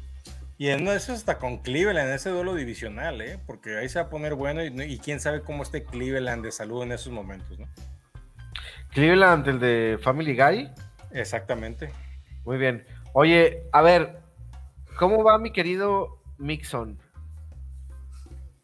Y 0.58 0.68
en 0.68 0.82
uno 0.82 0.92
de 0.92 0.98
hasta 0.98 1.38
con 1.38 1.60
Cleveland, 1.60 2.10
en 2.10 2.16
ese 2.16 2.30
duelo 2.30 2.54
divisional, 2.54 3.22
¿eh? 3.22 3.40
Porque 3.46 3.78
ahí 3.78 3.88
se 3.88 4.00
va 4.00 4.08
a 4.08 4.10
poner 4.10 4.36
bueno 4.36 4.64
y, 4.64 4.68
y 4.84 5.00
quién 5.00 5.22
sabe 5.22 5.42
cómo 5.42 5.64
esté 5.64 5.86
Cleveland 5.86 6.44
de 6.44 6.52
salud 6.52 6.84
en 6.84 6.92
esos 6.92 7.14
momentos, 7.14 7.58
¿no? 7.58 7.68
Cleveland, 8.92 9.48
el 9.48 9.60
de 9.60 10.00
Family 10.02 10.36
Guy. 10.36 10.70
Exactamente. 11.12 11.92
Muy 12.44 12.58
bien. 12.58 12.86
Oye, 13.14 13.64
a 13.72 13.82
ver, 13.82 14.20
¿cómo 14.98 15.24
va 15.24 15.38
mi 15.38 15.52
querido 15.52 16.20
Mixon? 16.38 17.00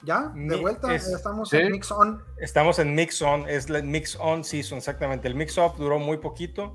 Ya, 0.05 0.31
de 0.35 0.55
vuelta, 0.57 0.93
es- 0.93 1.07
estamos 1.07 1.49
¿sí? 1.49 1.57
en 1.57 1.71
Mix 1.71 1.91
On. 1.91 2.21
Estamos 2.39 2.79
en 2.79 2.93
Mix 2.95 3.21
On, 3.21 3.47
es 3.49 3.69
la 3.69 3.81
Mix 3.81 4.17
On 4.21 4.43
Season, 4.43 4.77
exactamente. 4.77 5.27
El 5.27 5.35
Mix 5.35 5.57
Up 5.57 5.75
duró 5.77 5.99
muy 5.99 6.17
poquito. 6.17 6.73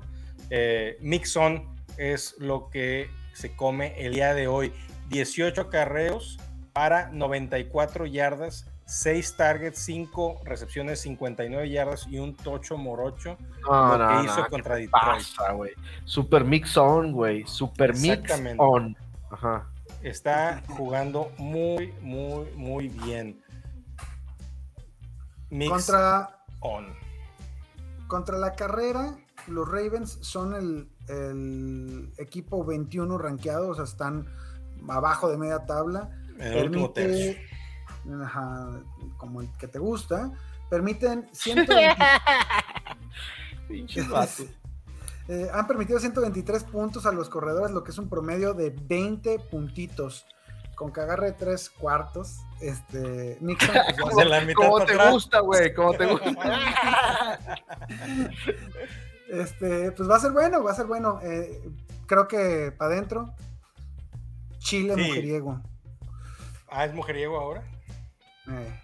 Eh, 0.49 0.97
mix 1.01 1.35
On 1.37 1.73
es 1.97 2.35
lo 2.39 2.69
que 2.69 3.09
se 3.33 3.55
come 3.55 3.93
el 4.05 4.13
día 4.13 4.33
de 4.33 4.47
hoy. 4.47 4.73
18 5.09 5.69
carreos 5.69 6.39
para 6.73 7.09
94 7.09 8.05
yardas, 8.05 8.65
6 8.85 9.35
targets, 9.37 9.79
5 9.79 10.41
recepciones, 10.43 10.99
59 11.01 11.69
yardas 11.69 12.07
y 12.09 12.19
un 12.19 12.35
tocho 12.35 12.77
morocho. 12.77 13.37
No, 13.61 13.97
lo 13.97 13.97
no, 13.97 14.07
que 14.21 14.25
hizo 14.25 14.39
no, 14.41 14.47
contra 14.49 14.75
¿qué 14.75 14.81
Detroit. 14.81 15.05
pasa, 15.35 15.51
güey? 15.53 15.71
Super 16.05 16.43
Mix 16.43 16.75
On, 16.77 17.11
güey. 17.13 17.45
Super 17.47 17.93
Mix 17.93 18.05
Exactamente. 18.09 18.57
On. 18.61 18.97
Ajá. 19.29 19.67
Está 20.03 20.63
jugando 20.67 21.31
muy, 21.37 21.93
muy, 22.01 22.45
muy 22.55 22.89
bien. 22.89 23.41
Mix 25.49 25.69
Contra, 25.69 26.43
On. 26.61 26.87
contra 28.07 28.37
la 28.37 28.53
carrera, 28.53 29.17
los 29.47 29.67
Ravens 29.67 30.17
son 30.21 30.55
el, 30.55 30.89
el 31.07 32.13
equipo 32.17 32.63
21 32.63 33.17
rankeado, 33.17 33.69
o 33.69 33.75
sea, 33.75 33.83
están 33.83 34.25
abajo 34.87 35.29
de 35.29 35.37
media 35.37 35.65
tabla. 35.65 36.09
En 36.39 36.53
el 36.53 36.65
último 36.65 36.91
tercio. 36.91 37.35
ajá, 38.23 38.69
como 39.17 39.41
el 39.41 39.51
que 39.57 39.67
te 39.67 39.77
gusta, 39.77 40.31
permiten 40.69 41.29
120 41.31 41.95
Pinches 43.67 44.09
vatos. 44.09 44.47
Eh, 45.33 45.47
han 45.53 45.65
permitido 45.65 45.97
123 45.97 46.65
puntos 46.65 47.05
a 47.05 47.13
los 47.13 47.29
corredores, 47.29 47.71
lo 47.73 47.85
que 47.85 47.91
es 47.91 47.97
un 47.97 48.09
promedio 48.09 48.53
de 48.53 48.69
20 48.71 49.39
puntitos. 49.39 50.25
Con 50.75 50.91
que 50.91 50.99
agarre 50.99 51.31
tres 51.31 51.69
cuartos, 51.69 52.39
este, 52.59 53.37
Nixon 53.39 53.69
pues, 54.01 54.15
De 54.17 54.25
la 54.25 54.41
mitad 54.41 54.55
¿Cómo 54.55 54.83
te 54.83 54.91
atrás. 54.93 55.11
gusta, 55.11 55.39
güey? 55.39 55.73
¿Cómo 55.73 55.93
te 55.93 56.05
gusta? 56.07 56.31
Este, 59.29 59.91
pues 59.93 60.09
va 60.09 60.17
a 60.17 60.19
ser 60.19 60.31
bueno, 60.33 60.61
va 60.61 60.71
a 60.71 60.75
ser 60.75 60.87
bueno. 60.87 61.19
Eh, 61.23 61.61
creo 62.05 62.27
que 62.27 62.73
para 62.77 62.91
adentro, 62.93 63.33
Chile 64.59 64.93
Sí. 64.95 65.01
mujeriego. 65.07 65.61
Ah, 66.69 66.83
es 66.83 66.93
mujeriego 66.93 67.39
ahora. 67.39 67.63
Eh, 68.49 68.79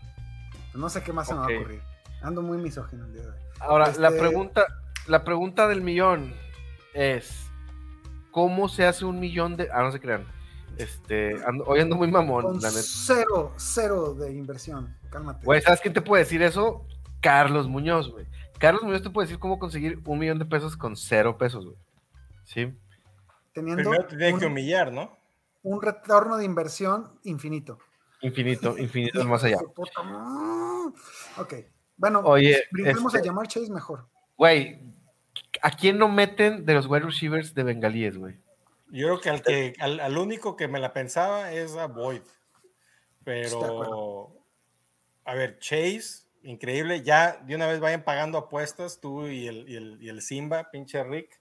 pues 0.72 0.76
no 0.76 0.88
sé 0.90 1.04
qué 1.04 1.12
más 1.12 1.28
se 1.28 1.34
me 1.34 1.40
va 1.42 1.48
a 1.48 1.50
ocurrir. 1.60 1.82
Ando 2.22 2.42
muy 2.42 2.58
misógino 2.60 3.06
el 3.06 3.14
día 3.14 3.24
de 3.24 3.30
hoy. 3.30 3.38
Ahora, 3.60 3.92
la 3.98 4.08
Este- 4.08 4.20
pregunta, 4.20 4.66
la 5.08 5.24
pregunta 5.24 5.68
del 5.68 5.82
millón 5.82 6.34
es 6.94 7.50
¿cómo 8.32 8.70
se 8.70 8.86
hace 8.86 9.06
un 9.06 9.20
millón 9.20 9.58
de. 9.58 9.70
Ah, 9.74 9.82
no 9.84 9.92
se 9.92 10.00
crean. 10.00 10.26
Este, 10.78 11.36
ando- 11.46 11.64
hoy 11.66 11.80
ando 11.80 11.96
muy 11.96 12.10
mamón, 12.12 12.44
Con 12.44 12.62
la 12.62 12.70
neta. 12.70 12.82
cero, 12.84 13.54
cero 13.58 14.14
de 14.14 14.32
inversión. 14.32 14.96
Cálmate. 15.10 15.44
Güey, 15.46 15.62
¿sabes 15.62 15.82
quién 15.82 15.94
te 15.94 16.02
puede 16.02 16.24
decir 16.24 16.42
eso? 16.44 16.86
Carlos 17.20 17.68
Muñoz, 17.68 18.12
güey. 18.12 18.28
Carlos 18.60 18.84
Muñoz 18.84 19.02
te 19.02 19.10
puede 19.10 19.26
decir 19.28 19.40
cómo 19.40 19.58
conseguir 19.58 20.00
un 20.06 20.20
millón 20.20 20.38
de 20.38 20.46
pesos 20.46 20.78
con 20.78 20.96
cero 20.96 21.38
pesos, 21.38 21.66
güey. 21.66 21.78
¿Sí? 22.44 22.78
Teniendo 23.54 23.82
Primero 23.90 24.06
te 24.06 24.18
tiene 24.18 24.38
que 24.38 24.46
un, 24.46 24.52
humillar, 24.52 24.92
¿no? 24.94 25.18
un 25.64 25.82
retorno 25.82 26.38
de 26.38 26.46
inversión 26.46 27.20
infinito. 27.24 27.80
Infinito, 28.22 28.78
infinito 28.78 29.20
es 29.20 29.26
más 29.26 29.44
allá. 29.44 29.58
Ok. 31.38 31.54
Bueno, 31.98 32.20
Oye, 32.20 32.64
brinquemos 32.72 33.14
este- 33.16 33.28
a 33.28 33.32
llamar 33.32 33.48
Chase 33.48 33.72
mejor. 33.72 34.08
Güey, 34.38 34.80
¿a 35.62 35.72
quién 35.72 35.98
no 35.98 36.08
meten 36.10 36.66
de 36.66 36.74
los 36.74 36.88
wide 36.88 37.06
receivers 37.06 37.54
de 37.54 37.64
bengalíes, 37.64 38.18
güey? 38.18 38.36
Yo 38.90 39.08
creo 39.08 39.22
que 39.22 39.30
al 39.30 39.42
que 39.42 39.74
al, 39.80 40.00
al 40.00 40.18
único 40.18 40.56
que 40.56 40.68
me 40.68 40.80
la 40.80 40.94
pensaba 40.94 41.52
es 41.52 41.76
a 41.76 41.88
Boyd. 41.88 42.22
Pero 43.24 44.32
a 45.26 45.34
ver, 45.36 45.60
Chase, 45.60 46.26
increíble. 46.44 47.04
Ya 47.04 47.42
de 47.46 47.56
una 47.56 47.68
vez 47.68 47.82
vayan 47.82 48.04
pagando 48.04 48.38
apuestas, 48.38 49.02
tú 49.02 49.28
y 49.28 49.48
el, 49.48 49.68
y 49.68 49.76
el, 49.76 49.98
y 50.02 50.08
el 50.08 50.22
Simba, 50.22 50.70
pinche 50.72 51.04
Rick. 51.04 51.38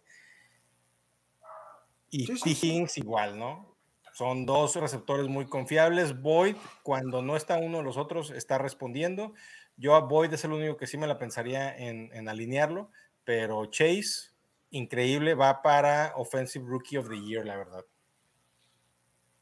Y 2.10 2.26
sí. 2.26 2.50
Higgins 2.50 2.98
igual, 2.98 3.38
¿no? 3.38 3.76
Son 4.12 4.46
dos 4.46 4.74
receptores 4.76 5.28
muy 5.28 5.46
confiables. 5.46 6.20
Boyd, 6.20 6.56
cuando 6.82 7.22
no 7.22 7.36
está 7.36 7.58
uno 7.58 7.78
de 7.78 7.84
los 7.84 7.96
otros, 7.96 8.30
está 8.30 8.58
respondiendo. 8.58 9.34
Yo 9.76 9.94
a 9.94 10.00
Boyd 10.00 10.32
es 10.32 10.44
el 10.44 10.52
único 10.52 10.76
que 10.76 10.86
sí 10.86 10.96
me 10.96 11.06
la 11.06 11.18
pensaría 11.18 11.76
en, 11.76 12.10
en 12.12 12.28
alinearlo, 12.28 12.90
pero 13.26 13.66
Chase, 13.66 14.30
increíble, 14.70 15.34
va 15.34 15.60
para 15.60 16.12
Offensive 16.16 16.64
Rookie 16.66 16.96
of 16.96 17.08
the 17.08 17.20
Year, 17.20 17.44
la 17.44 17.56
verdad. 17.56 17.84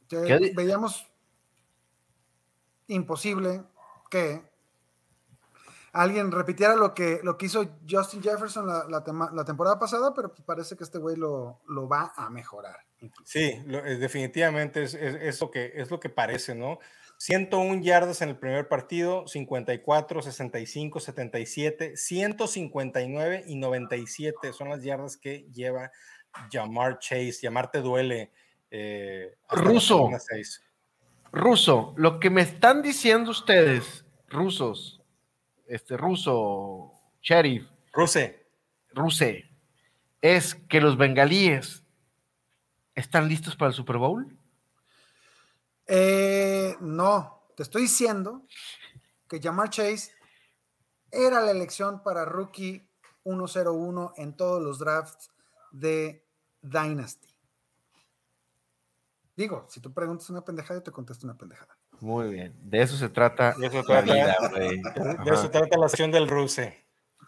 Que 0.09 0.22
¿Qué 0.22 0.39
di- 0.39 0.51
veíamos 0.55 1.07
imposible 2.89 3.62
que 4.11 4.43
alguien 5.93 6.32
repitiera 6.32 6.74
lo 6.76 6.95
que, 6.95 7.20
lo 7.22 7.37
que 7.37 7.47
hizo 7.47 7.78
Justin 7.89 8.22
Jefferson 8.22 8.66
la, 8.66 8.87
la, 8.89 9.30
la 9.32 9.45
temporada 9.45 9.78
pasada, 9.78 10.14
pero 10.14 10.30
pues 10.30 10.43
parece 10.43 10.76
que 10.76 10.85
este 10.85 10.99
güey 10.99 11.16
lo, 11.16 11.61
lo, 11.68 11.87
va 11.87 12.14
a 12.16 12.30
mejorar. 12.30 12.78
Sí, 13.22 13.62
lo, 13.66 13.82
definitivamente 13.82 14.82
es, 14.82 14.95
es, 14.95 15.14
es, 15.20 15.41
lo 15.43 15.51
que, 15.51 15.72
es 15.74 15.91
lo 15.91 16.01
que 16.01 16.09
parece, 16.09 16.55
¿no? 16.55 16.78
101 17.18 17.82
yardas 17.82 18.22
en 18.22 18.30
el 18.30 18.36
primer 18.36 18.68
partido, 18.68 19.26
54, 19.26 20.22
65, 20.22 21.00
77, 21.00 21.96
159 21.96 23.44
y 23.46 23.56
97 23.56 24.52
son 24.52 24.68
las 24.68 24.82
yardas 24.82 25.16
que 25.16 25.46
lleva 25.52 25.90
Jamar 26.52 26.98
Chase. 26.98 27.38
Llamar 27.42 27.70
te 27.70 27.80
duele. 27.80 28.32
Eh, 28.70 29.36
Ruso. 29.50 30.10
Ruso, 31.32 31.94
lo 31.96 32.20
que 32.20 32.30
me 32.30 32.42
están 32.42 32.80
diciendo 32.80 33.32
ustedes, 33.32 34.04
rusos, 34.28 35.02
este 35.66 35.96
ruso, 35.96 36.92
sheriff. 37.20 37.68
Ruse. 37.92 38.46
Ruse, 38.92 39.50
es 40.22 40.54
que 40.54 40.80
los 40.80 40.96
bengalíes 40.96 41.84
están 42.94 43.28
listos 43.28 43.56
para 43.56 43.70
el 43.70 43.74
Super 43.74 43.96
Bowl. 43.96 44.38
Eh, 45.87 46.76
no, 46.80 47.43
te 47.57 47.62
estoy 47.62 47.82
diciendo 47.82 48.43
que 49.28 49.41
Jamar 49.41 49.70
Chase 49.70 50.12
era 51.11 51.41
la 51.41 51.51
elección 51.51 52.03
para 52.03 52.24
rookie 52.24 52.89
101 53.24 54.14
en 54.16 54.37
todos 54.37 54.62
los 54.62 54.78
drafts 54.78 55.30
de 55.72 56.26
Dynasty. 56.62 57.28
Digo, 59.37 59.66
si 59.68 59.80
tú 59.80 59.93
preguntas 59.93 60.30
una 60.30 60.45
pendejada, 60.45 60.78
yo 60.78 60.82
te 60.85 60.93
contesto 60.93 61.26
una 61.26 61.37
pendejada. 61.37 61.76
Muy 62.01 62.32
bien, 62.32 62.55
de 62.62 62.82
eso 62.82 62.97
se 62.97 63.09
trata. 63.09 63.55
De 63.55 63.66
eso 63.66 63.82
trata 63.82 64.14
la, 64.14 64.49
de 64.53 65.30
eso 65.32 65.51
trata 65.51 65.76
la 65.76 65.87
acción 65.87 66.11
del 66.11 66.28
Ruse. 66.28 66.85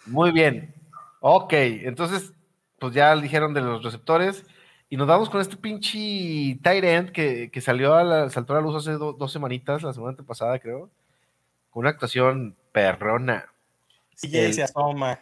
Muy 0.06 0.30
bien. 0.30 0.74
Ok, 1.20 1.52
entonces, 1.52 2.32
pues 2.78 2.94
ya 2.94 3.14
dijeron 3.16 3.54
de 3.54 3.60
los 3.60 3.82
receptores. 3.82 4.44
Y 4.88 4.96
nos 4.96 5.08
vamos 5.08 5.28
con 5.28 5.40
este 5.40 5.56
pinche 5.56 6.60
tight 6.62 6.84
end 6.84 7.10
que, 7.10 7.50
que 7.50 7.60
salió 7.60 7.94
a 7.94 8.04
la, 8.04 8.30
saltó 8.30 8.52
a 8.52 8.56
la 8.56 8.62
luz 8.62 8.76
hace 8.76 8.92
dos 8.92 9.32
semanitas, 9.32 9.82
la 9.82 9.92
semana 9.92 10.16
pasada, 10.24 10.58
creo. 10.60 10.90
Con 11.70 11.80
una 11.80 11.90
actuación 11.90 12.56
perrona. 12.70 13.46
CJ 14.14 14.46
El... 14.46 14.54
se 14.54 14.62
asoma. 14.62 15.18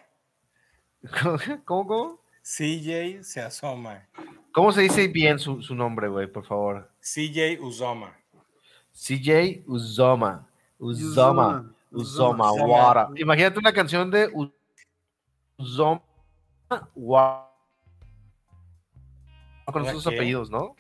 ¿Cómo, 1.23 1.39
cómo? 1.65 2.21
CJ 2.43 3.23
se 3.23 3.41
asoma. 3.41 4.07
¿Cómo 4.53 4.71
se 4.71 4.83
dice 4.83 5.09
bien 5.09 5.39
su, 5.39 5.63
su 5.63 5.75
nombre, 5.75 6.09
güey, 6.09 6.27
por 6.27 6.45
favor? 6.45 6.91
CJ 7.01 7.59
Uzoma. 7.61 8.15
CJ 8.93 9.65
Uzoma. 9.67 10.47
Uzoma. 10.79 11.75
Uzoma. 11.91 12.53
Wara. 12.53 13.09
Imagínate 13.17 13.59
una 13.59 13.73
canción 13.73 14.11
de 14.11 14.31
Uzoma 15.57 16.03
Wara 16.95 17.54
con 19.65 19.87
sus 19.87 20.07
apellidos, 20.07 20.51
¿no? 20.51 20.75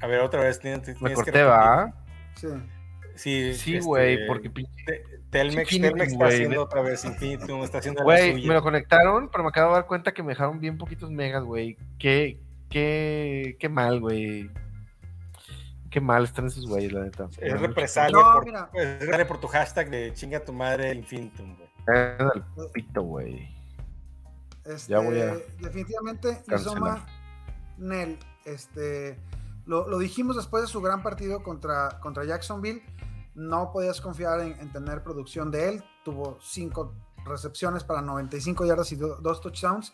A 0.00 0.06
ver, 0.06 0.20
otra 0.20 0.42
vez. 0.42 0.58
Tienes, 0.58 0.82
tienes 0.82 1.00
Me 1.00 1.14
corté, 1.14 1.42
¿va? 1.42 1.92
Sí. 2.34 2.48
Sí, 3.14 3.54
sí, 3.54 3.78
güey, 3.78 4.14
este, 4.14 4.26
porque 4.26 4.50
Telmex, 5.30 5.68
Telmex 5.68 6.12
está 6.12 6.26
haciendo 6.26 6.62
otra 6.62 6.82
vez 6.82 7.04
Infinitum, 7.04 7.62
está 7.62 7.78
haciendo 7.78 8.02
Güey, 8.04 8.46
me 8.46 8.54
lo 8.54 8.62
conectaron, 8.62 9.28
pero 9.30 9.44
me 9.44 9.50
acabo 9.50 9.68
de 9.68 9.74
dar 9.74 9.86
cuenta 9.86 10.12
que 10.12 10.22
me 10.22 10.30
dejaron 10.30 10.60
bien 10.60 10.78
poquitos 10.78 11.10
megas, 11.10 11.44
güey. 11.44 11.76
Qué, 11.98 12.40
qué, 12.70 13.56
qué 13.58 13.68
mal, 13.68 14.00
güey. 14.00 14.50
Qué 15.90 16.00
mal 16.00 16.24
están 16.24 16.46
esos 16.46 16.66
güeyes, 16.66 16.92
la 16.92 17.04
neta. 17.04 17.28
Es 17.38 17.60
represalia, 17.60 18.16
no, 18.16 18.32
por, 18.32 18.46
mira. 18.46 18.70
es 18.74 19.26
por 19.26 19.40
tu 19.40 19.46
hashtag 19.46 19.90
de 19.90 20.12
chinga 20.14 20.42
tu 20.42 20.52
madre 20.52 20.94
Infinitum, 20.94 21.54
güey. 21.56 21.68
Es 21.94 22.64
el 22.64 22.70
pito, 22.72 23.02
güey. 23.02 23.48
Este, 24.64 24.92
ya 24.92 25.00
voy 25.00 25.20
a 25.20 25.34
definitivamente, 25.60 26.38
Isoma 26.48 27.04
Nel, 27.82 28.18
este, 28.44 29.18
lo, 29.66 29.88
lo, 29.88 29.98
dijimos 29.98 30.36
después 30.36 30.62
de 30.62 30.68
su 30.68 30.80
gran 30.80 31.02
partido 31.02 31.42
contra, 31.42 32.00
contra 32.00 32.24
Jacksonville, 32.24 32.82
no 33.34 33.72
podías 33.72 34.00
confiar 34.00 34.40
en, 34.40 34.58
en, 34.60 34.72
tener 34.72 35.02
producción 35.02 35.50
de 35.50 35.68
él, 35.68 35.84
tuvo 36.04 36.38
cinco 36.40 36.94
recepciones 37.24 37.84
para 37.84 38.02
95 38.02 38.64
yardas 38.66 38.92
y 38.92 38.96
do, 38.96 39.16
dos 39.16 39.40
touchdowns. 39.40 39.92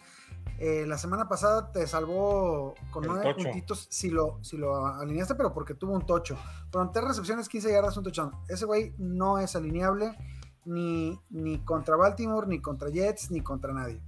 Eh, 0.59 0.87
la 0.87 0.99
semana 0.99 1.29
pasada 1.29 1.71
te 1.71 1.87
salvó 1.87 2.75
con 2.91 3.05
El 3.05 3.11
nueve 3.11 3.33
tocho. 3.33 3.45
puntitos 3.45 3.87
si 3.91 4.11
lo, 4.11 4.39
si 4.43 4.57
lo 4.57 4.87
alineaste, 4.87 5.35
pero 5.35 5.53
porque 5.53 5.75
tuvo 5.75 5.93
un 5.93 6.05
tocho. 6.05 6.37
Fueron 6.71 6.91
tres 6.91 7.07
recepciones, 7.07 7.49
15 7.49 7.71
yardas, 7.71 7.97
un 7.97 8.05
touchdown. 8.05 8.33
Ese 8.49 8.65
güey 8.65 8.95
no 8.99 9.39
es 9.39 9.55
alineable 9.55 10.17
ni, 10.65 11.19
ni 11.31 11.59
contra 11.65 11.97
Baltimore, 11.97 12.47
ni 12.47 12.61
contra 12.61 12.91
Jets, 12.91 13.31
ni 13.31 13.41
contra 13.41 13.73
nadie. 13.73 14.01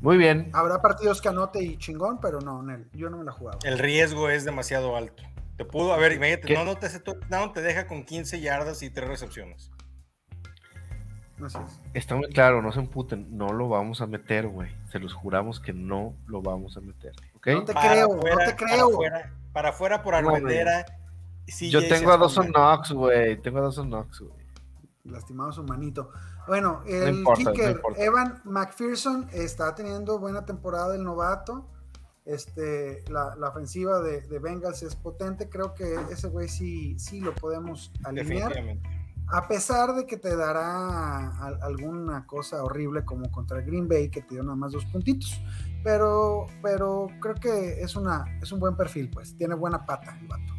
Muy 0.00 0.16
bien. 0.16 0.50
Habrá 0.52 0.80
partidos 0.80 1.20
que 1.20 1.28
anote 1.28 1.62
y 1.62 1.76
chingón, 1.76 2.20
pero 2.20 2.40
no, 2.40 2.62
Nel, 2.62 2.88
yo 2.92 3.10
no 3.10 3.18
me 3.18 3.24
la 3.24 3.32
jugaba. 3.32 3.58
El 3.64 3.78
riesgo 3.78 4.30
es 4.30 4.44
demasiado 4.44 4.96
alto. 4.96 5.22
Te 5.56 5.64
pudo, 5.64 5.92
a 5.92 5.96
ver, 5.96 6.12
imagínate, 6.12 6.54
no, 6.54 6.64
no 6.64 6.76
te, 6.76 6.88
no 7.30 7.52
te 7.52 7.62
deja 7.62 7.86
con 7.88 8.04
15 8.04 8.40
yardas 8.40 8.82
y 8.82 8.90
3 8.90 9.08
recepciones. 9.08 9.72
Así 11.44 11.58
es. 11.58 11.80
Está 11.94 12.14
muy 12.14 12.28
claro, 12.28 12.62
no 12.62 12.70
se 12.72 12.80
emputen, 12.80 13.36
no 13.36 13.48
lo 13.48 13.68
vamos 13.68 14.00
a 14.00 14.06
meter, 14.06 14.46
güey. 14.48 14.70
Se 14.90 14.98
los 15.00 15.14
juramos 15.14 15.60
que 15.60 15.72
no 15.72 16.14
lo 16.26 16.42
vamos 16.42 16.76
a 16.76 16.80
meter, 16.80 17.12
¿ok? 17.34 17.46
No 17.48 17.64
te 17.64 17.74
para 17.74 17.92
creo, 17.92 18.20
fuera, 18.20 18.36
no 18.36 18.50
te 18.50 18.56
creo. 18.56 18.68
Para 18.68 18.82
afuera, 18.84 19.32
para 19.52 19.68
afuera 19.70 20.02
por 20.02 20.14
Armendera. 20.14 20.86
Sí, 21.46 21.70
yo 21.70 21.86
tengo 21.88 22.12
a 22.12 22.18
Dawson 22.18 22.52
Knox, 22.52 22.92
güey. 22.92 23.40
Tengo 23.40 23.58
a 23.58 23.62
Dawson 23.62 23.88
Knox, 23.88 24.20
güey. 24.20 24.46
Lastimado 25.04 25.50
su 25.52 25.64
manito. 25.64 26.10
Bueno, 26.48 26.82
el 26.86 27.00
no 27.00 27.18
importa, 27.18 27.52
kicker, 27.52 27.76
no 27.76 27.96
Evan 27.96 28.40
McPherson, 28.44 29.28
está 29.32 29.74
teniendo 29.74 30.18
buena 30.18 30.46
temporada 30.46 30.96
el 30.96 31.04
novato. 31.04 31.68
Este, 32.24 33.04
la, 33.10 33.36
la 33.36 33.48
ofensiva 33.48 34.00
de, 34.00 34.22
de, 34.22 34.38
Bengals 34.38 34.82
es 34.82 34.96
potente. 34.96 35.48
Creo 35.48 35.74
que 35.74 35.94
ese 36.10 36.28
güey 36.28 36.48
sí, 36.48 36.98
sí 36.98 37.20
lo 37.20 37.34
podemos 37.34 37.92
alinear. 38.04 38.52
A 39.30 39.46
pesar 39.46 39.94
de 39.94 40.06
que 40.06 40.16
te 40.16 40.36
dará 40.36 41.28
a, 41.28 41.46
alguna 41.62 42.26
cosa 42.26 42.62
horrible 42.64 43.04
como 43.04 43.30
contra 43.30 43.60
Green 43.60 43.88
Bay, 43.88 44.10
que 44.10 44.22
te 44.22 44.34
dio 44.34 44.42
nada 44.42 44.56
más 44.56 44.72
dos 44.72 44.86
puntitos. 44.86 45.40
Pero, 45.84 46.46
pero 46.62 47.08
creo 47.20 47.34
que 47.34 47.82
es, 47.82 47.94
una, 47.94 48.24
es 48.42 48.52
un 48.52 48.60
buen 48.60 48.76
perfil, 48.76 49.10
pues. 49.10 49.36
Tiene 49.36 49.54
buena 49.54 49.84
pata 49.84 50.18
el 50.20 50.28
vato. 50.28 50.54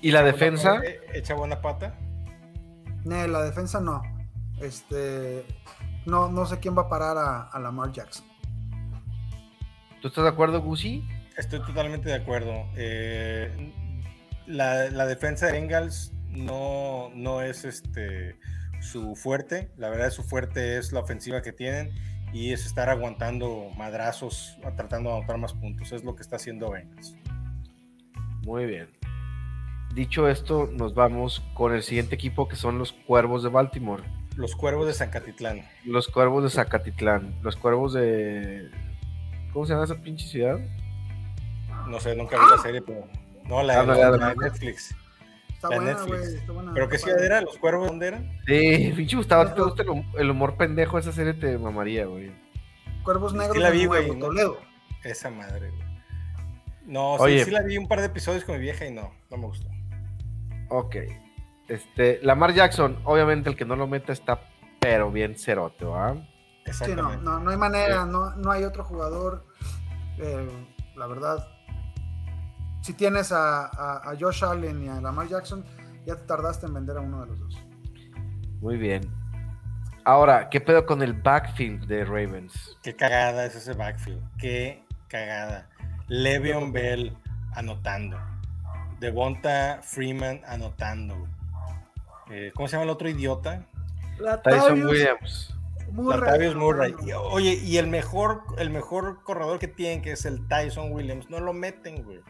¿Y 0.00 0.12
la 0.12 0.22
defensa? 0.22 0.80
¿Echa 1.14 1.34
buena 1.34 1.60
pata? 1.60 1.98
No, 3.04 3.26
la 3.26 3.42
defensa 3.42 3.80
no. 3.80 4.02
Este, 4.60 5.44
no, 6.06 6.28
no 6.28 6.46
sé 6.46 6.58
quién 6.58 6.76
va 6.76 6.82
a 6.82 6.88
parar 6.88 7.16
a, 7.18 7.42
a 7.42 7.58
Lamar 7.58 7.92
Jackson. 7.92 8.26
¿Tú 10.00 10.08
estás 10.08 10.24
de 10.24 10.30
acuerdo, 10.30 10.60
Gusi? 10.62 11.06
Estoy 11.36 11.60
totalmente 11.60 12.08
de 12.08 12.14
acuerdo. 12.14 12.66
Eh, 12.76 13.72
la, 14.46 14.90
la, 14.90 15.06
defensa 15.06 15.46
de 15.46 15.52
Bengals 15.52 16.12
no, 16.28 17.10
no 17.14 17.42
es 17.42 17.64
este 17.64 18.36
su 18.80 19.14
fuerte. 19.14 19.70
La 19.76 19.90
verdad, 19.90 20.10
su 20.10 20.22
fuerte 20.22 20.78
es 20.78 20.92
la 20.92 21.00
ofensiva 21.00 21.42
que 21.42 21.52
tienen 21.52 21.92
y 22.32 22.52
es 22.52 22.66
estar 22.66 22.88
aguantando 22.88 23.68
madrazos, 23.76 24.56
tratando 24.76 25.10
de 25.10 25.16
anotar 25.16 25.38
más 25.38 25.52
puntos. 25.52 25.92
Es 25.92 26.04
lo 26.04 26.16
que 26.16 26.22
está 26.22 26.36
haciendo 26.36 26.70
Bengals. 26.70 27.16
Muy 28.42 28.66
bien. 28.66 28.88
Dicho 29.94 30.28
esto, 30.28 30.70
nos 30.72 30.94
vamos 30.94 31.42
con 31.54 31.74
el 31.74 31.82
siguiente 31.82 32.14
equipo 32.14 32.48
que 32.48 32.56
son 32.56 32.78
los 32.78 32.92
Cuervos 32.92 33.42
de 33.42 33.48
Baltimore. 33.48 34.04
Los 34.36 34.56
Cuervos 34.56 34.86
de 34.86 34.94
Zacatitlán. 34.94 35.66
Los 35.84 36.08
Cuervos 36.08 36.44
de 36.44 36.50
Zacatitlán. 36.50 37.34
Los 37.42 37.56
Cuervos 37.56 37.92
de. 37.92 38.70
¿Cómo 39.52 39.66
se 39.66 39.72
llama 39.72 39.84
esa 39.84 39.96
pinche 39.96 40.26
ciudad? 40.26 40.58
No 41.88 41.98
sé, 42.00 42.14
nunca 42.14 42.36
vi 42.36 42.42
¡Ah! 42.46 42.54
la 42.56 42.62
serie, 42.62 42.82
pero. 42.82 43.06
No, 43.44 43.62
la, 43.62 43.80
ah, 43.80 43.82
no, 43.84 43.94
la, 43.94 44.10
la, 44.10 44.16
la 44.16 44.28
de 44.30 44.36
Netflix. 44.36 44.94
Está 45.48 45.68
la 45.70 45.76
buena, 45.76 45.90
Netflix. 45.92 46.18
güey. 46.20 46.34
Está 46.36 46.52
buena. 46.52 46.72
¿Pero 46.74 46.88
qué 46.88 46.98
ciudad 46.98 47.24
era? 47.24 47.40
¿Los 47.40 47.58
Cuervos 47.58 47.88
dónde 47.88 48.06
eran? 48.08 48.38
Sí, 48.46 48.92
pinche 48.96 49.16
Gustavo, 49.16 49.52
¿te 49.52 49.60
gusta 49.62 49.82
el 50.18 50.30
humor 50.30 50.56
pendejo 50.56 50.96
de 50.96 51.00
esa 51.02 51.12
serie? 51.12 51.34
Te 51.34 51.58
mamaría, 51.58 52.06
güey. 52.06 52.30
Cuervos 53.02 53.34
Negros 53.34 53.56
sí 53.56 53.62
la 53.62 53.70
vi, 53.70 53.86
güey. 53.86 54.08
¿no? 54.10 54.26
Toledo. 54.26 54.58
Esa 55.02 55.30
madre, 55.30 55.70
güey. 55.70 55.90
No, 56.86 57.14
Oye. 57.14 57.40
sí, 57.40 57.44
sí 57.46 57.50
la 57.50 57.62
vi 57.62 57.76
un 57.76 57.88
par 57.88 58.00
de 58.00 58.06
episodios 58.06 58.44
con 58.44 58.56
mi 58.56 58.60
vieja 58.62 58.86
y 58.86 58.90
no, 58.92 59.12
no 59.30 59.36
me 59.36 59.46
gustó. 59.46 59.68
Ok. 60.68 60.96
Este, 61.70 62.18
Lamar 62.24 62.52
Jackson, 62.52 62.98
obviamente 63.04 63.48
el 63.48 63.56
que 63.56 63.64
no 63.64 63.76
lo 63.76 63.86
meta 63.86 64.12
está 64.12 64.40
pero 64.80 65.12
bien 65.12 65.38
cerote, 65.38 65.84
¿va? 65.84 66.16
Sí, 66.72 66.96
no, 66.96 67.16
no, 67.18 67.38
no 67.38 67.50
hay 67.50 67.56
manera, 67.56 68.04
no, 68.04 68.34
no 68.34 68.50
hay 68.50 68.64
otro 68.64 68.82
jugador. 68.82 69.46
Eh, 70.18 70.66
la 70.96 71.06
verdad, 71.06 71.46
si 72.80 72.92
tienes 72.94 73.30
a, 73.30 73.66
a, 73.66 74.10
a, 74.10 74.16
Josh 74.18 74.44
Allen 74.44 74.82
y 74.82 74.88
a 74.88 75.00
Lamar 75.00 75.28
Jackson, 75.28 75.64
ya 76.04 76.16
te 76.16 76.24
tardaste 76.24 76.66
en 76.66 76.74
vender 76.74 76.96
a 76.96 77.00
uno 77.02 77.20
de 77.20 77.26
los 77.28 77.38
dos. 77.38 77.56
Muy 78.60 78.76
bien. 78.76 79.02
Ahora, 80.04 80.48
¿qué 80.48 80.60
pedo 80.60 80.84
con 80.84 81.02
el 81.02 81.12
backfield 81.12 81.86
de 81.86 82.04
Ravens? 82.04 82.76
Qué 82.82 82.96
cagada 82.96 83.46
es 83.46 83.54
ese 83.54 83.74
backfield. 83.74 84.22
Qué 84.38 84.84
cagada. 85.06 85.68
Le'Veon 86.08 86.72
Bell 86.72 87.16
anotando. 87.54 88.18
Devonta 88.98 89.80
Freeman 89.82 90.40
anotando. 90.48 91.28
Eh, 92.30 92.52
¿Cómo 92.54 92.68
se 92.68 92.72
llama 92.72 92.84
el 92.84 92.90
otro 92.90 93.08
idiota? 93.08 93.66
Tyson 94.44 94.84
Williams. 94.84 95.54
Latavius 95.96 96.54
Murray. 96.54 96.94
Oye, 97.30 97.54
y 97.54 97.78
el 97.78 97.88
mejor, 97.88 98.42
el 98.58 98.70
mejor 98.70 99.22
corredor 99.24 99.58
que 99.58 99.68
tienen, 99.68 100.02
que 100.02 100.12
es 100.12 100.24
el 100.24 100.46
Tyson 100.46 100.92
Williams, 100.92 101.28
no 101.30 101.40
lo 101.40 101.52
meten, 101.52 102.04
güey. 102.04 102.20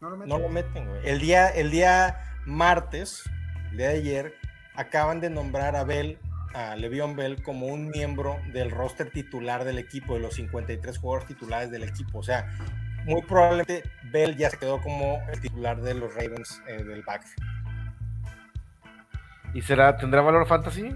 No 0.00 0.38
lo 0.38 0.48
meten, 0.48 0.88
güey. 0.88 1.00
El 1.04 1.18
día, 1.18 1.48
el 1.48 1.70
día 1.70 2.40
martes, 2.46 3.24
el 3.72 3.78
día 3.78 3.88
de 3.88 3.98
ayer, 3.98 4.34
acaban 4.74 5.20
de 5.20 5.30
nombrar 5.30 5.76
a 5.76 5.84
Bell, 5.84 6.18
a 6.54 6.76
Le'Veon 6.76 7.16
Bell, 7.16 7.42
como 7.42 7.66
un 7.66 7.88
miembro 7.88 8.38
del 8.52 8.70
roster 8.70 9.10
titular 9.10 9.64
del 9.64 9.78
equipo, 9.78 10.14
de 10.14 10.20
los 10.20 10.34
53 10.34 10.98
jugadores 10.98 11.28
titulares 11.28 11.70
del 11.70 11.82
equipo. 11.82 12.20
O 12.20 12.22
sea, 12.22 12.50
muy 13.04 13.22
probablemente 13.22 13.82
Bell 14.10 14.36
ya 14.36 14.50
se 14.50 14.58
quedó 14.58 14.80
como 14.80 15.20
el 15.32 15.40
titular 15.40 15.80
de 15.80 15.94
los 15.94 16.14
Ravens 16.14 16.62
eh, 16.66 16.82
del 16.82 17.02
backfield. 17.02 17.59
¿Y 19.54 19.62
será, 19.62 19.96
tendrá 19.96 20.22
valor 20.22 20.46
fantasy? 20.46 20.94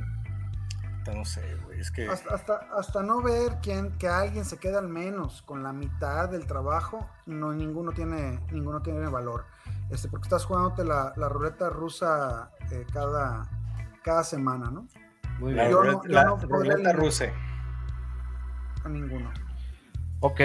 No 1.12 1.24
sé, 1.24 1.42
güey. 1.64 1.80
Es 1.80 1.90
que. 1.90 2.08
Hasta, 2.08 2.54
hasta, 2.76 3.02
no 3.02 3.20
ver 3.20 3.58
quién, 3.62 3.92
que 3.98 4.08
alguien 4.08 4.44
se 4.44 4.58
quede 4.58 4.78
al 4.78 4.88
menos 4.88 5.42
con 5.42 5.62
la 5.62 5.72
mitad 5.72 6.28
del 6.30 6.46
trabajo, 6.46 7.08
no, 7.26 7.52
ninguno 7.52 7.92
tiene, 7.92 8.40
ninguno 8.50 8.80
tiene 8.80 9.06
valor. 9.08 9.44
Este, 9.90 10.08
porque 10.08 10.24
estás 10.24 10.44
jugándote 10.46 10.84
la, 10.84 11.12
la 11.16 11.28
ruleta 11.28 11.68
rusa 11.68 12.50
eh, 12.70 12.86
cada, 12.92 13.46
cada 14.02 14.24
semana, 14.24 14.70
¿no? 14.70 14.86
Muy 15.38 15.52
bien. 15.52 15.70
Yo 15.70 15.84
no, 15.84 16.02
la 16.06 16.24
ruleta 16.24 16.92
rusa. 16.92 17.26
A 18.84 18.88
ninguno. 18.88 19.30
Ok, 20.20 20.40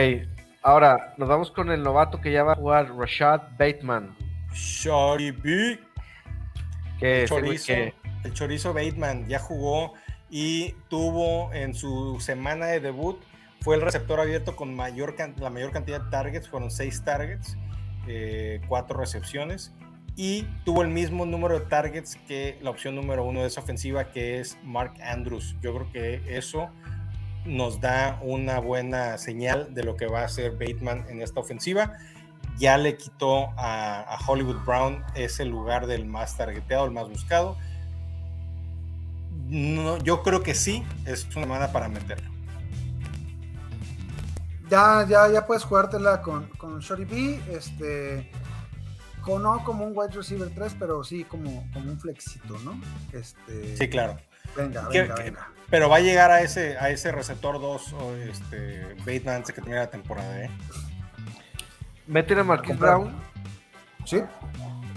ahora 0.62 1.14
nos 1.18 1.30
vamos 1.30 1.52
con 1.52 1.72
el 1.72 1.84
novato 1.84 2.20
que 2.20 2.32
ya 2.32 2.44
va 2.44 2.54
a 2.54 2.56
jugar, 2.56 2.94
Rashad 2.96 3.42
Bateman. 3.58 4.16
Shorty 4.54 5.32
B. 5.32 5.80
Que 7.00 7.26
chorizo, 7.30 7.74
el 8.24 8.34
chorizo 8.34 8.74
Bateman 8.74 9.28
ya 9.28 9.40
jugó 9.40 9.94
y 10.30 10.76
tuvo 10.90 11.52
en 11.54 11.74
su 11.74 12.20
semana 12.20 12.68
de 12.68 12.80
debut, 12.80 13.20
fue 13.62 13.76
el 13.76 13.82
receptor 13.82 14.20
abierto 14.20 14.56
con 14.56 14.78
la 14.78 14.92
mayor 14.92 15.16
cantidad 15.16 16.02
de 16.02 16.10
targets, 16.10 16.48
fueron 16.48 16.72
seis 16.72 17.04
targets, 17.04 17.58
eh, 18.08 18.62
cuatro 18.68 19.00
recepciones, 19.00 19.74
y 20.16 20.44
tuvo 20.66 20.82
el 20.82 20.90
mismo 20.90 21.26
número 21.26 21.60
de 21.60 21.66
targets 21.66 22.18
que 22.28 22.58
la 22.62 22.70
opción 22.70 22.96
número 22.96 23.24
uno 23.24 23.42
de 23.42 23.48
esa 23.48 23.62
ofensiva, 23.62 24.12
que 24.12 24.40
es 24.40 24.58
Mark 24.64 24.94
Andrews. 25.02 25.56
Yo 25.62 25.74
creo 25.74 25.92
que 25.92 26.38
eso 26.38 26.70
nos 27.46 27.80
da 27.80 28.20
una 28.22 28.60
buena 28.60 29.18
señal 29.18 29.74
de 29.74 29.84
lo 29.84 29.96
que 29.96 30.08
va 30.08 30.22
a 30.22 30.26
hacer 30.26 30.52
Bateman 30.52 31.06
en 31.10 31.22
esta 31.22 31.40
ofensiva. 31.40 31.94
Ya 32.58 32.78
le 32.78 32.98
quitó 32.98 33.50
a, 33.58 34.02
a 34.02 34.18
Hollywood 34.28 34.66
Brown 34.66 35.04
ese 35.16 35.46
lugar 35.46 35.88
del 35.88 36.06
más 36.06 36.36
targeteado, 36.36 36.86
el 36.86 36.92
más 36.92 37.08
buscado 37.08 37.58
no, 39.50 39.98
yo 39.98 40.22
creo 40.22 40.44
que 40.44 40.54
sí, 40.54 40.84
es 41.06 41.26
una 41.36 41.46
semana 41.46 41.72
para 41.72 41.90
meterlo. 41.90 42.30
Ya, 44.70 45.06
ya, 45.10 45.28
ya 45.28 45.48
puedes 45.48 45.64
jugártela 45.64 46.22
con, 46.22 46.48
con 46.50 46.80
Shorty 46.80 47.06
B, 47.06 47.42
este, 47.52 48.30
con, 49.22 49.42
no 49.42 49.64
como 49.64 49.86
un 49.86 49.94
wide 49.96 50.14
receiver 50.14 50.50
3, 50.54 50.76
pero 50.78 51.04
sí 51.04 51.24
como, 51.24 51.68
como 51.74 51.92
un 51.92 52.00
flexito, 52.00 52.60
¿no? 52.60 52.80
Este, 53.12 53.76
sí, 53.76 53.90
claro. 53.90 54.18
Venga, 54.56 54.88
venga, 54.90 55.16
venga. 55.16 55.52
Pero 55.72 55.90
va 55.90 55.98
a 55.98 56.02
llegar 56.02 56.30
a 56.30 56.42
ese, 56.42 56.78
a 56.78 56.92
ese 56.92 57.12
receptor 57.12 57.60
2, 57.60 57.96
este, 58.30 58.96
Bateman 59.00 59.38
antes 59.38 59.56
que 59.56 59.62
termine 59.62 59.78
la 59.78 59.90
temporada, 59.90 60.44
¿eh? 60.44 60.50
¿Meten 62.06 62.40
a 62.40 62.44
Marquis 62.44 62.78
Brown? 62.78 63.16
Sí. 64.06 64.22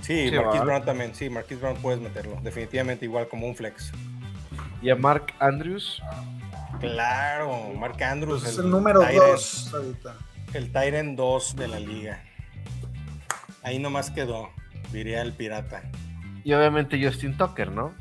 Sí, 0.03 0.29
sí 0.29 0.37
Marquis 0.37 0.61
Brown 0.61 0.85
también, 0.85 1.15
sí, 1.15 1.31
Marquis 1.31 1.59
Brown 1.59 1.77
puedes 1.81 2.01
meterlo, 2.01 2.39
definitivamente 2.43 3.07
igual 3.07 3.29
como 3.29 3.47
un 3.47 3.55
flex 3.55 3.93
y 4.83 4.91
a 4.91 4.97
Mark 4.97 5.33
Andrews. 5.39 6.03
Claro, 6.81 7.73
Mark 7.75 8.03
Andrews. 8.03 8.43
Pues 8.43 8.55
es 8.55 8.59
el, 8.59 8.71
número 8.71 9.01
2 9.01 9.75
ahorita. 9.75 10.15
El 10.53 10.73
Tyrant 10.73 11.17
2 11.17 11.57
de 11.57 11.69
la 11.69 11.81
liga. 11.81 12.23
Ahí 13.63 13.79
nomás 13.79 14.11
quedó, 14.11 14.51
diría 14.93 15.23
el 15.23 15.33
pirata. 15.33 15.83
Y 16.45 16.53
obviamente 16.53 17.03
Justin 17.03 17.37
Tucker, 17.37 17.71
¿no? 17.71 17.95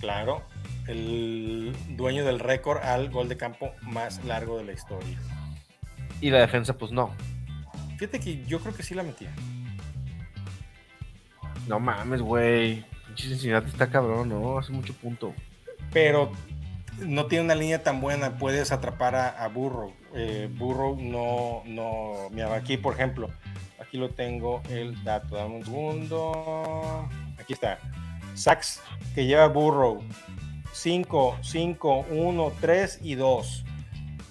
Claro, 0.00 0.42
el 0.88 1.74
dueño 1.90 2.24
del 2.24 2.40
récord 2.40 2.82
al 2.82 3.10
gol 3.10 3.28
de 3.28 3.36
campo 3.36 3.72
más 3.82 4.24
largo 4.24 4.58
de 4.58 4.64
la 4.64 4.72
historia. 4.72 5.16
Y 6.20 6.30
la 6.30 6.38
defensa, 6.38 6.76
pues 6.76 6.90
no. 6.90 7.14
Fíjate 7.98 8.18
que 8.18 8.44
yo 8.46 8.58
creo 8.58 8.74
que 8.74 8.82
sí 8.82 8.94
la 8.94 9.04
metía. 9.04 9.32
No 11.68 11.78
mames, 11.78 12.20
güey. 12.20 12.84
Cincinnati 13.14 13.68
está 13.68 13.88
cabrón, 13.88 14.28
¿no? 14.28 14.58
Hace 14.58 14.72
mucho 14.72 14.92
punto 14.94 15.32
pero 15.92 16.30
no 16.98 17.26
tiene 17.26 17.44
una 17.44 17.54
línea 17.54 17.82
tan 17.82 18.00
buena, 18.00 18.38
puedes 18.38 18.72
atrapar 18.72 19.14
a, 19.14 19.46
Burrow. 19.48 19.92
Eh, 20.14 20.48
Burrow 20.56 20.96
no, 20.98 21.62
no, 21.66 22.28
mira, 22.30 22.54
aquí 22.54 22.76
por 22.76 22.94
ejemplo, 22.94 23.30
aquí 23.78 23.98
lo 23.98 24.10
tengo 24.10 24.62
el 24.70 25.02
dato, 25.04 25.36
dame 25.36 25.56
un 25.56 25.64
segundo, 25.64 27.08
aquí 27.38 27.52
está, 27.52 27.78
sacks 28.34 28.80
que 29.14 29.26
lleva 29.26 29.46
Burrow, 29.48 30.02
5, 30.72 31.38
5, 31.42 32.06
1, 32.10 32.52
3 32.60 33.00
y 33.02 33.14
2. 33.14 33.64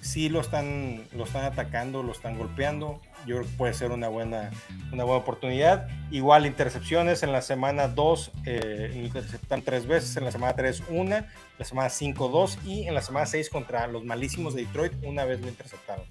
Sí 0.02 0.30
lo 0.30 0.42
están, 0.42 1.04
lo 1.14 1.24
están 1.24 1.46
atacando, 1.46 2.04
lo 2.04 2.12
están 2.12 2.38
golpeando, 2.38 3.02
yo 3.26 3.38
creo 3.38 3.48
que 3.48 3.58
puede 3.58 3.74
ser 3.74 3.92
una 3.92 4.08
buena, 4.08 4.52
una 4.92 5.04
buena 5.04 5.20
oportunidad. 5.20 5.88
Igual 6.12 6.46
intercepciones 6.46 7.24
en 7.24 7.32
la 7.32 7.42
semana 7.42 7.88
2, 7.88 8.32
eh, 8.46 9.02
interceptan 9.04 9.62
tres 9.62 9.88
veces, 9.88 10.16
en 10.18 10.26
la 10.26 10.32
semana 10.32 10.56
3 10.56 10.84
una, 10.90 11.28
la 11.58 11.66
semana 11.66 11.90
5 11.90 12.30
dos 12.30 12.58
y 12.66 12.88
en 12.88 12.94
la 12.94 13.02
semana 13.02 13.26
6 13.26 13.50
contra 13.50 13.88
los 13.88 14.04
malísimos 14.04 14.54
de 14.54 14.66
Detroit 14.66 14.94
una 15.04 15.26
vez 15.26 15.42
lo 15.42 15.48
interceptaron. 15.48 16.06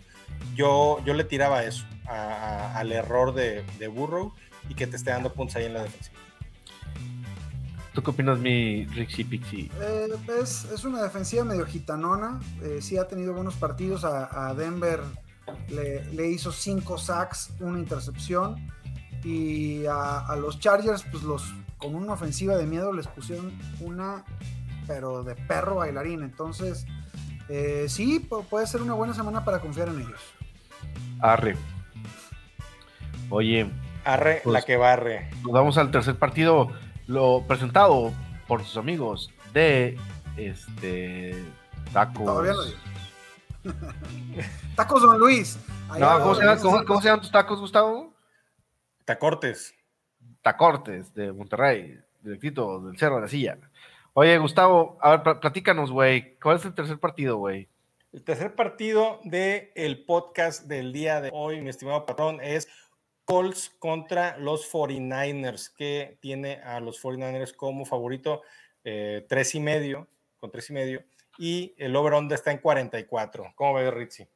Yo, 0.54 1.02
yo 1.04 1.14
le 1.14 1.24
tiraba 1.24 1.64
eso, 1.64 1.84
al 2.06 2.92
error 2.92 3.34
de, 3.34 3.64
de, 3.78 3.88
Burrow 3.88 4.32
y 4.68 4.74
que 4.74 4.86
te 4.86 4.96
esté 4.96 5.10
dando 5.10 5.32
puntos 5.32 5.56
ahí 5.56 5.64
en 5.64 5.74
la 5.74 5.82
defensiva. 5.82 6.18
¿Tú 7.92 8.02
qué 8.02 8.10
opinas, 8.10 8.40
mi 8.40 8.86
Rixie 8.86 9.24
Pixie? 9.24 9.70
Eh, 9.80 10.08
es, 10.42 10.64
es, 10.64 10.84
una 10.84 11.00
defensiva 11.00 11.44
medio 11.44 11.64
gitanona. 11.64 12.40
Eh, 12.60 12.80
sí 12.82 12.98
ha 12.98 13.06
tenido 13.06 13.32
buenos 13.32 13.54
partidos. 13.54 14.04
A, 14.04 14.48
a 14.48 14.54
Denver 14.54 15.00
le, 15.68 16.28
hizo 16.28 16.52
cinco 16.52 16.98
sacks, 16.98 17.52
una 17.60 17.78
intercepción. 17.78 18.70
Y 19.24 19.86
a, 19.86 20.36
los 20.38 20.58
Chargers, 20.60 21.04
pues 21.10 21.22
los 21.22 21.54
con 21.78 21.94
una 21.94 22.12
ofensiva 22.14 22.56
de 22.56 22.66
miedo 22.66 22.92
les 22.92 23.06
pusieron 23.06 23.52
una, 23.80 24.24
pero 24.86 25.22
de 25.22 25.34
perro 25.34 25.76
bailarín. 25.76 26.22
Entonces, 26.22 26.86
eh, 27.48 27.86
sí, 27.88 28.20
puede 28.50 28.66
ser 28.66 28.82
una 28.82 28.94
buena 28.94 29.14
semana 29.14 29.44
para 29.44 29.60
confiar 29.60 29.88
en 29.88 30.00
ellos. 30.00 30.20
Arre. 31.20 31.56
Oye. 33.30 33.70
Arre 34.04 34.36
la 34.44 34.52
pues, 34.52 34.64
que 34.66 34.76
barre. 34.76 35.30
Nos 35.42 35.52
vamos 35.52 35.78
al 35.78 35.90
tercer 35.90 36.16
partido, 36.16 36.70
lo 37.06 37.42
presentado 37.48 38.12
por 38.46 38.62
sus 38.62 38.76
amigos 38.76 39.30
de 39.54 39.96
este 40.36 41.42
Tacos. 41.92 42.24
Todavía 42.24 42.52
tacos 44.76 45.02
Don 45.02 45.18
Luis. 45.18 45.58
¿cómo, 45.88 46.34
se 46.34 46.44
llaman, 46.44 47.20
tus 47.20 47.30
tacos, 47.30 47.60
Gustavo? 47.60 48.12
Tacortes. 49.04 49.74
Tacortes, 50.42 51.14
de 51.14 51.32
Monterrey, 51.32 51.98
directito, 52.20 52.80
del 52.80 52.98
Cerro 52.98 53.16
de 53.16 53.22
la 53.22 53.28
Silla. 53.28 53.58
Oye, 54.12 54.38
Gustavo, 54.38 54.98
a 55.00 55.16
ver, 55.16 55.40
platícanos, 55.40 55.90
güey. 55.90 56.38
¿Cuál 56.38 56.56
es 56.56 56.64
el 56.64 56.74
tercer 56.74 56.98
partido, 56.98 57.38
güey? 57.38 57.68
El 58.12 58.22
tercer 58.22 58.54
partido 58.54 59.20
del 59.24 59.70
el 59.74 60.04
podcast 60.04 60.64
del 60.64 60.92
día 60.92 61.20
de 61.20 61.30
hoy, 61.32 61.60
mi 61.60 61.70
estimado 61.70 62.06
patrón, 62.06 62.40
es 62.40 62.68
Colts 63.24 63.70
contra 63.78 64.38
los 64.38 64.70
49ers, 64.70 65.74
que 65.74 66.18
tiene 66.20 66.60
a 66.62 66.78
los 66.80 67.02
49ers 67.02 67.56
como 67.56 67.84
favorito 67.84 68.42
eh, 68.84 69.26
tres 69.28 69.54
y 69.54 69.60
medio, 69.60 70.06
con 70.38 70.50
tres 70.50 70.70
y 70.70 70.74
medio 70.74 71.04
y 71.38 71.74
el 71.78 71.94
over-under 71.96 72.36
está 72.36 72.52
en 72.52 72.58
44. 72.58 73.52
¿Cómo 73.54 73.74
ves, 73.74 73.92
Ritzy? 73.92 74.28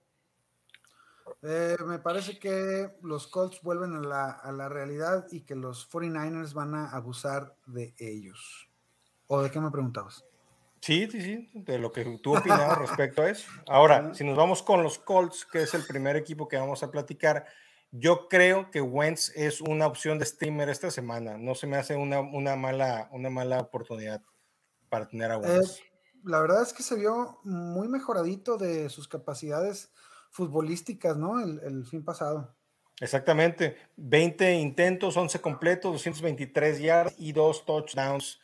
Eh, 1.42 1.76
me 1.86 1.98
parece 1.98 2.38
que 2.38 2.90
los 3.02 3.28
Colts 3.28 3.62
vuelven 3.62 3.94
a 3.94 4.00
la, 4.00 4.30
a 4.30 4.50
la, 4.50 4.68
realidad 4.68 5.26
y 5.30 5.42
que 5.42 5.54
los 5.54 5.88
49ers 5.88 6.52
van 6.52 6.74
a 6.74 6.90
abusar 6.90 7.54
de 7.66 7.94
ellos. 7.98 8.68
¿O 9.28 9.40
de 9.42 9.50
qué 9.50 9.60
me 9.60 9.70
preguntabas? 9.70 10.24
Sí, 10.80 11.08
sí, 11.10 11.20
sí, 11.20 11.50
de 11.54 11.78
lo 11.78 11.92
que 11.92 12.04
tú 12.22 12.36
opinabas 12.36 12.78
respecto 12.78 13.22
a 13.22 13.30
eso. 13.30 13.48
Ahora, 13.68 14.14
si 14.14 14.24
nos 14.24 14.36
vamos 14.36 14.62
con 14.62 14.82
los 14.82 14.98
Colts, 14.98 15.44
que 15.44 15.62
es 15.62 15.74
el 15.74 15.84
primer 15.84 16.16
equipo 16.16 16.48
que 16.48 16.56
vamos 16.56 16.82
a 16.82 16.90
platicar, 16.90 17.46
yo 17.90 18.28
creo 18.28 18.70
que 18.70 18.80
Wentz 18.80 19.32
es 19.34 19.60
una 19.60 19.86
opción 19.86 20.18
de 20.18 20.26
streamer 20.26 20.68
esta 20.68 20.90
semana. 20.90 21.38
No 21.38 21.54
se 21.54 21.66
me 21.66 21.76
hace 21.76 21.96
una, 21.96 22.20
una 22.20 22.56
mala, 22.56 23.08
una 23.12 23.30
mala 23.30 23.60
oportunidad 23.60 24.22
para 24.88 25.08
tener 25.08 25.30
a 25.30 25.34
eh, 25.34 25.38
Wentz 25.38 25.82
la 26.24 26.40
verdad 26.40 26.62
es 26.62 26.72
que 26.72 26.82
se 26.82 26.96
vio 26.96 27.38
muy 27.44 27.88
mejoradito 27.88 28.56
de 28.56 28.88
sus 28.88 29.08
capacidades 29.08 29.90
futbolísticas, 30.30 31.16
¿no? 31.16 31.40
El, 31.40 31.86
fin 31.86 32.04
pasado. 32.04 32.54
Exactamente. 33.00 33.76
20 33.96 34.54
intentos, 34.54 35.16
11 35.16 35.40
completos, 35.40 35.92
223 35.92 36.80
yards 36.80 37.14
y 37.18 37.32
dos 37.32 37.64
touchdowns. 37.64 38.40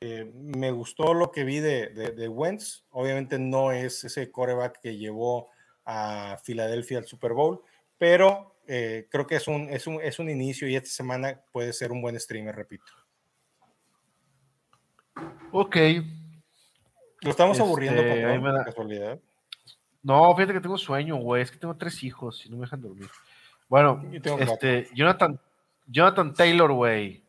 Eh, 0.00 0.30
me 0.34 0.70
gustó 0.70 1.12
lo 1.14 1.32
que 1.32 1.44
vi 1.44 1.58
de, 1.60 1.88
de, 1.88 2.28
Wentz. 2.28 2.84
Obviamente 2.90 3.38
no 3.38 3.72
es 3.72 4.04
ese 4.04 4.30
coreback 4.30 4.80
que 4.80 4.96
llevó 4.96 5.48
a 5.84 6.38
Filadelfia 6.44 6.98
al 6.98 7.06
Super 7.06 7.32
Bowl, 7.32 7.62
pero 7.96 8.58
eh, 8.66 9.08
creo 9.10 9.26
que 9.26 9.36
es 9.36 9.48
un, 9.48 9.68
es, 9.70 9.86
un, 9.86 10.00
es 10.00 10.18
un 10.18 10.28
inicio 10.30 10.68
y 10.68 10.76
esta 10.76 10.90
semana 10.90 11.40
puede 11.50 11.72
ser 11.72 11.90
un 11.90 12.02
buen 12.02 12.18
streamer, 12.20 12.54
repito. 12.54 12.92
Ok. 15.52 15.76
Lo 17.22 17.30
estamos 17.30 17.58
aburriendo, 17.58 18.00
este, 18.00 18.40
por 18.40 18.64
casualidad. 18.64 19.18
No, 20.02 20.34
fíjate 20.34 20.52
que 20.52 20.60
tengo 20.60 20.78
sueño, 20.78 21.16
güey. 21.16 21.42
Es 21.42 21.50
que 21.50 21.58
tengo 21.58 21.76
tres 21.76 22.02
hijos 22.04 22.46
y 22.46 22.50
no 22.50 22.56
me 22.56 22.62
dejan 22.62 22.80
dormir. 22.80 23.10
Bueno, 23.68 24.02
este, 24.12 24.88
Jonathan, 24.94 25.38
Jonathan 25.86 26.32
Taylor, 26.32 26.72
güey. 26.72 27.24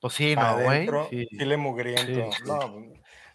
Pues 0.00 0.14
sí, 0.14 0.34
no, 0.36 0.60
güey. 0.60 0.88
Sí. 1.10 1.26
le 1.30 1.56
mugriento. 1.56 2.30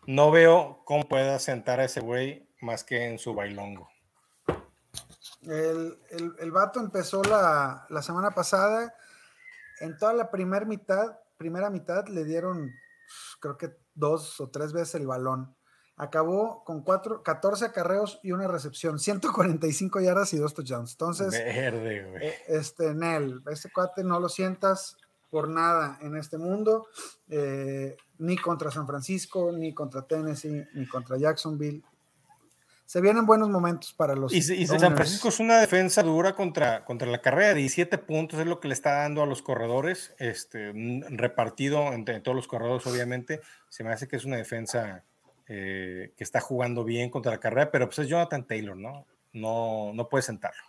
No, 0.05 0.31
veo 0.31 0.81
cómo 0.85 1.07
pueda 1.07 1.39
sentar 1.39 1.79
a 1.79 1.85
ese 1.85 2.01
güey 2.01 2.47
más 2.59 2.83
que 2.83 3.07
en 3.07 3.17
su 3.17 3.33
bailongo. 3.33 3.89
El, 5.43 5.97
el, 6.39 6.51
vato 6.51 6.79
empezó 6.79 7.23
la, 7.23 7.85
la, 7.89 8.01
semana 8.01 8.31
pasada. 8.31 8.93
En 9.79 9.97
toda 9.97 10.13
la 10.13 10.29
primera 10.29 10.65
mitad, 10.65 11.17
primera 11.37 11.71
mitad 11.71 12.07
le 12.07 12.23
dieron, 12.23 12.71
creo 13.39 13.57
que 13.57 13.71
dos 13.95 14.39
o 14.39 14.49
tres 14.49 14.73
veces 14.73 14.95
el 14.95 15.07
balón. 15.07 15.55
Acabó 15.97 16.63
con 16.63 16.81
cuatro, 16.81 17.21
14 17.21 17.65
acarreos 17.65 18.19
y 18.23 18.31
una 18.31 18.47
recepción, 18.47 18.97
145 18.97 19.99
yardas 19.99 20.33
y 20.33 20.37
dos 20.37 20.53
touchdowns. 20.53 20.93
Entonces, 20.93 21.31
Verde, 21.31 22.09
güey. 22.09 22.27
Eh, 22.27 22.35
este, 22.47 22.93
Nel, 22.95 23.41
este 23.51 23.71
cuate 23.71 24.03
no 24.03 24.19
lo 24.19 24.29
sientas 24.29 24.97
por 25.29 25.47
nada 25.47 25.97
en 26.01 26.17
este 26.17 26.37
mundo, 26.37 26.87
eh, 27.29 27.95
ni 28.17 28.37
contra 28.37 28.69
San 28.69 28.85
Francisco, 28.85 29.51
ni 29.51 29.73
contra 29.73 30.01
Tennessee, 30.01 30.65
ni 30.73 30.87
contra 30.87 31.17
Jacksonville. 31.17 31.83
Se 32.91 32.99
vienen 32.99 33.25
buenos 33.25 33.47
momentos 33.47 33.93
para 33.93 34.15
los. 34.15 34.33
Y, 34.33 34.41
San 34.41 34.95
Francisco 34.95 35.29
es 35.29 35.39
una 35.39 35.61
defensa 35.61 36.03
dura 36.03 36.35
contra, 36.35 36.83
contra 36.83 37.07
la 37.07 37.21
carrera. 37.21 37.53
17 37.53 37.97
puntos 37.99 38.37
es 38.37 38.45
lo 38.45 38.59
que 38.59 38.67
le 38.67 38.73
está 38.73 38.95
dando 38.95 39.23
a 39.23 39.25
los 39.25 39.41
corredores, 39.41 40.13
este, 40.19 40.73
repartido 41.09 41.93
entre 41.93 42.19
todos 42.19 42.35
los 42.35 42.49
corredores, 42.49 42.85
obviamente. 42.87 43.39
Se 43.69 43.85
me 43.85 43.93
hace 43.93 44.09
que 44.09 44.17
es 44.17 44.25
una 44.25 44.35
defensa 44.35 45.05
eh, 45.47 46.11
que 46.17 46.23
está 46.25 46.41
jugando 46.41 46.83
bien 46.83 47.09
contra 47.09 47.31
la 47.31 47.39
carrera, 47.39 47.71
pero 47.71 47.85
pues 47.85 47.99
es 47.99 48.09
Jonathan 48.09 48.45
Taylor, 48.45 48.75
¿no? 48.75 49.05
No, 49.31 49.93
no 49.93 50.09
puede 50.09 50.23
sentarlo. 50.23 50.61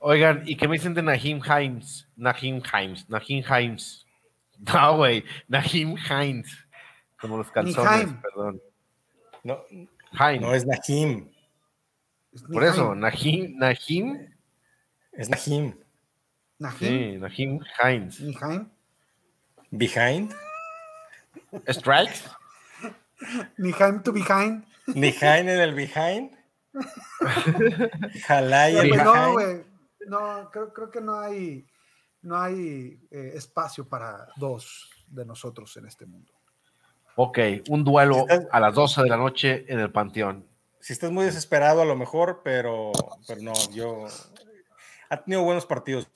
Oigan, 0.00 0.42
¿y 0.44 0.56
qué 0.56 0.66
me 0.66 0.74
dicen 0.74 0.94
de 0.94 1.02
Nahim 1.04 1.40
Himes? 1.40 2.08
Nahim 2.16 2.60
Himes, 2.74 3.08
Nahim 3.08 3.44
Himes. 3.44 4.04
No, 4.74 4.96
güey, 4.96 5.22
Nahim 5.46 5.94
Himes. 6.10 6.50
Como 7.20 7.36
los 7.36 7.48
calzones, 7.52 8.08
perdón. 8.20 8.60
No, 9.44 9.64
no 10.40 10.54
es 10.54 10.66
Nahim. 10.66 11.30
Por 12.52 12.64
eso, 12.64 12.94
Nahim, 12.94 13.58
Nahim. 13.58 14.28
Es 15.12 15.28
Nahim. 15.28 15.74
Nahim. 16.58 16.78
Sí, 16.78 17.18
Nahim 17.18 17.60
Hines. 17.82 18.20
Nahim. 18.20 18.70
Behind. 19.70 20.34
Strikes. 21.68 22.24
Nahim 23.58 24.02
to 24.02 24.12
behind. 24.12 24.64
Nahim 24.86 25.48
en 25.48 25.60
el 25.60 25.74
behind. 25.74 26.30
Jalay 28.26 28.76
el 28.76 28.90
behind. 28.90 29.04
No, 29.04 29.32
güey 29.32 29.68
no, 30.08 30.50
creo, 30.50 30.72
creo, 30.72 30.90
que 30.90 31.00
no 31.00 31.20
hay, 31.20 31.66
no 32.22 32.40
hay 32.40 33.00
eh, 33.10 33.32
espacio 33.34 33.88
para 33.88 34.28
dos 34.36 34.90
de 35.06 35.24
nosotros 35.24 35.76
en 35.76 35.86
este 35.86 36.06
mundo. 36.06 36.32
Ok, 37.20 37.38
un 37.68 37.82
duelo 37.82 38.26
a 38.52 38.60
las 38.60 38.74
12 38.74 39.02
de 39.02 39.08
la 39.08 39.16
noche 39.16 39.64
en 39.66 39.80
el 39.80 39.90
Panteón. 39.90 40.46
Si 40.78 40.92
estás 40.92 41.10
muy 41.10 41.24
desesperado 41.24 41.82
a 41.82 41.84
lo 41.84 41.96
mejor, 41.96 42.42
pero, 42.44 42.92
pero 43.26 43.42
no, 43.42 43.52
yo... 43.72 44.06
Ha 45.10 45.24
tenido 45.24 45.42
buenos 45.42 45.66
partidos, 45.66 46.06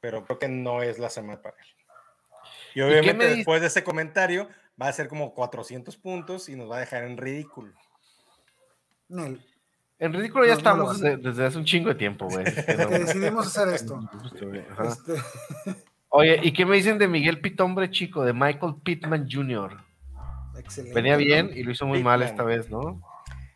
pero 0.00 0.22
creo 0.26 0.38
que 0.38 0.48
no 0.48 0.82
es 0.82 0.98
la 0.98 1.08
semana 1.08 1.40
para 1.40 1.56
él. 1.56 1.66
Y 2.74 2.82
obviamente 2.82 3.36
después 3.36 3.62
de 3.62 3.68
ese 3.68 3.82
comentario 3.84 4.46
va 4.80 4.88
a 4.88 4.92
ser 4.92 5.08
como 5.08 5.32
400 5.32 5.96
puntos 5.96 6.50
y 6.50 6.56
nos 6.56 6.70
va 6.70 6.76
a 6.76 6.80
dejar 6.80 7.04
en 7.04 7.16
ridículo. 7.16 7.72
Nel, 9.08 9.40
en 9.98 10.12
ridículo 10.12 10.44
ya 10.44 10.52
estamos 10.52 11.00
desde, 11.00 11.46
hace 11.46 11.56
un 11.56 11.64
chingo 11.64 11.88
de 11.88 11.94
tiempo, 11.94 12.28
güey. 12.28 12.44
Que 12.66 12.98
decidimos 12.98 13.46
hacer 13.46 13.74
esto. 13.74 13.98
Este, 14.84 15.14
Oye, 16.10 16.38
¿y 16.42 16.52
qué 16.52 16.66
me 16.66 16.76
dicen 16.76 16.98
de 16.98 17.08
Miguel 17.08 17.40
Pitombre 17.40 17.90
chico, 17.90 18.26
de 18.26 18.34
Michael 18.34 18.74
Pittman 18.84 19.26
Jr.? 19.30 19.93
Excelente. 20.64 20.94
Venía 20.94 21.16
bien 21.16 21.50
y 21.54 21.62
lo 21.62 21.70
hizo 21.70 21.86
muy 21.86 22.02
mal 22.02 22.22
esta 22.22 22.42
vez, 22.42 22.70
¿no? 22.70 23.00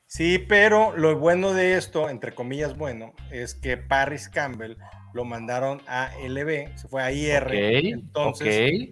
Sí, 0.07 0.39
pero 0.39 0.97
lo 0.97 1.19
bueno 1.19 1.53
de 1.53 1.77
esto, 1.77 2.09
entre 2.09 2.35
comillas 2.35 2.77
bueno, 2.77 3.13
es 3.31 3.55
que 3.55 3.77
Paris 3.77 4.29
Campbell 4.29 4.77
lo 5.13 5.25
mandaron 5.25 5.83
a 5.87 6.11
LB, 6.27 6.77
se 6.77 6.89
fue 6.89 7.03
a 7.03 7.13
IR. 7.13 7.53
entonces, 7.53 8.91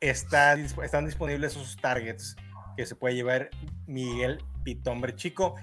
está, 0.00 0.54
están 0.54 1.04
disponibles 1.04 1.52
esos 1.52 1.76
targets 1.76 2.36
que 2.76 2.86
se 2.86 2.96
puede 2.96 3.14
llevar 3.14 3.50
Miguel 3.86 4.42
Pitombre 4.64 5.14
chico 5.14 5.54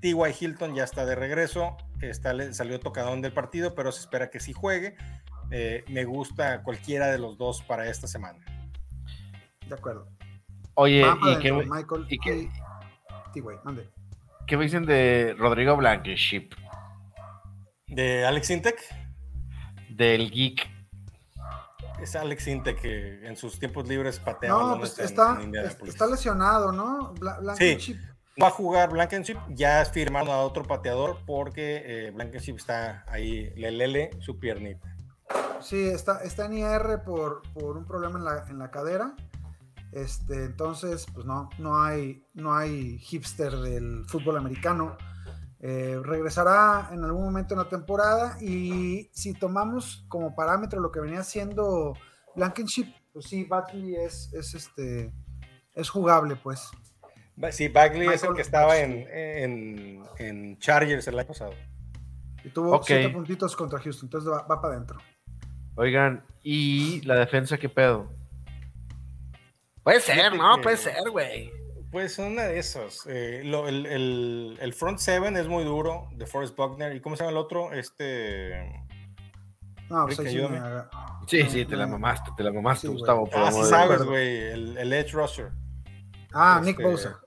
T.Y. 0.00 0.14
Hilton 0.40 0.74
ya 0.74 0.84
está 0.84 1.04
de 1.04 1.14
regreso, 1.14 1.76
está, 2.00 2.34
salió 2.52 2.80
tocadón 2.80 3.20
del 3.20 3.32
partido, 3.32 3.74
pero 3.74 3.92
se 3.92 4.00
espera 4.00 4.30
que 4.30 4.40
sí 4.40 4.52
juegue. 4.52 4.96
Eh, 5.50 5.84
me 5.88 6.04
gusta 6.04 6.62
cualquiera 6.62 7.08
de 7.08 7.18
los 7.18 7.36
dos 7.36 7.62
para 7.62 7.88
esta 7.88 8.06
semana. 8.06 8.38
De 9.66 9.74
acuerdo. 9.74 10.08
Oye, 10.74 11.04
¿y 11.22 11.38
qué, 11.38 11.52
Michael 11.52 12.06
y 12.08 12.18
qué, 12.18 12.48
¿Qué 14.46 14.56
me 14.56 14.64
dicen 14.64 14.84
de 14.86 15.34
Rodrigo 15.38 15.76
Blankenship? 15.76 16.50
¿De 17.86 18.24
Alex 18.24 18.50
Intec? 18.50 18.80
Del 19.88 20.30
Geek. 20.30 20.68
Es 22.00 22.16
Alex 22.16 22.46
Intec 22.46 22.80
que 22.80 23.26
en 23.26 23.36
sus 23.36 23.58
tiempos 23.58 23.86
libres 23.86 24.18
patea. 24.18 24.50
No, 24.50 24.78
pues 24.78 24.98
está, 24.98 25.38
está, 25.86 26.06
lesionado, 26.06 26.72
¿no? 26.72 27.14
Blankenship. 27.14 27.96
Sí 27.96 28.10
va 28.40 28.48
a 28.48 28.50
jugar 28.50 28.90
Blankenship, 28.90 29.38
ya 29.50 29.84
firmaron 29.84 30.30
a 30.30 30.38
otro 30.38 30.64
pateador 30.64 31.18
porque 31.26 31.82
eh, 31.84 32.10
Blankenship 32.10 32.56
está 32.56 33.04
ahí, 33.08 33.50
le 33.56 33.70
lele 33.70 34.10
su 34.20 34.38
piernita. 34.38 34.94
Sí, 35.60 35.88
está, 35.88 36.22
está 36.22 36.46
en 36.46 36.58
IR 36.58 37.02
por, 37.04 37.42
por 37.52 37.76
un 37.76 37.84
problema 37.84 38.18
en 38.18 38.24
la, 38.24 38.44
en 38.48 38.58
la, 38.58 38.70
cadera. 38.70 39.14
Este, 39.92 40.44
entonces, 40.44 41.06
pues 41.12 41.26
no, 41.26 41.50
no 41.58 41.82
hay, 41.82 42.24
no 42.34 42.54
hay 42.54 42.98
hipster 42.98 43.52
del 43.56 44.04
fútbol 44.06 44.36
americano. 44.36 44.96
Eh, 45.62 46.00
regresará 46.02 46.88
en 46.92 47.04
algún 47.04 47.24
momento 47.24 47.54
en 47.54 47.58
la 47.58 47.68
temporada 47.68 48.38
y 48.40 49.10
si 49.12 49.34
tomamos 49.34 50.06
como 50.08 50.34
parámetro 50.34 50.80
lo 50.80 50.90
que 50.90 51.00
venía 51.00 51.20
haciendo 51.20 51.94
Blankenship, 52.34 52.86
pues 53.12 53.26
sí, 53.26 53.44
Batley 53.44 53.96
es, 53.96 54.32
es, 54.32 54.54
este, 54.54 55.12
es 55.74 55.90
jugable, 55.90 56.36
pues. 56.36 56.70
Sí, 57.50 57.68
Bagley 57.68 58.08
es 58.08 58.22
el 58.22 58.34
que 58.34 58.42
estaba 58.42 58.78
en, 58.78 59.06
en, 60.18 60.58
Chargers 60.58 61.08
el 61.08 61.18
año 61.18 61.28
pasado. 61.28 61.54
Y 62.44 62.50
tuvo 62.50 62.82
siete 62.82 63.08
puntitos 63.08 63.56
contra 63.56 63.78
Houston, 63.80 64.06
entonces 64.06 64.30
va, 64.30 64.46
para 64.46 64.74
adentro. 64.74 64.98
Oigan, 65.74 66.22
¿y 66.42 67.00
la 67.02 67.16
defensa 67.16 67.58
qué 67.58 67.68
pedo? 67.68 68.10
Puede 69.82 70.00
ser, 70.00 70.34
¿no? 70.34 70.60
Puede 70.62 70.76
ser, 70.76 71.10
güey. 71.10 71.52
Pues 71.90 72.18
una 72.18 72.44
de 72.44 72.58
esas. 72.58 73.06
Eh, 73.06 73.40
el, 73.42 74.74
front 74.76 74.98
seven 74.98 75.36
es 75.36 75.48
muy 75.48 75.64
duro, 75.64 76.08
de 76.12 76.26
Forrest 76.26 76.56
Buckner. 76.56 76.94
¿Y 76.94 77.00
cómo 77.00 77.16
se 77.16 77.24
llama 77.24 77.32
el 77.32 77.38
otro? 77.38 77.72
Este. 77.72 78.84
No, 79.88 80.06
pues 80.06 80.18
sí, 81.26 81.42
sí, 81.50 81.64
te 81.64 81.74
la 81.74 81.86
mamaste, 81.88 82.30
te 82.36 82.44
la 82.44 82.52
mamaste, 82.52 82.86
Gustavo. 82.86 83.28
Ah, 83.34 83.50
sí 83.50 83.64
sabes, 83.64 84.04
güey, 84.04 84.38
el, 84.50 84.78
el 84.78 84.92
Edge 84.92 85.12
Rusher. 85.12 85.50
Ah, 86.32 86.60
Nick 86.62 86.78
este, 86.78 86.90
Bosa. 86.90 87.20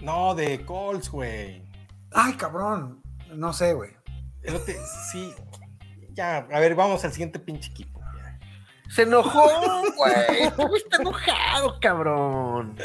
No, 0.00 0.34
de 0.34 0.64
Colts, 0.64 1.08
güey. 1.08 1.62
Ay, 2.10 2.34
cabrón. 2.34 3.00
No 3.34 3.52
sé, 3.52 3.72
güey. 3.72 3.90
Sí. 5.12 5.32
Ya, 6.10 6.38
a 6.38 6.58
ver, 6.58 6.74
vamos 6.74 7.04
al 7.04 7.12
siguiente 7.12 7.38
pinche 7.38 7.70
equipo. 7.70 8.01
Se 8.92 9.02
enojó, 9.02 9.48
güey. 9.96 10.50
¿Cómo 10.56 10.76
está 10.76 10.98
enojado, 11.00 11.80
cabrón? 11.80 12.76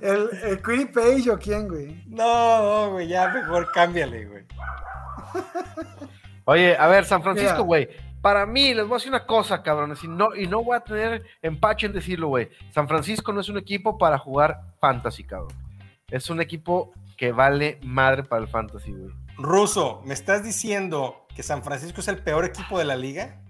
¿El, 0.00 0.30
el 0.42 0.62
Queen 0.62 0.90
Page 0.90 1.30
o 1.30 1.38
quién, 1.38 1.68
güey? 1.68 2.02
No, 2.06 2.62
no, 2.62 2.92
güey, 2.92 3.08
ya 3.08 3.28
mejor 3.28 3.70
cámbiale, 3.70 4.24
güey. 4.24 4.44
Oye, 6.46 6.74
a 6.78 6.86
ver, 6.86 7.04
San 7.04 7.22
Francisco, 7.22 7.62
güey. 7.62 7.90
Para 8.22 8.46
mí, 8.46 8.72
les 8.72 8.86
voy 8.86 8.94
a 8.94 8.96
decir 8.96 9.10
una 9.10 9.26
cosa, 9.26 9.62
cabrones, 9.62 10.02
y 10.02 10.08
no, 10.08 10.34
y 10.34 10.46
no 10.46 10.64
voy 10.64 10.76
a 10.76 10.80
tener 10.80 11.22
empache 11.42 11.86
en 11.86 11.92
decirlo, 11.92 12.28
güey. 12.28 12.48
San 12.70 12.88
Francisco 12.88 13.30
no 13.30 13.42
es 13.42 13.50
un 13.50 13.58
equipo 13.58 13.98
para 13.98 14.16
jugar 14.16 14.62
fantasy, 14.80 15.24
cabrón. 15.24 15.52
Es 16.10 16.30
un 16.30 16.40
equipo 16.40 16.94
que 17.18 17.32
vale 17.32 17.78
madre 17.82 18.22
para 18.22 18.40
el 18.40 18.48
fantasy, 18.48 18.92
güey. 18.92 19.12
Ruso, 19.36 20.00
¿me 20.06 20.14
estás 20.14 20.42
diciendo 20.42 21.26
que 21.36 21.42
San 21.42 21.62
Francisco 21.62 22.00
es 22.00 22.08
el 22.08 22.22
peor 22.22 22.46
equipo 22.46 22.78
de 22.78 22.86
la 22.86 22.96
liga? 22.96 23.43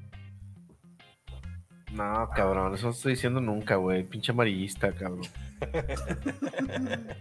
No, 1.95 2.29
cabrón, 2.35 2.75
eso 2.75 2.87
no 2.87 2.93
estoy 2.93 3.13
diciendo 3.13 3.41
nunca, 3.41 3.77
güey. 3.77 4.03
Pinche 4.03 4.33
amarillista, 4.33 4.91
cabrón. 4.93 5.23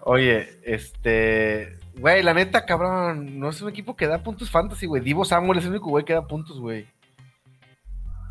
Oye, 0.00 0.58
este. 0.64 1.78
Güey, 1.96 2.22
la 2.22 2.34
neta, 2.34 2.66
cabrón, 2.66 3.38
no 3.38 3.50
es 3.50 3.62
un 3.62 3.68
equipo 3.68 3.94
que 3.96 4.06
da 4.08 4.22
puntos 4.22 4.50
fantasy, 4.50 4.86
güey. 4.86 5.02
Divo 5.02 5.24
Samuel 5.24 5.58
es 5.58 5.64
el 5.64 5.70
único 5.70 5.90
güey 5.90 6.04
que 6.04 6.12
da 6.12 6.26
puntos, 6.26 6.58
güey. 6.60 6.86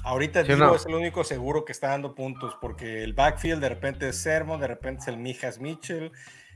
Ahorita 0.03 0.43
¿Sí 0.43 0.53
Divo 0.53 0.65
no? 0.65 0.75
es 0.75 0.85
el 0.85 0.95
único 0.95 1.23
seguro 1.23 1.63
que 1.63 1.71
está 1.71 1.89
dando 1.89 2.13
puntos, 2.13 2.57
porque 2.59 3.03
el 3.03 3.13
backfield 3.13 3.61
de 3.61 3.69
repente 3.69 4.09
es 4.09 4.17
Sermon, 4.17 4.59
de 4.59 4.67
repente 4.67 5.01
es 5.01 5.07
el 5.07 5.17
Mijas 5.17 5.59
Mitchell, 5.59 6.11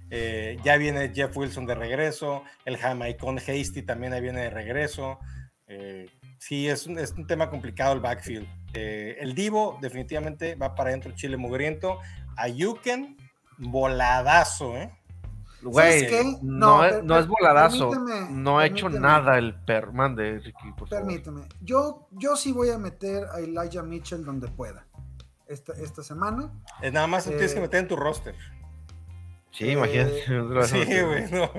eh, 0.09 0.57
ya 0.63 0.77
viene 0.77 1.11
Jeff 1.13 1.35
Wilson 1.35 1.65
de 1.65 1.75
regreso, 1.75 2.43
el 2.65 2.77
Jamaicon 2.77 3.37
Hasty 3.39 3.81
también 3.83 4.13
ahí 4.13 4.21
viene 4.21 4.41
de 4.41 4.49
regreso. 4.49 5.19
eh, 5.67 6.09
sí, 6.37 6.67
es 6.67 6.87
un, 6.87 6.97
es 6.97 7.11
un 7.11 7.27
tema 7.27 7.49
complicado 7.49 7.93
el 7.93 7.99
backfield. 7.99 8.47
Eh, 8.73 9.17
el 9.19 9.35
Divo 9.35 9.77
definitivamente 9.81 10.55
va 10.55 10.75
para 10.75 10.89
adentro 10.89 11.11
Chile 11.13 11.37
Mugriento. 11.37 11.99
Ayuken, 12.37 13.17
voladazo, 13.57 14.77
¿eh? 14.77 14.97
Güey, 15.63 16.07
no, 16.41 16.77
No, 16.77 16.85
es, 16.85 17.03
no 17.03 17.27
voladazo. 17.27 17.91
no 18.31 18.57
ha 18.57 18.65
hecho 18.65 18.89
nada 18.89 19.37
el 19.37 19.53
perman 19.63 20.15
de 20.15 20.39
Ricky, 20.39 20.71
por 20.75 20.89
favor. 20.89 21.05
Permíteme. 21.05 21.41
Yo, 21.61 22.07
yo 22.11 22.35
sí 22.35 22.51
voy 22.51 22.69
a 22.71 22.79
meter 22.79 23.25
a 23.31 23.39
Elijah 23.39 23.83
Mitchell 23.83 24.25
donde 24.25 24.47
pueda. 24.47 24.87
Esta, 25.47 25.73
esta 25.73 26.01
semana. 26.01 26.51
Es 26.81 26.91
nada 26.93 27.05
más 27.07 27.25
te 27.25 27.31
tienes 27.31 27.51
Eh, 27.51 27.55
que 27.55 27.61
meter 27.61 27.79
en 27.81 27.87
tu 27.89 27.95
roster. 27.95 28.33
Sí, 29.51 29.69
imagínate. 29.71 30.23
Sí, 30.65 30.83
güey, 31.01 31.29
no. 31.31 31.51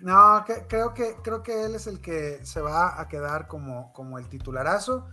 No, 0.00 0.44
que- 0.44 0.66
creo, 0.68 0.94
que, 0.94 1.14
creo 1.22 1.42
que 1.42 1.64
él 1.64 1.74
es 1.74 1.86
el 1.86 2.00
que 2.00 2.44
se 2.44 2.60
va 2.60 3.00
a 3.00 3.08
quedar 3.08 3.46
como, 3.48 3.92
como 3.92 4.18
el 4.18 4.28
titularazo. 4.28 5.08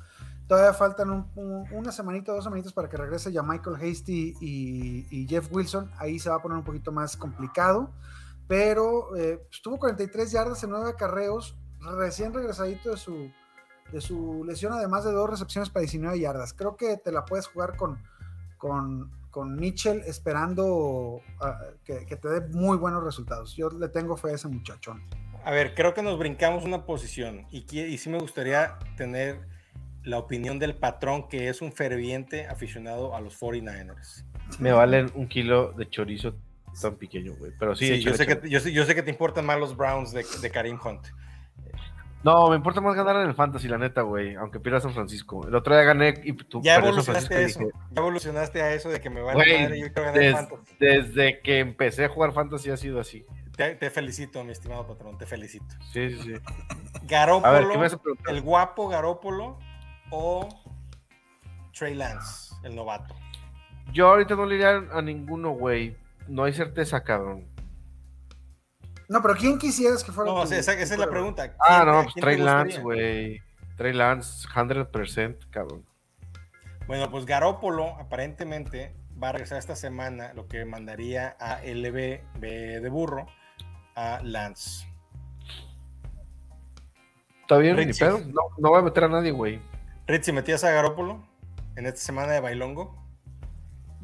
Todavía 0.49 0.73
faltan 0.73 1.11
un- 1.11 1.31
un- 1.35 1.67
una 1.71 1.91
semanita, 1.91 2.31
dos 2.31 2.43
semanitas 2.43 2.73
para 2.73 2.89
que 2.89 2.97
regrese 2.97 3.31
ya 3.31 3.43
Michael 3.43 3.75
Hasty 3.75 4.35
y, 4.41 5.27
Jeff 5.29 5.47
Wilson. 5.51 5.91
Ahí 5.99 6.17
se 6.17 6.27
va 6.31 6.37
a 6.37 6.41
poner 6.41 6.57
un 6.57 6.63
poquito 6.63 6.91
más 6.91 7.15
complicado. 7.15 7.91
Pero 8.47 9.15
eh, 9.15 9.45
pues, 9.47 9.61
tuvo 9.61 9.77
43 9.77 10.31
yardas 10.31 10.63
en 10.63 10.71
9 10.71 10.89
acarreos, 10.89 11.55
recién 11.99 12.33
regresadito 12.33 12.89
de 12.89 12.97
su, 12.97 13.31
de 13.91 14.01
su 14.01 14.43
lesión, 14.43 14.73
además 14.73 15.03
de 15.03 15.11
dos 15.11 15.29
recepciones 15.29 15.69
para 15.69 15.81
19 15.81 16.19
yardas. 16.19 16.53
Creo 16.53 16.75
que 16.75 16.97
te 16.97 17.11
la 17.11 17.25
puedes 17.25 17.45
jugar 17.45 17.77
con, 17.77 18.01
con, 18.57 19.11
con 19.29 19.55
Mitchell 19.55 20.01
esperando 20.07 21.21
ah, 21.41 21.59
que, 21.83 22.03
te 22.07 22.27
dé 22.27 22.41
muy 22.47 22.77
buenos 22.77 23.03
resultados. 23.03 23.55
Yo 23.55 23.69
le 23.69 23.87
tengo 23.87 24.17
fe 24.17 24.31
a 24.31 24.33
ese 24.33 24.47
muchachón. 24.47 25.03
A 25.45 25.51
ver, 25.51 25.75
creo 25.75 25.93
que 25.93 26.01
nos 26.01 26.17
brincamos 26.17 26.65
una 26.65 26.87
posición 26.87 27.45
y 27.51 27.61
sí 27.99 28.09
me 28.09 28.17
gustaría 28.17 28.79
tener 28.97 29.58
la 30.09 30.17
opinión 30.17 30.59
del 30.59 30.75
patrón 30.75 31.27
que 31.29 31.47
es 31.49 31.61
un 31.61 31.71
ferviente 31.71 32.47
aficionado 32.47 33.15
a 33.15 33.21
los 33.21 33.39
49ers. 33.39 34.25
Me 34.59 34.71
valen 34.71 35.11
un 35.15 35.27
kilo 35.27 35.71
de 35.73 35.89
chorizo 35.89 36.35
tan 36.81 36.95
pequeño, 36.95 37.33
güey. 37.37 37.51
Pero 37.57 37.75
sí, 37.75 37.87
Sí, 37.87 38.01
yo, 38.01 38.13
sé 38.13 38.25
que, 38.25 38.49
yo, 38.49 38.59
sé, 38.59 38.71
yo 38.71 38.85
sé 38.85 38.95
que 38.95 39.03
te 39.03 39.11
importan 39.11 39.45
más 39.45 39.59
los 39.59 39.75
Browns 39.77 40.11
de, 40.11 40.25
de 40.41 40.49
Karim 40.51 40.77
Hunt. 40.83 41.07
No, 42.21 42.49
me 42.49 42.57
importa 42.57 42.81
más 42.81 42.95
ganar 42.95 43.15
en 43.21 43.29
el 43.29 43.33
fantasy, 43.33 43.69
la 43.69 43.77
neta, 43.77 44.01
güey. 44.01 44.35
Aunque 44.35 44.59
pierda 44.59 44.81
San 44.81 44.93
Francisco. 44.93 45.47
El 45.47 45.55
otro 45.55 45.73
día 45.73 45.85
gané 45.85 46.13
y 46.25 46.33
tú 46.33 46.61
Ya 46.61 46.75
evolucionaste 46.75 47.33
a 47.33 47.39
eso. 47.39 47.61
Ya 47.61 47.99
evolucionaste 48.01 48.61
a 48.61 48.73
eso 48.73 48.89
de 48.89 48.99
que 48.99 49.09
me 49.09 49.21
vale 49.21 49.35
Güey, 49.37 49.61
madre 49.63 49.77
y 49.77 49.81
yo 49.81 49.93
quiero 49.93 50.03
ganar 50.11 50.19
des- 50.19 50.35
fantasy. 50.35 50.75
desde 50.79 51.39
que 51.39 51.59
empecé 51.59 52.03
a 52.05 52.09
jugar 52.09 52.33
fantasy 52.33 52.71
ha 52.71 52.77
sido 52.77 52.99
así. 52.99 53.25
Te, 53.55 53.75
te 53.75 53.89
felicito, 53.89 54.43
mi 54.43 54.51
estimado 54.51 54.85
patrón, 54.85 55.17
te 55.17 55.25
felicito. 55.25 55.65
Sí, 55.93 56.09
sí, 56.09 56.21
sí. 56.23 56.33
Garópolo, 57.03 57.47
A 57.47 57.51
ver, 57.59 57.67
¿qué 57.69 57.75
me 57.77 57.83
vas 57.83 57.93
a 57.93 58.01
preguntar? 58.01 58.33
el 58.35 58.41
guapo 58.41 58.89
Garópolo 58.89 59.57
o 60.11 60.47
Trey 61.77 61.95
Lance, 61.95 62.53
el 62.63 62.75
novato. 62.75 63.15
Yo 63.93 64.07
ahorita 64.09 64.35
no 64.35 64.45
le 64.45 64.55
iría 64.55 64.83
a 64.91 65.01
ninguno, 65.01 65.51
güey. 65.51 65.95
No 66.27 66.43
hay 66.43 66.53
certeza, 66.53 67.03
cabrón. 67.03 67.47
No, 69.07 69.21
pero 69.21 69.33
¿quién 69.35 69.57
quisieras 69.57 70.03
que 70.03 70.11
fuera? 70.11 70.31
No, 70.31 70.43
tu- 70.45 70.53
esa, 70.53 70.73
esa 70.73 70.93
es 70.93 70.99
la 70.99 71.09
pregunta. 71.09 71.55
Ah, 71.67 71.81
¿Quién- 71.83 71.87
no, 71.95 72.03
pues 72.03 72.15
Trey 72.15 72.37
Lance, 72.37 72.81
güey. 72.81 73.41
Trey 73.77 73.93
Lance, 73.93 74.47
100%, 74.49 75.49
cabrón. 75.49 75.85
Bueno, 76.85 77.09
pues 77.09 77.25
Garópolo 77.25 77.95
aparentemente 77.99 78.95
va 79.21 79.29
a 79.29 79.31
regresar 79.31 79.57
esta 79.57 79.75
semana, 79.75 80.33
lo 80.33 80.47
que 80.47 80.65
mandaría 80.65 81.35
a 81.39 81.63
LB 81.63 82.21
B 82.39 82.79
de 82.81 82.89
burro 82.89 83.25
a 83.95 84.19
Lance. 84.23 84.87
¿Está 87.41 87.57
bien, 87.57 87.75
ni 87.77 87.93
pedo? 87.93 88.19
No, 88.19 88.41
no 88.59 88.69
voy 88.69 88.79
a 88.79 88.83
meter 88.83 89.05
a 89.05 89.07
nadie, 89.07 89.31
güey. 89.31 89.59
Ritzy, 90.09 90.31
¿metías 90.31 90.63
a 90.63 90.71
Garópolo 90.71 91.21
en 91.75 91.85
esta 91.85 91.99
semana 91.99 92.31
de 92.31 92.39
Bailongo? 92.39 92.95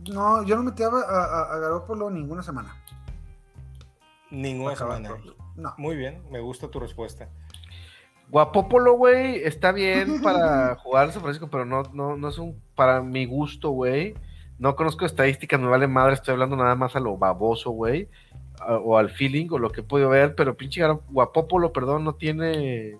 No, 0.07 0.43
yo 0.43 0.55
no 0.55 0.61
metía 0.61 0.85
a, 0.85 0.91
a, 0.91 1.55
a 1.55 1.57
Garoppolo 1.57 2.11
ninguna 2.11 2.43
semana. 2.43 2.75
Ninguna 4.29 4.75
semana. 4.75 5.09
No. 5.55 5.73
Muy 5.79 5.95
bien, 5.95 6.21
me 6.29 6.41
gusta 6.41 6.67
tu 6.67 6.79
respuesta. 6.79 7.27
Guapopolo, 8.29 8.93
güey, 8.93 9.37
está 9.43 9.71
bien 9.71 10.21
para 10.21 10.75
jugar 10.83 11.11
San 11.11 11.23
Francisco, 11.23 11.49
pero 11.49 11.65
no, 11.65 11.81
no, 11.91 12.15
no 12.15 12.29
es 12.29 12.37
un, 12.37 12.61
para 12.75 13.01
mi 13.01 13.25
gusto, 13.25 13.71
güey. 13.71 14.13
No 14.59 14.75
conozco 14.75 15.07
estadísticas, 15.07 15.59
me 15.59 15.69
vale 15.69 15.87
madre, 15.87 16.13
estoy 16.13 16.33
hablando 16.33 16.55
nada 16.55 16.75
más 16.75 16.95
a 16.95 16.99
lo 16.99 17.17
baboso, 17.17 17.71
güey. 17.71 18.09
O 18.83 18.99
al 18.99 19.09
feeling, 19.09 19.47
o 19.49 19.57
lo 19.57 19.71
que 19.71 19.81
he 19.81 19.83
podido 19.83 20.09
ver, 20.09 20.35
pero 20.35 20.55
pinche 20.55 20.85
Guapopolo, 21.09 21.73
perdón, 21.73 22.03
no 22.03 22.13
tiene 22.13 22.99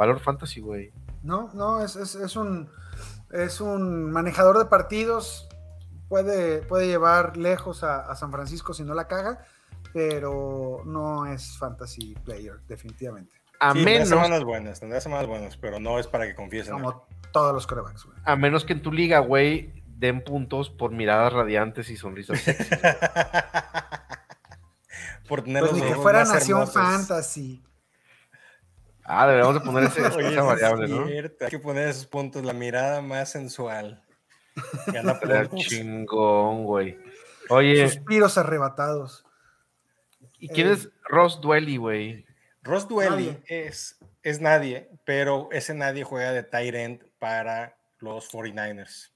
valor 0.00 0.20
fantasy, 0.20 0.60
güey. 0.60 0.92
No, 1.22 1.50
no, 1.54 1.82
es, 1.82 1.96
es, 1.96 2.14
es 2.14 2.36
un 2.36 2.68
es 3.32 3.60
un 3.60 4.10
manejador 4.10 4.58
de 4.58 4.64
partidos. 4.66 5.48
Puede, 6.08 6.62
puede 6.62 6.88
llevar 6.88 7.36
lejos 7.36 7.84
a, 7.84 8.00
a 8.00 8.16
San 8.16 8.32
Francisco 8.32 8.74
si 8.74 8.82
no 8.82 8.94
la 8.94 9.06
caga, 9.06 9.44
pero 9.92 10.82
no 10.84 11.26
es 11.26 11.56
fantasy 11.56 12.14
player, 12.24 12.60
definitivamente. 12.66 13.36
A 13.60 13.72
Sí, 13.72 13.84
tendrá 13.84 13.92
menos, 13.92 14.08
semanas 14.08 14.44
buenas, 14.44 14.80
tendrá 14.80 15.00
semanas 15.00 15.26
buenas, 15.28 15.56
pero 15.56 15.78
no 15.78 15.98
es 16.00 16.06
para 16.08 16.26
que 16.26 16.34
confíes 16.34 16.66
en 16.68 16.74
él. 16.76 16.82
Como 16.82 17.06
todos 17.32 17.52
los 17.54 17.66
corebacks, 17.66 18.04
güey. 18.04 18.18
a 18.24 18.34
menos 18.34 18.64
que 18.64 18.72
en 18.72 18.82
tu 18.82 18.90
liga, 18.90 19.20
güey, 19.20 19.72
den 19.86 20.24
puntos 20.24 20.70
por 20.70 20.90
miradas 20.90 21.32
radiantes 21.32 21.90
y 21.90 21.96
sonrisas. 21.96 22.40
sexy. 22.40 22.74
Por 25.28 25.42
tener 25.42 25.60
Pues 25.60 25.72
los 25.72 25.80
ni 25.80 25.86
que 25.86 25.94
fuera 25.94 26.24
Nación 26.24 26.62
hermosos. 26.62 26.74
Fantasy. 26.82 27.62
Ah, 29.10 29.26
deberíamos 29.26 29.54
de 29.54 29.60
poner 29.60 29.84
ese, 29.84 30.00
Oye, 30.16 30.28
esa 30.28 30.42
variable, 30.42 30.84
es 30.84 30.90
¿no? 30.90 31.04
Hay 31.44 31.50
que 31.50 31.58
poner 31.58 31.88
esos 31.88 32.06
puntos, 32.06 32.44
la 32.44 32.52
mirada 32.52 33.02
más 33.02 33.30
sensual. 33.30 34.02
Gana 34.86 35.18
chingón, 35.56 36.64
güey. 36.64 36.98
Oye, 37.48 37.88
Suspiros 37.88 38.38
arrebatados. 38.38 39.24
¿y 40.38 40.48
quién 40.48 40.68
eh, 40.68 40.72
es 40.72 40.88
Ross 41.04 41.40
Dwelly, 41.40 41.76
güey? 41.76 42.26
Ross 42.62 42.88
Dwelly 42.88 43.26
Nadie. 43.26 43.42
es, 43.46 43.98
es 44.22 44.40
nadie, 44.40 44.88
pero 45.04 45.48
ese 45.50 45.74
nadie 45.74 46.04
juega 46.04 46.32
de 46.32 46.42
tight 46.42 46.74
end 46.74 47.04
para 47.18 47.76
los 47.98 48.30
49ers. 48.30 49.10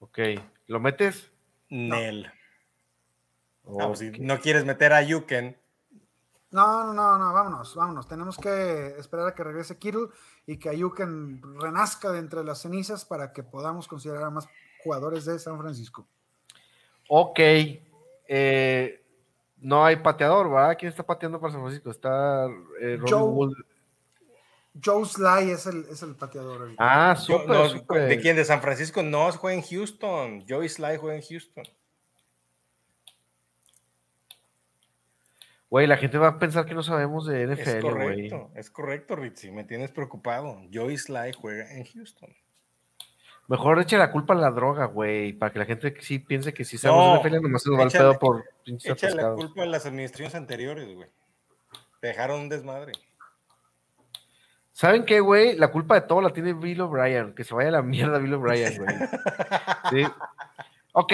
Ok, 0.00 0.18
¿lo 0.66 0.80
metes? 0.80 1.30
Nel. 1.68 2.32
Ah, 3.78 3.86
pues 3.86 4.00
si 4.00 4.08
Ok. 4.08 4.16
no 4.18 4.40
quieres 4.40 4.64
meter 4.64 4.92
a 4.92 5.02
Yuken, 5.02 5.56
No, 6.52 6.84
no, 6.84 6.92
no, 6.92 7.18
no, 7.18 7.32
vámonos, 7.32 7.74
vámonos. 7.76 8.08
Tenemos 8.08 8.36
que 8.36 8.94
esperar 8.98 9.28
a 9.28 9.34
que 9.34 9.44
regrese 9.44 9.78
Kittle 9.78 10.08
y 10.46 10.58
que 10.58 10.68
Ayuken 10.68 11.40
renazca 11.60 12.10
de 12.10 12.18
entre 12.18 12.42
las 12.42 12.60
cenizas 12.60 13.04
para 13.04 13.32
que 13.32 13.42
podamos 13.44 13.86
considerar 13.86 14.24
a 14.24 14.30
más 14.30 14.48
jugadores 14.82 15.24
de 15.24 15.38
San 15.38 15.58
Francisco. 15.58 16.06
Ok. 17.08 17.38
eh, 18.28 18.96
no 19.58 19.84
hay 19.84 19.96
pateador, 19.96 20.52
¿va? 20.52 20.74
¿Quién 20.74 20.88
está 20.90 21.04
pateando 21.04 21.38
para 21.38 21.52
San 21.52 21.60
Francisco? 21.60 21.90
Está 21.90 22.46
eh, 22.80 22.98
Joe. 23.06 23.22
Wood. 23.22 23.52
Joe 24.82 25.04
Sly 25.04 25.50
es 25.50 25.66
el, 25.66 25.84
es 25.90 26.02
el 26.02 26.14
pateador. 26.14 26.62
ahorita. 26.62 26.76
Ah, 27.10 27.14
Yo- 27.14 27.20
súper, 27.38 27.48
no, 27.48 27.68
súper. 27.68 28.08
¿De 28.08 28.20
quién? 28.20 28.36
¿De 28.36 28.44
San 28.44 28.62
Francisco? 28.62 29.02
No, 29.02 29.30
juega 29.32 29.58
en 29.58 29.62
Houston. 29.64 30.44
Joey 30.48 30.68
Sly 30.68 30.96
juega 30.98 31.16
en 31.16 31.22
Houston. 31.22 31.64
Güey, 35.70 35.86
la 35.86 35.96
gente 35.96 36.18
va 36.18 36.28
a 36.28 36.38
pensar 36.38 36.66
que 36.66 36.74
no 36.74 36.82
sabemos 36.82 37.26
de 37.26 37.44
Es 37.44 37.50
NFL, 37.50 37.80
güey. 37.80 37.92
correcto, 37.92 38.50
es 38.56 38.70
correcto, 38.70 39.16
Ritzy. 39.16 39.52
Me 39.52 39.62
tienes 39.62 39.92
preocupado. 39.92 40.60
Joey 40.72 40.98
Sly 40.98 41.32
juega 41.32 41.72
en 41.72 41.84
Houston. 41.84 42.34
Mejor 43.46 43.80
eche 43.80 43.96
la 43.96 44.10
culpa 44.10 44.34
a 44.34 44.36
la 44.36 44.50
droga, 44.50 44.86
güey, 44.86 45.32
para 45.32 45.52
que 45.52 45.58
la 45.60 45.64
gente 45.64 45.94
sí 46.00 46.18
piense 46.18 46.52
que 46.52 46.64
sí 46.64 46.76
sabemos 46.76 47.04
No, 47.04 47.22
de 47.22 47.30
NFL, 47.30 47.42
nomás 47.42 47.62
se 47.62 47.70
nos 47.70 47.78
va 47.80 47.84
el 47.84 47.90
pedo 47.90 48.18
por 48.18 48.44
pinches 48.64 48.92
Echa 48.92 49.10
la 49.10 49.32
culpa 49.32 49.62
a 49.62 49.66
las 49.66 49.86
administraciones 49.86 50.34
anteriores, 50.34 50.94
güey. 50.94 51.08
Dejaron 52.02 52.42
un 52.42 52.48
desmadre. 52.48 52.92
¿Saben 54.72 55.04
qué, 55.04 55.20
güey? 55.20 55.56
La 55.56 55.68
culpa 55.70 55.94
de 55.96 56.02
todo 56.02 56.20
la 56.20 56.30
tiene 56.30 56.52
Bill 56.52 56.80
O'Brien. 56.80 57.34
Que 57.34 57.44
se 57.44 57.54
vaya 57.54 57.68
a 57.68 57.72
la 57.72 57.82
mierda 57.82 58.18
Bill 58.18 58.34
O'Brien, 58.34 58.76
güey. 58.76 58.96
Sí. 59.90 60.06
Ok, 60.92 61.12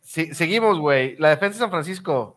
sí, 0.00 0.34
seguimos, 0.34 0.78
güey. 0.78 1.16
La 1.16 1.30
defensa 1.30 1.54
de 1.54 1.60
San 1.60 1.70
Francisco. 1.70 2.35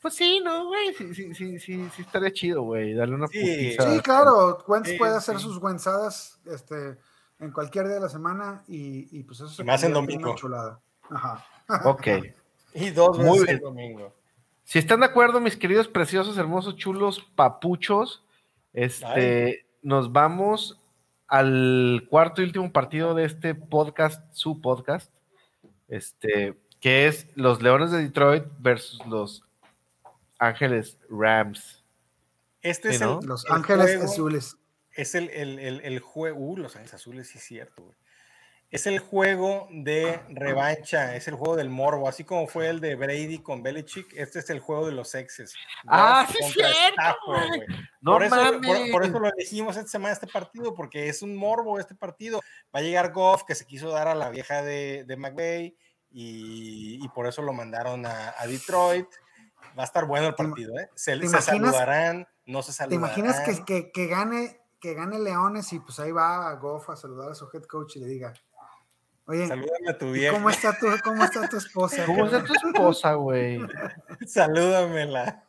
Pues 0.00 0.14
sí, 0.14 0.40
no, 0.44 0.66
güey. 0.66 0.94
Sí, 0.94 1.14
sí, 1.14 1.34
sí, 1.34 1.58
sí, 1.58 1.88
sí 1.94 2.02
estaría 2.02 2.32
chido, 2.32 2.62
güey. 2.62 2.94
Darle 2.94 3.14
una 3.16 3.26
Sí. 3.28 3.40
putiza. 3.40 3.94
Sí, 3.94 4.00
claro, 4.00 4.64
Wentz 4.68 4.88
Sí, 4.90 4.96
puede 4.98 5.16
hacer 5.16 5.36
sí. 5.38 5.42
sus 5.42 5.58
Wentzadas 5.58 6.38
este, 6.46 6.98
en 7.40 7.50
cualquier 7.52 7.86
día 7.86 7.94
de 7.96 8.00
la 8.02 8.08
semana 8.08 8.62
y, 8.68 9.08
y 9.18 9.22
pues 9.24 9.40
eso 9.40 9.48
se 9.48 9.64
más 9.64 9.82
en 9.82 9.92
convierte 9.92 10.14
domingo. 10.22 10.30
una 10.30 10.40
chulada. 10.40 10.80
Ajá. 11.10 11.44
Ok. 11.84 12.06
Y 12.74 12.90
dos 12.90 13.16
Muy 13.18 13.40
veces 13.40 13.44
bien. 13.44 13.56
el 13.56 13.60
domingo. 13.62 14.14
Si 14.62 14.78
están 14.78 15.00
de 15.00 15.06
acuerdo, 15.06 15.40
mis 15.40 15.56
queridos, 15.56 15.88
preciosos, 15.88 16.36
hermosos, 16.36 16.76
chulos, 16.76 17.26
papuchos, 17.34 18.22
este, 18.74 19.66
nos 19.82 20.12
vamos 20.12 20.78
al 21.26 22.06
cuarto 22.10 22.42
y 22.42 22.44
último 22.44 22.70
partido 22.70 23.14
de 23.14 23.24
este 23.24 23.54
podcast, 23.54 24.22
su 24.34 24.60
podcast, 24.60 25.10
este, 25.88 26.58
que 26.78 27.06
es 27.08 27.26
los 27.34 27.62
Leones 27.62 27.90
de 27.90 28.02
Detroit 28.02 28.44
versus 28.58 29.04
los 29.06 29.42
Ángeles 30.38 30.98
Rams. 31.10 31.84
Este 32.62 32.90
es 32.90 33.00
¿no? 33.00 33.20
el, 33.20 33.26
Los 33.26 33.44
el 33.46 33.52
Ángeles 33.52 33.86
juego- 33.86 34.04
Azules. 34.04 34.56
Es 34.92 35.14
el, 35.14 35.30
el, 35.30 35.58
el, 35.58 35.80
el 35.82 36.00
juego. 36.00 36.38
Uh, 36.38 36.56
Los 36.56 36.74
Ángeles 36.76 36.94
Azules, 36.94 37.28
sí 37.28 37.38
es 37.38 37.44
cierto, 37.44 37.82
güey. 37.84 37.96
Es 38.70 38.86
el 38.86 38.98
juego 38.98 39.66
de 39.70 40.20
revancha, 40.28 41.16
es 41.16 41.26
el 41.26 41.36
juego 41.36 41.56
del 41.56 41.70
morbo, 41.70 42.06
así 42.06 42.24
como 42.24 42.46
fue 42.46 42.68
el 42.68 42.80
de 42.80 42.96
Brady 42.96 43.38
con 43.38 43.62
Belichick, 43.62 44.12
este 44.14 44.40
es 44.40 44.50
el 44.50 44.60
juego 44.60 44.84
de 44.84 44.92
los 44.92 45.14
exes. 45.14 45.54
Ah, 45.86 46.26
sí 46.30 46.36
es 46.38 46.52
cierto, 46.52 46.74
Stafford, 46.90 47.46
güey. 47.48 47.60
güey. 47.64 47.78
No 48.02 48.12
por, 48.12 48.24
eso, 48.24 48.36
por, 48.60 48.90
por 48.90 49.04
eso 49.06 49.18
lo 49.20 49.28
elegimos 49.32 49.74
esta 49.78 49.88
semana 49.88 50.12
este 50.12 50.26
partido, 50.26 50.74
porque 50.74 51.08
es 51.08 51.22
un 51.22 51.34
morbo 51.34 51.78
este 51.80 51.94
partido. 51.94 52.40
Va 52.74 52.80
a 52.80 52.82
llegar 52.82 53.10
Goff, 53.12 53.44
que 53.44 53.54
se 53.54 53.64
quiso 53.64 53.88
dar 53.88 54.06
a 54.06 54.14
la 54.14 54.28
vieja 54.28 54.62
de, 54.62 55.04
de 55.04 55.16
McVay, 55.16 55.74
y, 56.10 57.02
y 57.02 57.08
por 57.14 57.26
eso 57.26 57.40
lo 57.40 57.54
mandaron 57.54 58.04
a, 58.04 58.34
a 58.36 58.46
Detroit. 58.46 59.06
Va 59.78 59.82
a 59.82 59.86
estar 59.86 60.06
bueno 60.06 60.26
el 60.26 60.34
¿Te 60.34 60.42
partido, 60.44 60.76
¿eh? 60.78 60.90
Se, 60.94 61.12
te 61.12 61.20
se 61.20 61.26
imaginas- 61.26 61.44
saludarán, 61.44 62.28
no 62.46 62.62
se 62.62 62.72
¿Te 62.72 62.76
saludarán. 62.78 63.04
imaginas 63.18 63.40
que, 63.40 63.64
que, 63.64 63.92
que 63.92 64.06
gane 64.08 64.60
que 64.80 64.94
gane 64.94 65.18
Leones 65.18 65.72
y 65.72 65.80
pues 65.80 65.98
ahí 65.98 66.12
va 66.12 66.48
a 66.50 66.54
Goff 66.54 66.88
a 66.90 66.96
saludar 66.96 67.30
a 67.32 67.34
su 67.34 67.48
head 67.52 67.64
coach 67.64 67.96
y 67.96 68.00
le 68.00 68.06
diga, 68.06 68.32
oye, 69.26 69.46
Salúdame 69.48 69.90
a 69.90 69.98
tu 69.98 70.06
¿y 70.06 70.12
vieja. 70.12 70.32
¿cómo 70.34 70.50
está 70.50 70.76
tu, 70.78 70.86
cómo 71.02 71.24
está 71.24 71.48
tu 71.48 71.56
esposa? 71.56 72.06
¿Cómo 72.06 72.26
está 72.26 72.44
tu 72.44 72.52
esposa, 72.54 73.14
güey? 73.14 73.60
Salúdamela. 74.26 75.44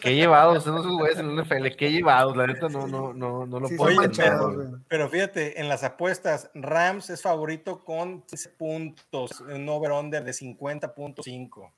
Qué 0.00 0.14
llevados, 0.14 0.64
son 0.64 0.78
esos 0.78 0.96
güeyes 0.96 1.18
en 1.18 1.26
el 1.30 1.44
NFL, 1.44 1.76
qué 1.76 1.90
llevados, 1.90 2.36
la 2.36 2.46
neta 2.46 2.68
no, 2.68 2.86
no, 2.86 3.12
no, 3.12 3.44
no 3.46 3.60
lo 3.60 3.68
Sí, 3.68 3.76
puedo 3.76 3.96
güey. 3.96 4.10
Pero 4.88 5.10
fíjate, 5.10 5.60
en 5.60 5.68
las 5.68 5.84
apuestas, 5.84 6.50
Rams 6.54 7.10
es 7.10 7.20
favorito 7.20 7.84
con 7.84 8.22
15 8.22 8.48
puntos, 8.50 9.40
un 9.40 9.68
over-under 9.68 10.24
de 10.24 10.32
50.5. 10.32 11.72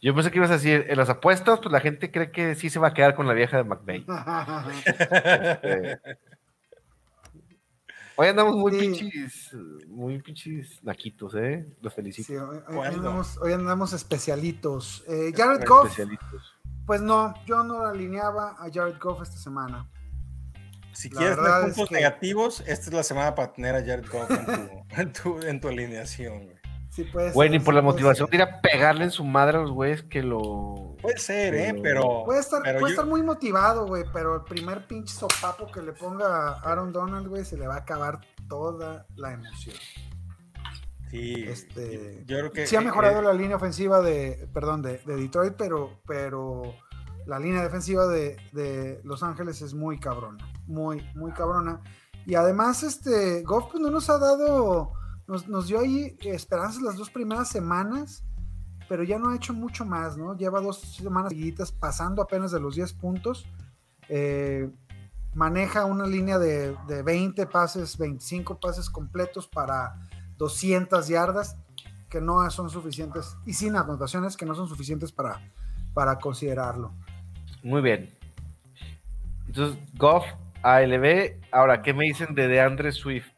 Yo 0.00 0.14
pensé 0.14 0.30
que 0.30 0.38
ibas 0.38 0.50
a 0.50 0.54
decir, 0.54 0.86
en 0.88 0.96
las 0.96 1.08
apuestas, 1.08 1.58
pues 1.60 1.72
la 1.72 1.80
gente 1.80 2.10
cree 2.12 2.30
que 2.30 2.54
sí 2.54 2.70
se 2.70 2.78
va 2.78 2.88
a 2.88 2.94
quedar 2.94 3.14
con 3.16 3.26
la 3.26 3.32
vieja 3.34 3.56
de 3.56 3.64
McVay. 3.64 4.06
Eh, 5.62 5.96
Hoy 8.16 8.26
andamos 8.28 8.56
muy 8.56 8.72
Sí. 8.72 8.78
pinches, 8.78 9.56
muy 9.88 10.20
pinches 10.22 10.82
naquitos, 10.84 11.34
¿eh? 11.34 11.66
Los 11.80 11.94
felicito. 11.94 12.26
Sí, 12.28 12.36
hoy, 12.36 12.86
andamos, 12.86 13.38
hoy 13.38 13.52
andamos 13.52 13.92
especialitos. 13.92 15.04
Eh, 15.08 15.32
Jared 15.36 15.66
Goff, 15.66 15.96
pues 16.86 17.00
no, 17.02 17.34
yo 17.46 17.62
no 17.64 17.84
alineaba 17.84 18.56
a 18.58 18.68
Jared 18.72 18.98
Goff 19.00 19.22
esta 19.22 19.36
semana. 19.36 19.88
Si 20.92 21.10
La 21.10 21.18
quieres 21.18 21.38
es 21.38 21.64
puntos 21.74 21.88
que- 21.90 21.94
negativos, 21.96 22.60
esta 22.66 22.86
es 22.86 22.92
la 22.92 23.02
semana 23.04 23.34
para 23.34 23.52
tener 23.52 23.74
a 23.74 23.80
Jared 23.80 24.06
Goff 24.10 24.30
en 24.30 24.44
tu, 24.46 24.84
en 25.00 25.12
tu, 25.12 25.40
en 25.46 25.60
tu 25.60 25.68
alineación. 25.68 26.57
Sí, 26.98 27.04
puede 27.04 27.30
Güey, 27.30 27.48
ser, 27.48 27.58
ni 27.60 27.64
por 27.64 27.74
sí 27.74 27.76
la 27.76 27.82
motivación 27.82 28.28
de 28.28 28.36
ir 28.38 28.42
a 28.42 28.60
pegarle 28.60 29.04
en 29.04 29.12
su 29.12 29.22
madre 29.24 29.58
a 29.58 29.60
los 29.60 29.70
güeyes 29.70 30.02
que 30.02 30.20
lo. 30.20 30.96
Puede 31.00 31.16
ser, 31.18 31.54
¿eh? 31.54 31.78
Pero- 31.80 32.24
Puede 32.24 32.40
estar, 32.40 32.60
pero 32.64 32.80
puede 32.80 32.90
yo- 32.92 33.00
estar 33.00 33.06
muy 33.08 33.22
motivado, 33.22 33.86
güey, 33.86 34.02
pero 34.12 34.34
el 34.34 34.42
primer 34.42 34.84
pinche 34.88 35.14
sopapo 35.14 35.70
que 35.70 35.80
le 35.80 35.92
ponga 35.92 36.48
a 36.48 36.52
Aaron 36.60 36.92
Donald, 36.92 37.28
güey, 37.28 37.44
se 37.44 37.56
le 37.56 37.68
va 37.68 37.74
a 37.74 37.78
acabar 37.78 38.18
toda 38.48 39.06
la 39.14 39.32
emoción. 39.32 39.76
sí, 41.10 41.44
Este, 41.46 42.24
yo 42.26 42.38
creo 42.38 42.50
que 42.52 42.66
Sí 42.66 42.74
ha 42.76 42.80
eh, 42.80 42.84
mejorado 42.84 43.20
eh, 43.20 43.22
la 43.22 43.32
línea 43.32 43.56
ofensiva 43.56 44.00
de, 44.00 44.48
perdón, 44.52 44.82
de, 44.82 44.98
de 45.06 45.14
Detroit, 45.16 45.54
pero, 45.56 46.00
pero 46.06 46.74
la 47.26 47.38
línea 47.38 47.62
defensiva 47.62 48.06
de, 48.08 48.36
de 48.52 49.00
Los 49.04 49.22
Ángeles 49.22 49.62
es 49.62 49.72
muy 49.72 49.98
cabrona, 50.00 50.44
muy, 50.66 51.00
muy 51.14 51.30
cabrona. 51.32 51.80
Y 52.26 52.34
además, 52.34 52.82
este, 52.82 53.42
Goff 53.44 53.70
pues, 53.70 53.80
no 53.80 53.90
nos 53.90 54.10
ha 54.10 54.18
dado, 54.18 54.92
nos, 55.28 55.68
dio 55.68 55.80
ahí 55.80 56.16
esperanzas 56.22 56.82
las 56.82 56.96
dos 56.96 57.10
primeras 57.10 57.48
semanas, 57.48 58.24
pero 58.88 59.04
ya 59.04 59.18
no 59.18 59.28
ha 59.28 59.36
hecho 59.36 59.52
mucho 59.52 59.84
más, 59.84 60.16
¿no? 60.16 60.34
Lleva 60.34 60.60
dos 60.60 60.80
semanas 60.80 61.30
seguiditas 61.30 61.70
pasando 61.70 62.22
apenas 62.22 62.50
de 62.50 62.60
los 62.60 62.74
10 62.74 62.94
puntos. 62.94 63.46
Eh, 64.08 64.70
maneja 65.34 65.84
una 65.84 66.06
línea 66.06 66.38
de, 66.38 66.74
de 66.86 67.02
20 67.02 67.46
pases, 67.46 67.98
25 67.98 68.58
pases 68.58 68.88
completos 68.88 69.46
para 69.46 69.94
200 70.38 71.06
yardas 71.06 71.56
que 72.08 72.22
no 72.22 72.50
son 72.50 72.70
suficientes 72.70 73.36
y 73.44 73.52
sin 73.52 73.76
anotaciones 73.76 74.34
que 74.34 74.46
no 74.46 74.54
son 74.54 74.66
suficientes 74.66 75.12
para, 75.12 75.42
para 75.92 76.18
considerarlo. 76.18 76.94
Muy 77.62 77.82
bien. 77.82 78.16
Entonces, 79.46 79.78
Goff, 79.98 80.24
ALB. 80.62 81.36
Ahora, 81.52 81.82
¿qué 81.82 81.92
me 81.92 82.04
dicen 82.04 82.34
de 82.34 82.48
DeAndre 82.48 82.92
Swift? 82.92 83.37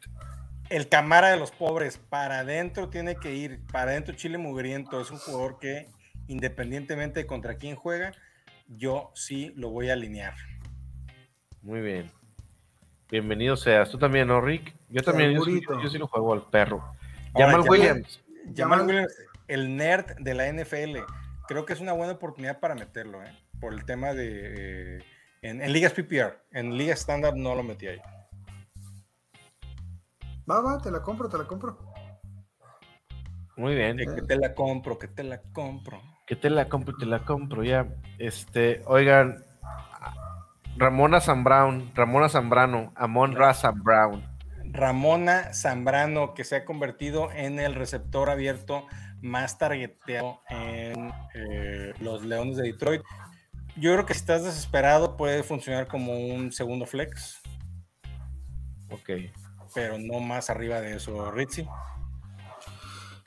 El 0.70 0.88
Camara 0.88 1.28
de 1.30 1.36
los 1.36 1.50
pobres, 1.50 1.98
para 1.98 2.40
adentro 2.40 2.88
tiene 2.88 3.16
que 3.16 3.34
ir, 3.34 3.60
para 3.70 3.90
adentro 3.90 4.14
Chile 4.14 4.38
Mugriento, 4.38 5.00
es 5.00 5.10
un 5.10 5.18
jugador 5.18 5.58
que 5.58 5.86
independientemente 6.28 7.20
de 7.20 7.26
contra 7.26 7.56
quién 7.56 7.76
juega, 7.76 8.12
yo 8.68 9.10
sí 9.14 9.52
lo 9.56 9.70
voy 9.70 9.90
a 9.90 9.94
alinear. 9.94 10.34
Muy 11.62 11.80
bien. 11.80 12.10
Bienvenido 13.10 13.56
seas. 13.56 13.90
Tú 13.90 13.98
también, 13.98 14.28
¿no, 14.28 14.40
Rick? 14.40 14.72
Yo 14.88 15.02
también, 15.02 15.32
yo 15.34 15.44
yo 15.82 15.90
sí 15.90 15.98
lo 15.98 16.06
juego 16.06 16.32
al 16.32 16.48
perro. 16.48 16.78
Ahora, 17.34 17.46
Jamal 17.48 17.62
Jamal- 17.62 17.68
Williams. 17.70 18.20
Jamal 18.56 18.78
Jamal- 18.80 18.86
Williams, 18.86 19.14
el 19.48 19.76
nerd 19.76 20.16
de 20.20 20.34
la 20.34 20.46
NFL, 20.52 20.98
creo 21.48 21.66
que 21.66 21.72
es 21.72 21.80
una 21.80 21.92
buena 21.92 22.12
oportunidad 22.12 22.60
para 22.60 22.76
meterlo, 22.76 23.22
¿eh? 23.24 23.36
por 23.60 23.72
el 23.74 23.84
tema 23.84 24.14
de... 24.14 24.98
eh, 24.98 25.04
en, 25.42 25.60
en 25.60 25.72
ligas 25.72 25.92
PPR, 25.92 26.38
en 26.52 26.78
ligas 26.78 27.00
estándar 27.00 27.34
no 27.36 27.54
lo 27.56 27.62
metí 27.64 27.88
ahí. 27.88 28.00
Va, 30.50 30.60
va, 30.60 30.78
te 30.78 30.90
la 30.90 31.00
compro, 31.00 31.28
te 31.28 31.38
la 31.38 31.44
compro. 31.44 31.78
Muy 33.56 33.74
bien. 33.74 33.98
Que 33.98 34.22
te 34.22 34.36
la 34.36 34.54
compro, 34.54 34.98
que 34.98 35.06
te 35.06 35.22
la 35.22 35.40
compro. 35.52 36.00
Que 36.26 36.34
te 36.34 36.50
la 36.50 36.68
compro 36.68 36.96
te 36.96 37.06
la 37.06 37.24
compro 37.24 37.62
ya. 37.62 37.86
Este, 38.18 38.82
oigan, 38.86 39.44
Ramona 40.76 41.20
Zambrano, 41.20 41.90
Ramona 41.94 42.28
Zambrano, 42.28 42.92
Amon 42.96 43.36
Ra 43.36 43.54
Brown. 43.74 44.24
Ramona 44.72 45.52
Zambrano, 45.52 46.34
que 46.34 46.44
se 46.44 46.56
ha 46.56 46.64
convertido 46.64 47.30
en 47.32 47.60
el 47.60 47.74
receptor 47.74 48.30
abierto 48.30 48.86
más 49.20 49.58
targeteado 49.58 50.40
en 50.48 51.12
eh, 51.34 51.92
los 52.00 52.24
Leones 52.24 52.56
de 52.56 52.64
Detroit. 52.64 53.02
Yo 53.76 53.92
creo 53.92 54.06
que 54.06 54.14
si 54.14 54.20
estás 54.20 54.42
desesperado 54.42 55.16
puede 55.16 55.42
funcionar 55.42 55.86
como 55.86 56.18
un 56.18 56.50
segundo 56.52 56.86
flex, 56.86 57.40
Ok. 58.90 59.10
Pero 59.74 59.98
no 59.98 60.20
más 60.20 60.50
arriba 60.50 60.80
de 60.80 60.96
eso, 60.96 61.30
Ritzy. 61.30 61.66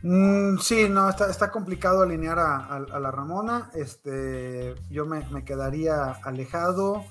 Mm, 0.02 0.58
sí, 0.60 0.90
no, 0.90 1.10
está, 1.10 1.30
está 1.30 1.50
complicado 1.50 2.02
alinear 2.04 2.38
a, 2.40 2.56
a- 2.58 2.76
a 2.92 3.00
la 3.00 3.12
Ramona. 3.12 3.70
Este, 3.74 4.76
yo 4.90 5.06
me, 5.06 5.26
me 5.30 5.46
quedaría 5.46 6.12
alejado. 6.24 7.06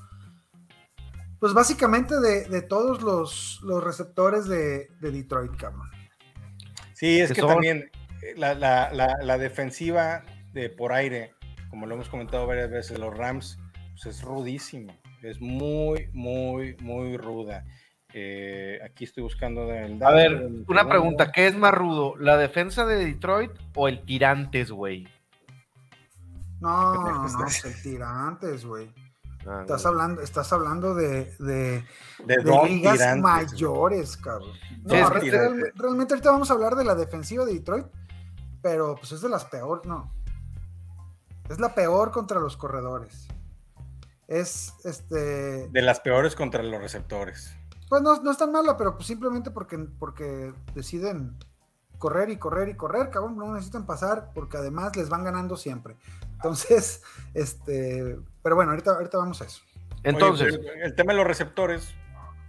Pues 1.41 1.55
básicamente 1.55 2.21
de, 2.21 2.45
de 2.49 2.63
todos 2.63 3.03
los, 3.03 3.61
los 3.65 3.83
receptores 3.83 4.47
de, 4.47 4.89
de 5.01 5.11
Detroit, 5.11 5.57
cabrón. 5.57 5.89
Sí, 6.95 7.19
es 7.21 7.29
Que 7.29 7.35
que 7.37 7.41
son- 7.41 7.51
también 7.51 7.91
eh, 8.23 8.35
la, 8.37 8.55
la- 8.55 8.93
la- 8.93 9.17
la 9.23 9.39
defensiva 9.39 10.23
de 10.53 10.69
por 10.69 10.93
aire, 10.93 11.35
como 11.71 11.87
lo 11.87 11.95
hemos 11.95 12.09
comentado 12.11 12.47
varias 12.47 12.71
veces, 12.71 12.99
los 12.99 13.17
Rams, 13.17 13.59
pues 13.95 14.07
es 14.17 14.23
rudísima. 14.23 14.95
Es 15.23 15.41
muy, 15.41 16.11
muy, 16.13 16.77
muy 16.81 17.17
ruda. 17.17 17.65
Eh, 18.15 18.79
aquí 18.85 19.05
estoy 19.05 19.23
buscando 19.23 19.73
el 19.73 20.03
A 20.03 20.11
ver, 20.11 20.39
del 20.41 20.65
una 20.69 20.89
pregunta, 20.89 21.33
¿qué 21.33 21.47
es 21.47 21.57
más 21.57 21.73
rudo? 21.73 22.15
¿La 22.19 22.37
defensa 22.37 22.85
de 22.85 22.97
Detroit 23.05 23.53
o 23.75 23.89
el 23.89 24.05
Tirantes, 24.05 24.71
güey? 24.71 25.09
No, 26.61 26.95
no, 26.95 27.29
no, 27.29 27.47
el 27.47 27.83
tirantes, 27.83 28.65
güey. 28.65 28.93
Ah, 29.47 29.59
Estás 29.63 29.83
no. 29.83 29.89
hablando, 29.91 30.21
estás 30.23 30.53
hablando 30.53 30.95
de, 30.95 31.25
de, 31.41 31.85
De 32.25 32.37
de 32.37 32.63
ligas 32.69 32.93
Tirantes. 32.99 33.23
mayores, 33.23 34.17
cabrón. 34.17 34.53
No, 34.85 34.95
Sí, 34.95 35.03
re- 35.13 35.31
real- 35.31 35.73
realmente 35.75 36.15
ahorita 36.15 36.31
vamos 36.31 36.51
a 36.51 36.55
hablar 36.55 36.77
de 36.77 36.85
la 36.85 36.95
defensiva 36.95 37.45
de 37.45 37.55
Detroit, 37.55 37.87
pero 38.63 38.95
pues 38.95 39.11
es 39.13 39.21
de 39.21 39.29
las 39.29 39.45
peores, 39.47 39.85
no. 39.87 40.13
Es 41.51 41.59
la 41.59 41.75
peor 41.75 42.13
contra 42.13 42.39
los 42.39 42.57
corredores. 42.57 43.27
Es 44.29 44.73
este. 44.85 45.69
De 45.69 45.83
las 45.83 45.99
peores 46.01 46.37
contra 46.37 46.63
los 46.63 46.81
receptores. 46.81 47.57
Pues 47.93 48.01
no, 48.01 48.23
no 48.23 48.31
es 48.31 48.39
tan 48.39 48.51
mala, 48.51 48.79
pero 48.79 48.95
pues 48.95 49.07
simplemente 49.07 49.51
porque, 49.51 49.77
porque 49.99 50.55
deciden 50.75 51.37
correr 51.99 52.31
y 52.31 52.39
correr 52.39 52.71
y 52.71 52.75
correr, 52.75 53.11
cabrón, 53.11 53.37
no 53.37 53.53
necesitan 53.53 53.85
pasar, 53.85 54.31
porque 54.33 54.57
además 54.57 54.97
les 54.97 55.11
van 55.11 55.25
ganando 55.25 55.59
siempre. 55.59 55.97
Entonces, 56.33 57.03
este, 57.35 58.17
pero 58.43 58.57
bueno, 58.57 58.71
ahorita, 58.71 58.93
ahorita 58.93 59.19
vamos 59.19 59.43
a 59.43 59.45
eso. 59.45 59.61
Entonces, 60.05 60.55
Oye, 60.55 60.63
pues, 60.63 60.85
el 60.85 60.95
tema 60.95 61.13
de 61.13 61.19
los 61.19 61.27
receptores, 61.27 61.95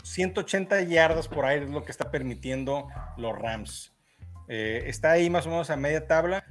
180 0.03 0.81
yardas 0.83 1.27
por 1.27 1.43
aire 1.43 1.65
es 1.65 1.71
lo 1.71 1.83
que 1.83 1.91
está 1.91 2.09
permitiendo 2.09 2.87
los 3.17 3.37
Rams. 3.37 3.93
Eh, 4.47 4.83
está 4.85 5.11
ahí 5.11 5.29
más 5.29 5.45
o 5.45 5.49
menos 5.49 5.69
a 5.69 5.75
media 5.75 6.07
tabla, 6.07 6.45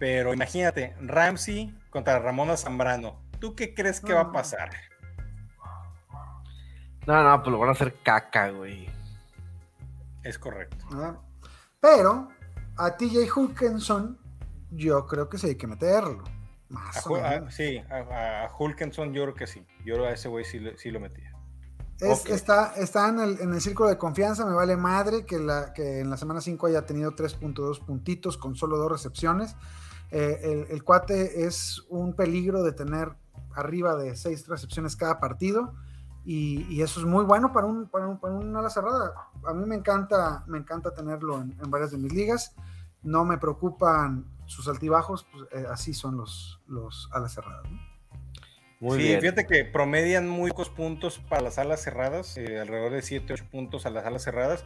pero 0.00 0.34
imagínate, 0.34 0.96
Ramsey 1.00 1.78
contra 1.90 2.18
Ramona 2.18 2.56
Zambrano. 2.56 3.22
¿Tú 3.38 3.54
qué 3.54 3.72
crees 3.72 4.00
que 4.00 4.14
va 4.14 4.22
a 4.22 4.32
pasar? 4.32 4.70
No, 7.06 7.22
no, 7.22 7.42
pues 7.42 7.52
lo 7.52 7.58
van 7.58 7.70
a 7.70 7.72
hacer 7.72 7.94
caca, 8.02 8.50
güey. 8.50 8.88
Es 10.22 10.38
correcto. 10.38 10.84
Ah, 10.92 11.16
Pero 11.80 12.28
a 12.76 12.96
TJ 12.96 13.28
Hulkenson, 13.36 14.18
yo 14.70 15.06
creo 15.06 15.28
que 15.28 15.38
sí 15.38 15.48
hay 15.48 15.56
que 15.56 15.66
meterlo. 15.66 16.22
Más 16.68 16.96
A 17.06 17.10
o 17.46 17.50
sí, 17.50 17.78
a, 17.90 18.44
a 18.44 18.56
Hulkenson 18.56 19.12
yo 19.12 19.22
creo 19.24 19.34
que 19.34 19.46
sí. 19.46 19.66
Yo 19.84 20.04
a 20.06 20.10
ese 20.12 20.28
güey 20.28 20.44
sí, 20.44 20.58
lo- 20.60 20.76
sí 20.78 20.90
lo 20.90 21.00
metía. 21.00 21.32
Es- 22.00 22.24
está, 22.26 22.72
está 22.76 23.08
en, 23.08 23.20
el, 23.20 23.40
en 23.40 23.52
el 23.52 23.60
círculo 23.60 23.88
de 23.88 23.98
confianza, 23.98 24.46
me 24.46 24.54
vale 24.54 24.76
madre 24.76 25.26
que, 25.26 25.38
la, 25.38 25.72
que 25.72 26.00
en 26.00 26.08
la 26.10 26.16
semana 26.16 26.40
5 26.40 26.66
haya 26.68 26.86
tenido 26.86 27.12
3.2 27.14 27.84
puntitos 27.84 28.38
con 28.38 28.54
solo 28.56 28.76
dos 28.78 28.90
recepciones. 28.90 29.54
Eh, 30.10 30.40
el, 30.42 30.66
el 30.70 30.82
cuate 30.84 31.44
es 31.44 31.82
un 31.88 32.14
peligro 32.14 32.62
de 32.62 32.72
tener 32.72 33.12
arriba 33.54 33.96
de 33.96 34.16
6 34.16 34.46
recepciones 34.48 34.96
cada 34.96 35.20
partido 35.20 35.74
y, 36.24 36.62
y 36.72 36.82
eso 36.82 37.00
es 37.00 37.06
muy 37.06 37.24
bueno 37.24 37.52
para 37.52 37.66
un, 37.66 37.88
para 37.88 38.06
un, 38.06 38.18
para 38.18 38.34
un 38.34 38.56
ala 38.56 38.70
cerrada. 38.70 39.12
A 39.44 39.52
mí 39.52 39.66
me 39.66 39.74
encanta, 39.74 40.44
me 40.46 40.58
encanta 40.58 40.94
tenerlo 40.94 41.40
en, 41.40 41.56
en 41.62 41.70
varias 41.70 41.90
de 41.90 41.98
mis 41.98 42.12
ligas. 42.12 42.54
No 43.02 43.24
me 43.24 43.38
preocupan 43.38 44.24
sus 44.46 44.68
altibajos, 44.68 45.26
pues, 45.32 45.44
eh, 45.52 45.66
así 45.70 45.94
son 45.94 46.16
los, 46.16 46.60
los 46.68 47.08
alas 47.12 47.34
cerradas. 47.34 47.64
¿no? 47.70 47.78
Muy 48.80 48.98
sí, 48.98 49.04
bien. 49.04 49.20
fíjate 49.20 49.46
que 49.46 49.64
promedian 49.64 50.28
muy 50.28 50.50
pocos 50.50 50.68
puntos 50.68 51.20
para 51.28 51.42
las 51.42 51.58
alas 51.58 51.82
cerradas, 51.82 52.36
eh, 52.36 52.58
alrededor 52.58 52.92
de 52.92 53.02
7, 53.02 53.32
8 53.32 53.44
puntos 53.50 53.86
a 53.86 53.90
las 53.90 54.04
alas 54.04 54.22
cerradas, 54.22 54.64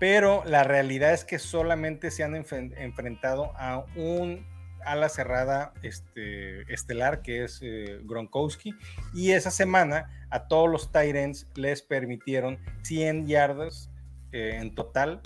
pero 0.00 0.42
la 0.44 0.64
realidad 0.64 1.12
es 1.12 1.24
que 1.24 1.38
solamente 1.38 2.10
se 2.10 2.24
han 2.24 2.34
enfrentado 2.34 3.52
a 3.56 3.84
un 3.94 4.44
ala 4.86 5.08
cerrada 5.08 5.72
este, 5.82 6.72
estelar, 6.72 7.22
que 7.22 7.44
es 7.44 7.60
eh, 7.62 8.00
Gronkowski, 8.04 8.74
y 9.12 9.32
esa 9.32 9.50
semana 9.50 10.26
a 10.30 10.48
todos 10.48 10.70
los 10.70 10.90
Tyrants 10.90 11.46
les 11.54 11.82
permitieron 11.82 12.58
100 12.82 13.26
yardas 13.26 13.90
eh, 14.32 14.58
en 14.60 14.74
total 14.74 15.22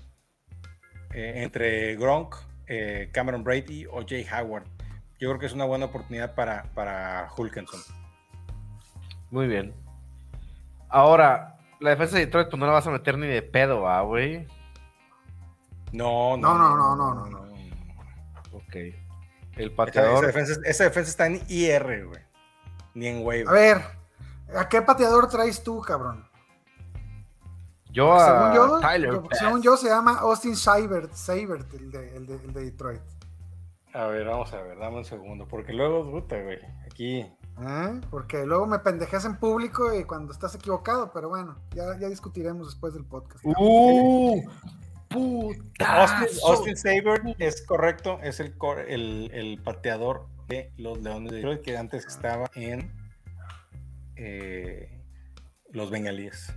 eh, 1.14 1.32
entre 1.36 1.96
Gronk, 1.96 2.34
eh, 2.66 3.08
Cameron 3.12 3.42
Brady 3.42 3.86
o 3.86 4.04
Jay 4.06 4.26
Howard. 4.30 4.64
Yo 5.18 5.30
creo 5.30 5.38
que 5.38 5.46
es 5.46 5.54
una 5.54 5.64
buena 5.64 5.86
oportunidad 5.86 6.34
para, 6.34 6.64
para 6.74 7.28
Hulkenson. 7.36 7.80
Muy 9.30 9.46
bien. 9.46 9.74
Ahora, 10.90 11.58
la 11.80 11.90
defensa 11.90 12.16
de 12.16 12.26
Detroit, 12.26 12.48
pues 12.50 12.60
no 12.60 12.66
la 12.66 12.72
vas 12.72 12.86
a 12.86 12.90
meter 12.90 13.16
ni 13.16 13.26
de 13.26 13.42
pedo, 13.42 13.88
ah, 13.88 14.02
güey. 14.02 14.46
No, 15.92 16.36
No, 16.36 16.56
no, 16.58 16.76
no, 16.76 16.94
no, 16.94 17.14
no, 17.14 17.26
no. 17.26 17.48
Ok. 18.52 18.76
El 19.58 19.66
Esa, 19.68 19.76
pateador. 19.76 20.24
esa 20.24 20.26
defensa, 20.26 20.60
esa 20.64 20.84
defensa 20.84 21.10
está 21.10 21.26
en 21.26 21.42
IR, 21.48 22.06
güey. 22.06 22.20
Ni 22.94 23.06
en 23.08 23.18
wave. 23.24 23.44
A 23.46 23.52
ver, 23.52 23.82
¿a 24.56 24.68
qué 24.68 24.80
pateador 24.82 25.28
traes 25.28 25.62
tú, 25.62 25.80
cabrón? 25.82 26.26
yo 27.90 28.12
a 28.14 28.26
según 28.26 28.54
yo, 28.54 28.80
Tyler. 28.80 29.10
yo- 29.12 29.22
según 29.32 29.62
yo 29.62 29.76
se 29.76 29.88
llama 29.88 30.18
Austin 30.20 30.54
Seibert, 30.56 31.12
Seibert 31.12 31.72
el, 31.74 31.90
de, 31.90 32.16
el, 32.16 32.26
de, 32.26 32.34
el 32.36 32.52
de 32.52 32.64
Detroit. 32.64 33.00
A 33.94 34.06
ver, 34.06 34.26
vamos 34.26 34.52
a 34.52 34.60
ver, 34.62 34.78
dame 34.78 34.98
un 34.98 35.04
segundo. 35.04 35.48
Porque 35.48 35.72
luego, 35.72 36.08
puta, 36.10 36.40
güey. 36.40 36.58
Aquí. 36.86 37.20
¿eh? 37.20 38.00
Porque 38.10 38.44
luego 38.44 38.66
me 38.66 38.78
pendejas 38.78 39.24
en 39.24 39.36
público 39.36 39.92
y 39.94 40.04
cuando 40.04 40.32
estás 40.32 40.54
equivocado, 40.54 41.10
pero 41.12 41.30
bueno, 41.30 41.56
ya, 41.74 41.98
ya 41.98 42.08
discutiremos 42.08 42.66
después 42.68 42.92
del 42.94 43.04
podcast. 43.04 43.44
¡Uh! 43.44 44.42
¡Puta! 45.08 46.02
Austin, 46.02 46.38
Austin 46.46 46.76
Saber 46.76 47.22
es 47.38 47.62
correcto, 47.62 48.18
es 48.22 48.40
el, 48.40 48.54
el, 48.86 49.30
el 49.32 49.62
pateador 49.62 50.26
de 50.48 50.72
los 50.76 51.00
Leones 51.00 51.30
de 51.30 51.36
Detroit 51.36 51.62
que 51.62 51.76
antes 51.76 52.06
estaba 52.06 52.50
en 52.54 52.92
eh, 54.16 55.02
los 55.70 55.90
Bengalíes. 55.90 56.52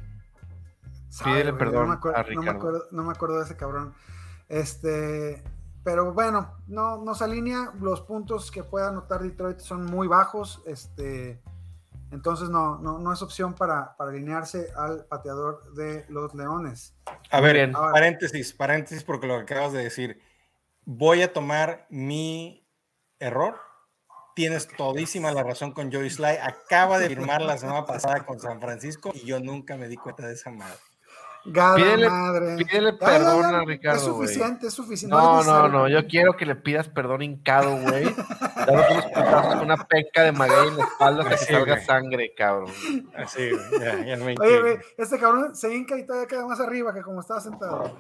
Pídele 1.23 1.53
perdón 1.53 1.83
no 1.83 1.87
me, 1.89 1.93
acuerdo, 1.95 2.17
a 2.17 2.21
no, 2.23 2.27
me 2.27 2.35
Ricardo. 2.35 2.57
acuerdo, 2.57 2.83
no 2.91 3.03
me 3.03 3.11
acuerdo 3.11 3.37
de 3.39 3.45
ese 3.45 3.57
cabrón. 3.57 3.93
Este, 4.47 5.43
pero 5.83 6.13
bueno, 6.13 6.57
no, 6.67 7.03
no 7.03 7.15
se 7.15 7.25
alinea. 7.25 7.73
Los 7.79 8.01
puntos 8.01 8.49
que 8.49 8.63
pueda 8.63 8.89
anotar 8.89 9.21
Detroit 9.21 9.59
son 9.59 9.85
muy 9.85 10.07
bajos. 10.07 10.61
Este, 10.65 11.41
entonces 12.11 12.49
no, 12.49 12.77
no, 12.79 12.99
no 12.99 13.13
es 13.13 13.21
opción 13.21 13.53
para, 13.53 13.95
para 13.95 14.11
alinearse 14.11 14.67
al 14.75 15.05
pateador 15.05 15.73
de 15.73 16.05
los 16.09 16.35
Leones. 16.35 16.93
A 17.29 17.41
ver. 17.41 17.71
Ahora- 17.73 17.93
paréntesis, 17.93 18.53
paréntesis, 18.53 19.03
porque 19.03 19.27
lo 19.27 19.37
que 19.37 19.53
acabas 19.53 19.73
de 19.73 19.83
decir. 19.83 20.21
Voy 20.83 21.21
a 21.21 21.31
tomar 21.31 21.85
mi 21.89 22.67
error. 23.19 23.55
Tienes 24.35 24.67
todísima 24.67 25.31
la 25.31 25.43
razón 25.43 25.71
con 25.73 25.91
Joey 25.91 26.09
Sly. 26.09 26.37
Acaba 26.41 26.99
de 26.99 27.07
firmar 27.07 27.41
la 27.41 27.57
semana 27.57 27.85
pasada 27.85 28.25
con 28.25 28.39
San 28.39 28.59
Francisco 28.59 29.11
y 29.13 29.25
yo 29.25 29.39
nunca 29.39 29.77
me 29.77 29.87
di 29.87 29.97
cuenta 29.97 30.25
de 30.25 30.33
esa 30.33 30.49
madre. 30.49 30.79
Gada 31.43 31.75
Pídele- 31.75 32.07
madre. 32.09 32.55
pídele 32.57 32.91
Ya, 32.91 32.97
ya, 32.99 32.99
perdón 32.99 33.41
ya, 33.51 33.57
a 33.59 33.65
Ricardo, 33.65 33.97
Es 33.99 34.07
güey. 34.09 34.27
suficiente, 34.27 34.67
es 34.67 34.73
suficiente. 34.73 35.15
No, 35.15 35.21
no, 35.31 35.37
necesario. 35.39 35.69
no. 35.71 35.87
Yo 35.89 36.07
quiero 36.07 36.37
que 36.37 36.45
le 36.45 36.55
pidas 36.55 36.87
perdón 36.89 37.23
hincado, 37.23 37.77
güey. 37.77 38.03
Dándote 38.55 38.93
unos 38.93 39.05
putazos 39.07 39.45
con 39.55 39.59
una 39.65 39.77
penca 39.85 40.21
de 40.23 40.31
maguey 40.33 40.67
en 40.67 40.77
la 40.77 40.83
espalda 40.83 41.23
hasta 41.23 41.35
que 41.37 41.45
salga 41.53 41.73
güey. 41.73 41.85
sangre, 41.85 42.33
cabrón. 42.37 42.71
Así, 43.15 43.49
güey, 43.49 43.81
ya, 43.81 44.05
ya 44.05 44.17
me 44.17 44.35
Oye, 44.39 44.61
güey, 44.61 44.77
este 44.97 45.17
cabrón 45.17 45.55
se 45.55 45.73
hinca 45.75 45.97
y 45.97 46.05
todavía 46.05 46.27
queda 46.27 46.45
más 46.45 46.59
arriba 46.59 46.93
que 46.93 47.01
como 47.01 47.21
estaba 47.21 47.41
sentado. 47.41 47.97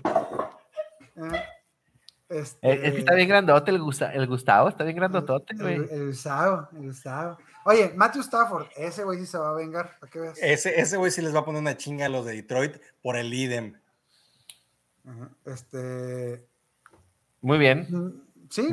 Eh, 1.15 1.43
este, 2.29 2.71
Es 2.87 2.93
que 2.93 2.99
está 2.99 3.15
bien 3.15 3.27
grandote 3.27 3.71
el, 3.71 3.79
Gusta- 3.81 4.13
el 4.13 4.27
Gustavo, 4.27 4.69
está 4.69 4.83
bien 4.83 4.95
grandotote, 4.97 5.53
El, 5.53 5.59
güey. 5.61 5.75
el 5.91 6.07
Gustavo, 6.07 6.67
el 6.73 6.85
Gustavo. 6.85 7.37
Oye, 7.65 7.93
Matthew 7.95 8.21
Stafford, 8.23 8.67
ese 8.75 9.03
güey 9.03 9.19
sí 9.19 9.25
se 9.25 9.37
va 9.37 9.49
a 9.51 9.53
vengar, 9.53 9.97
para 9.99 10.11
veas. 10.19 10.37
Ese, 10.41 10.79
ese 10.79 10.97
güey 10.97 11.11
sí 11.11 11.21
les 11.21 11.33
va 11.35 11.39
a 11.39 11.45
poner 11.45 11.61
una 11.61 11.77
chinga 11.77 12.05
a 12.05 12.09
los 12.09 12.25
de 12.25 12.33
Detroit 12.33 12.77
por 13.03 13.15
el 13.17 13.33
idem. 13.33 13.79
Este. 15.45 16.47
Muy 17.41 17.57
bien. 17.57 18.23
Sí, 18.49 18.63
sí. 18.63 18.69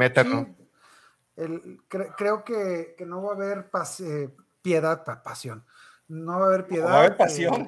El- 1.37 1.81
cre- 1.89 2.15
creo 2.17 2.45
que, 2.45 2.95
que 2.99 3.07
no 3.07 3.23
va 3.23 3.33
a 3.33 3.35
haber 3.37 3.71
pas- 3.71 4.01
eh, 4.05 4.35
piedad, 4.63 5.05
pa- 5.05 5.23
pasión. 5.23 5.65
No 6.09 6.39
va 6.39 6.47
a 6.47 6.49
haber 6.49 6.67
piedad. 6.67 6.87
Va 6.89 6.95
a 6.95 6.99
haber 7.01 7.13
eh, 7.13 7.17
pasión. 7.17 7.67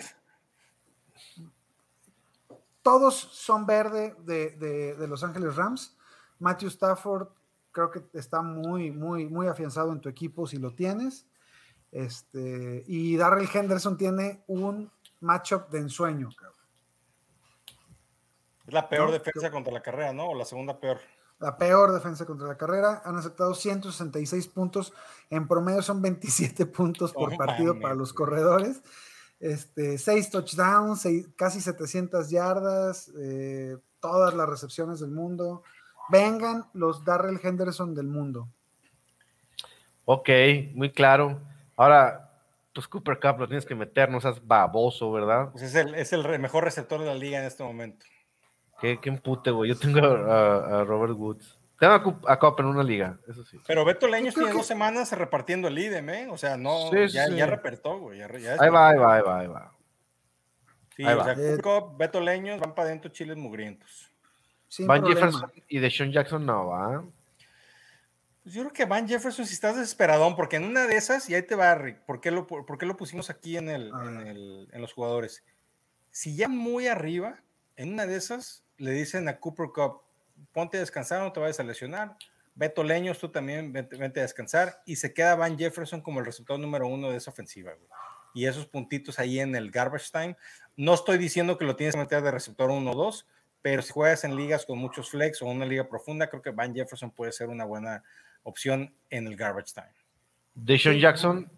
todos 2.82 3.14
son 3.14 3.66
verde 3.66 4.14
de, 4.24 4.50
de- 4.56 4.94
de 4.96 5.06
Los 5.06 5.22
Ángeles 5.22 5.56
Rams. 5.56 5.96
Matthew 6.38 6.68
Stafford 6.70 7.28
creo 7.72 7.90
que 7.90 8.02
está 8.14 8.42
muy, 8.42 8.90
muy, 8.90 9.26
muy 9.28 9.46
afianzado 9.48 9.92
en 9.92 10.00
tu 10.00 10.08
equipo 10.08 10.46
si 10.46 10.56
lo 10.58 10.74
tienes. 10.74 11.26
Este, 11.92 12.84
y 12.86 13.16
Darrell 13.16 13.48
Henderson 13.52 13.96
tiene 13.96 14.44
un 14.46 14.90
matchup 15.20 15.68
de 15.70 15.78
ensueño. 15.78 16.28
cabrón. 16.36 16.56
Es 18.66 18.72
la 18.74 18.88
peor 18.88 19.06
No, 19.06 19.12
defensa 19.12 19.50
contra 19.50 19.72
la 19.72 19.82
carrera, 19.82 20.12
¿no? 20.12 20.26
O 20.30 20.34
la 20.34 20.44
segunda 20.44 20.78
peor. 20.78 20.98
La 21.38 21.56
peor 21.56 21.92
defensa 21.92 22.26
contra 22.26 22.46
la 22.46 22.56
carrera. 22.56 23.02
Han 23.04 23.16
aceptado 23.16 23.54
166 23.54 24.46
puntos. 24.48 24.92
En 25.30 25.48
promedio 25.48 25.82
son 25.82 26.02
27 26.02 26.66
puntos 26.66 27.12
por 27.12 27.36
partido 27.36 27.78
para 27.80 27.94
los 27.94 28.12
corredores. 28.12 28.82
Este, 29.40 29.96
6 29.96 30.30
touchdowns, 30.30 31.00
seis- 31.00 31.28
casi 31.34 31.60
700 31.62 32.28
yardas, 32.28 33.10
eh, 33.18 33.78
todas 33.98 34.34
las 34.34 34.46
recepciones 34.48 35.00
del 35.00 35.10
mundo. 35.12 35.62
Vengan 36.10 36.66
los 36.74 37.04
Darrell 37.04 37.38
Henderson 37.42 37.94
del 37.94 38.06
mundo. 38.06 38.48
Ok, 40.04 40.28
muy 40.74 40.90
claro. 40.90 41.40
Ahora, 41.76 42.30
pues 42.74 42.88
Cooper 42.88 43.18
Cup 43.20 43.38
lo 43.40 43.46
tienes 43.48 43.64
que 43.66 43.74
meter, 43.74 44.10
no 44.10 44.20
seas 44.20 44.44
baboso, 44.46 45.12
¿verdad? 45.12 45.50
Pues 45.52 45.62
es 45.64 45.74
el, 45.74 45.94
es 45.94 46.12
el 46.12 46.24
re- 46.24 46.38
mejor 46.38 46.64
receptor 46.64 47.00
de 47.00 47.06
la 47.06 47.14
liga 47.14 47.38
en 47.38 47.44
este 47.44 47.62
momento. 47.62 48.04
Qué, 48.80 48.98
qué 49.00 49.08
empute, 49.10 49.50
güey. 49.50 49.70
Yo 49.70 49.78
tengo 49.78 50.00
a, 50.06 50.80
a 50.80 50.84
Robert 50.84 51.14
Woods. 51.14 51.58
Tengo 51.78 51.94
a, 51.94 52.02
Cup- 52.02 52.26
a 52.28 52.38
Cup 52.38 52.56
en 52.58 52.66
una 52.66 52.82
liga, 52.82 53.18
eso 53.26 53.42
sí. 53.44 53.58
Pero 53.66 53.84
Beto 53.84 54.06
Leños 54.06 54.34
tiene 54.34 54.50
que- 54.50 54.56
dos 54.56 54.66
semanas 54.66 55.12
repartiendo 55.12 55.68
el 55.68 55.78
idem, 55.78 56.08
¿eh? 56.10 56.28
O 56.30 56.36
sea, 56.36 56.56
no, 56.56 56.90
Sí, 56.90 57.08
ya, 57.08 57.26
sí. 57.26 57.36
ya 57.36 57.46
repertó, 57.46 57.98
güey. 57.98 58.18
Ya, 58.18 58.28
ya 58.38 58.56
Ahí 58.58 58.68
va, 58.68 58.88
ahí 58.90 58.98
va, 58.98 59.14
ahí 59.16 59.22
va, 59.22 59.38
ahí 59.40 59.46
va. 59.46 59.72
Sí, 60.96 61.04
ahí 61.06 61.14
o 61.14 61.18
va. 61.18 61.24
sea, 61.24 61.34
Cooper 61.34 61.62
Kupp, 61.62 61.96
Beto 61.98 62.20
Leños 62.20 62.60
van 62.60 62.74
para 62.74 62.88
adentro 62.88 63.10
chiles 63.10 63.36
mugrientos. 63.36 64.09
Sin 64.70 64.86
Van 64.86 65.00
problema. 65.02 65.26
Jefferson 65.26 65.52
y 65.68 65.78
Deshaun 65.80 66.12
Jackson 66.12 66.46
no, 66.46 66.68
¿va? 66.68 67.04
Pues 68.42 68.54
yo 68.54 68.62
creo 68.62 68.72
que 68.72 68.84
Van 68.86 69.06
Jefferson 69.06 69.44
si 69.44 69.52
estás 69.54 69.76
desesperadón, 69.76 70.34
porque 70.36 70.56
en 70.56 70.64
una 70.64 70.86
de 70.86 70.96
esas, 70.96 71.28
y 71.28 71.34
ahí 71.34 71.42
te 71.42 71.54
va, 71.56 71.74
Rick, 71.74 71.98
¿por 72.06 72.20
qué 72.20 72.30
lo, 72.30 72.46
por 72.46 72.78
qué 72.78 72.86
lo 72.86 72.96
pusimos 72.96 73.28
aquí 73.30 73.56
en, 73.56 73.68
el, 73.68 73.88
en, 73.88 74.18
ver. 74.18 74.26
el- 74.28 74.68
en 74.72 74.80
los 74.80 74.92
jugadores? 74.92 75.44
Si 76.10 76.34
ya 76.36 76.48
muy 76.48 76.86
arriba, 76.86 77.40
en 77.76 77.92
una 77.92 78.06
de 78.06 78.16
esas, 78.16 78.64
le 78.78 78.92
dicen 78.92 79.28
a 79.28 79.38
Cooper 79.38 79.68
Cup, 79.74 80.02
ponte 80.52 80.76
a 80.78 80.80
descansar, 80.80 81.20
no 81.20 81.32
te 81.32 81.40
vayas 81.40 81.60
a 81.60 81.64
lesionar. 81.64 82.16
Beto 82.54 82.82
Leños, 82.82 83.18
tú 83.18 83.28
también 83.28 83.72
vente, 83.72 83.96
vente 83.96 84.20
a 84.20 84.22
descansar. 84.22 84.82
Y 84.86 84.96
se 84.96 85.12
queda 85.12 85.34
Van 85.36 85.58
Jefferson 85.58 86.00
como 86.00 86.20
el 86.20 86.26
resultado 86.26 86.58
número 86.58 86.86
uno 86.88 87.10
de 87.10 87.16
esa 87.16 87.30
ofensiva, 87.30 87.72
güey. 87.72 87.88
y 88.34 88.46
esos 88.46 88.66
puntitos 88.66 89.18
ahí 89.18 89.38
en 89.40 89.54
el 89.54 89.70
garbage 89.70 90.10
time. 90.12 90.36
No 90.76 90.94
estoy 90.94 91.18
diciendo 91.18 91.58
que 91.58 91.64
lo 91.64 91.76
tienes 91.76 91.94
que 91.94 92.00
meter 92.00 92.22
de 92.22 92.30
receptor 92.30 92.70
1 92.70 92.90
o 92.90 92.94
2, 92.94 93.26
pero 93.62 93.82
si 93.82 93.92
juegas 93.92 94.24
en 94.24 94.36
ligas 94.36 94.64
con 94.66 94.78
muchos 94.78 95.10
flex 95.10 95.42
o 95.42 95.46
una 95.46 95.66
liga 95.66 95.88
profunda, 95.88 96.28
creo 96.28 96.42
que 96.42 96.50
Van 96.50 96.74
Jefferson 96.74 97.10
puede 97.10 97.32
ser 97.32 97.48
una 97.48 97.64
buena 97.64 98.02
opción 98.42 98.94
en 99.10 99.26
el 99.26 99.36
garbage 99.36 99.72
time. 99.74 99.92
Deshaun 100.54 100.98
Jackson. 100.98 101.50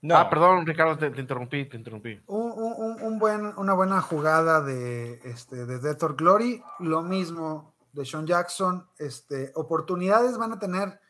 No, 0.00 0.16
Ah, 0.16 0.30
perdón, 0.30 0.64
Ricardo, 0.64 0.96
te, 0.96 1.10
te 1.10 1.20
interrumpí, 1.20 1.64
te 1.68 1.76
interrumpí. 1.76 2.20
Un, 2.26 2.52
un- 2.52 3.02
un 3.02 3.18
buen, 3.18 3.46
una 3.58 3.72
buena 3.74 4.00
jugada 4.00 4.60
de, 4.60 5.14
este, 5.24 5.66
de 5.66 5.80
Death 5.80 6.02
or 6.04 6.16
Glory. 6.16 6.62
Lo 6.78 7.02
mismo 7.02 7.74
de 7.92 8.04
Sean 8.04 8.24
Jackson. 8.26 8.86
Este, 8.98 9.50
oportunidades 9.56 10.38
van 10.38 10.52
a 10.52 10.58
tener 10.60 11.00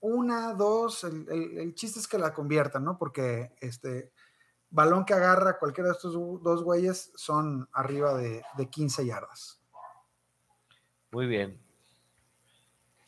una, 0.00 0.52
dos. 0.54 1.04
El, 1.04 1.26
el- 1.30 1.58
el 1.58 1.74
chiste 1.74 1.98
es 1.98 2.06
que 2.06 2.18
la 2.18 2.34
conviertan, 2.34 2.84
¿no? 2.84 2.98
Porque 2.98 3.52
este 3.60 4.12
balón 4.70 5.04
que 5.04 5.14
agarra 5.14 5.58
cualquiera 5.58 5.90
de 5.90 5.94
estos 5.96 6.14
dos 6.42 6.62
güeyes 6.62 7.12
son 7.16 7.68
arriba 7.72 8.14
de, 8.14 8.42
de 8.56 8.66
15 8.68 9.04
yardas. 9.06 9.60
Muy 11.10 11.26
bien. 11.26 11.60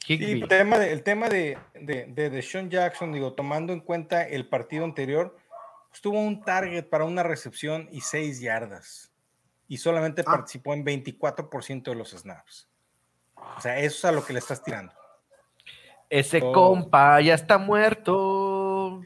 Sí, 0.04 0.14
el 0.20 0.48
tema 0.48 0.78
de, 0.80 0.92
el 0.92 1.02
tema 1.04 1.28
de, 1.28 1.56
de, 1.74 2.06
de 2.06 2.30
Deshaun 2.30 2.68
Jackson, 2.68 3.12
digo, 3.12 3.34
tomando 3.34 3.72
en 3.72 3.78
cuenta 3.80 4.26
el 4.26 4.48
partido 4.48 4.84
anterior, 4.84 5.36
pues, 5.88 6.00
tuvo 6.00 6.18
un 6.18 6.42
target 6.42 6.88
para 6.88 7.04
una 7.04 7.22
recepción 7.22 7.88
y 7.92 8.00
seis 8.00 8.40
yardas. 8.40 9.12
Y 9.68 9.76
solamente 9.78 10.22
Ah. 10.22 10.32
participó 10.32 10.74
en 10.74 10.84
24% 10.84 11.92
de 11.92 11.94
los 11.96 12.10
snaps. 12.10 12.68
O 13.56 13.60
sea, 13.60 13.78
eso 13.78 13.96
es 13.98 14.04
a 14.04 14.12
lo 14.12 14.24
que 14.24 14.32
le 14.32 14.40
estás 14.40 14.62
tirando. 14.64 14.92
Ese 16.10 16.40
Oh. 16.42 16.52
compa 16.52 17.20
ya 17.20 17.34
está 17.34 17.56
muerto. 17.58 19.00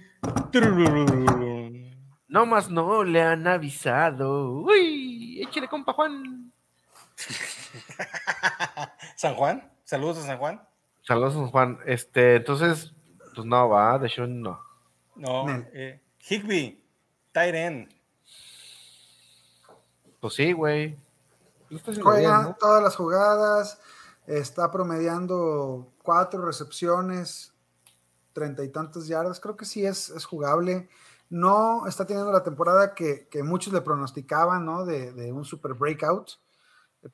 No 2.29 2.47
más 2.47 2.71
no 2.71 3.05
le 3.05 3.23
han 3.23 3.47
avisado. 3.47 4.63
Uy, 4.63 5.43
échale 5.43 5.69
compa 5.69 5.93
Juan. 5.93 6.53
San 9.17 9.35
Juan, 9.35 9.71
saludos 9.85 10.19
a 10.19 10.23
San 10.23 10.39
Juan. 10.39 10.61
Saludos, 11.07 11.35
don 11.35 11.51
Juan. 11.51 11.79
Este, 11.87 12.37
entonces, 12.37 12.93
pues 13.35 13.47
no, 13.47 13.69
va, 13.69 13.99
de 13.99 14.09
hecho 14.09 14.27
no. 14.27 14.61
No, 15.15 15.47
eh, 15.73 16.03
Higby, 16.29 16.83
end. 17.33 17.89
Pues 20.21 20.35
sí, 20.35 20.53
güey. 20.53 20.99
Juega 22.03 22.19
bien, 22.19 22.31
¿no? 22.31 22.57
todas 22.59 22.83
las 22.83 22.97
jugadas. 22.97 23.81
Está 24.27 24.73
promediando 24.73 25.93
cuatro 26.03 26.45
recepciones, 26.45 27.55
treinta 28.33 28.65
y 28.65 28.69
tantas 28.69 29.07
yardas. 29.07 29.39
Creo 29.39 29.57
que 29.57 29.65
sí 29.65 29.87
es, 29.87 30.11
es 30.11 30.25
jugable. 30.25 30.89
No 31.29 31.87
está 31.87 32.07
teniendo 32.07 32.33
la 32.33 32.43
temporada 32.43 32.95
que, 32.95 33.29
que 33.29 33.43
muchos 33.43 33.73
le 33.73 33.81
pronosticaban, 33.81 34.65
¿no? 34.65 34.85
De, 34.85 35.13
de 35.13 35.33
un 35.33 35.45
super 35.45 35.75
breakout. 35.75 36.31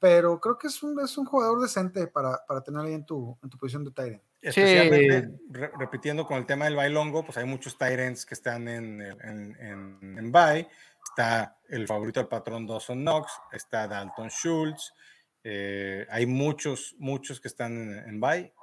Pero 0.00 0.40
creo 0.40 0.56
que 0.56 0.68
es 0.68 0.82
un, 0.82 0.98
es 1.00 1.18
un 1.18 1.26
jugador 1.26 1.60
decente 1.60 2.06
para, 2.06 2.44
para 2.46 2.62
tener 2.62 2.80
ahí 2.80 2.94
en 2.94 3.04
tu, 3.04 3.36
en 3.42 3.50
tu 3.50 3.58
posición 3.58 3.84
de 3.84 3.90
Tyrant. 3.90 4.22
Especialmente, 4.40 5.38
re- 5.50 5.70
repitiendo 5.78 6.26
con 6.26 6.38
el 6.38 6.46
tema 6.46 6.64
del 6.64 6.76
bailongo, 6.76 7.24
pues 7.24 7.36
hay 7.36 7.44
muchos 7.44 7.76
Tyrants 7.76 8.24
que 8.24 8.34
están 8.34 8.68
en, 8.68 9.02
en, 9.02 9.56
en, 9.60 10.18
en 10.18 10.32
bye. 10.32 10.68
Está 11.04 11.58
el 11.68 11.86
favorito 11.86 12.20
del 12.20 12.28
patrón 12.28 12.66
Dawson 12.66 13.00
Knox, 13.00 13.32
está 13.52 13.86
Dalton 13.86 14.30
Schultz. 14.30 14.94
eh, 15.44 16.06
hay 16.08 16.26
muchos, 16.26 16.94
muchos 16.98 17.40
que 17.40 17.48
están 17.48 17.72
en, 17.72 17.98
en 18.08 18.20
bye. 18.20 18.54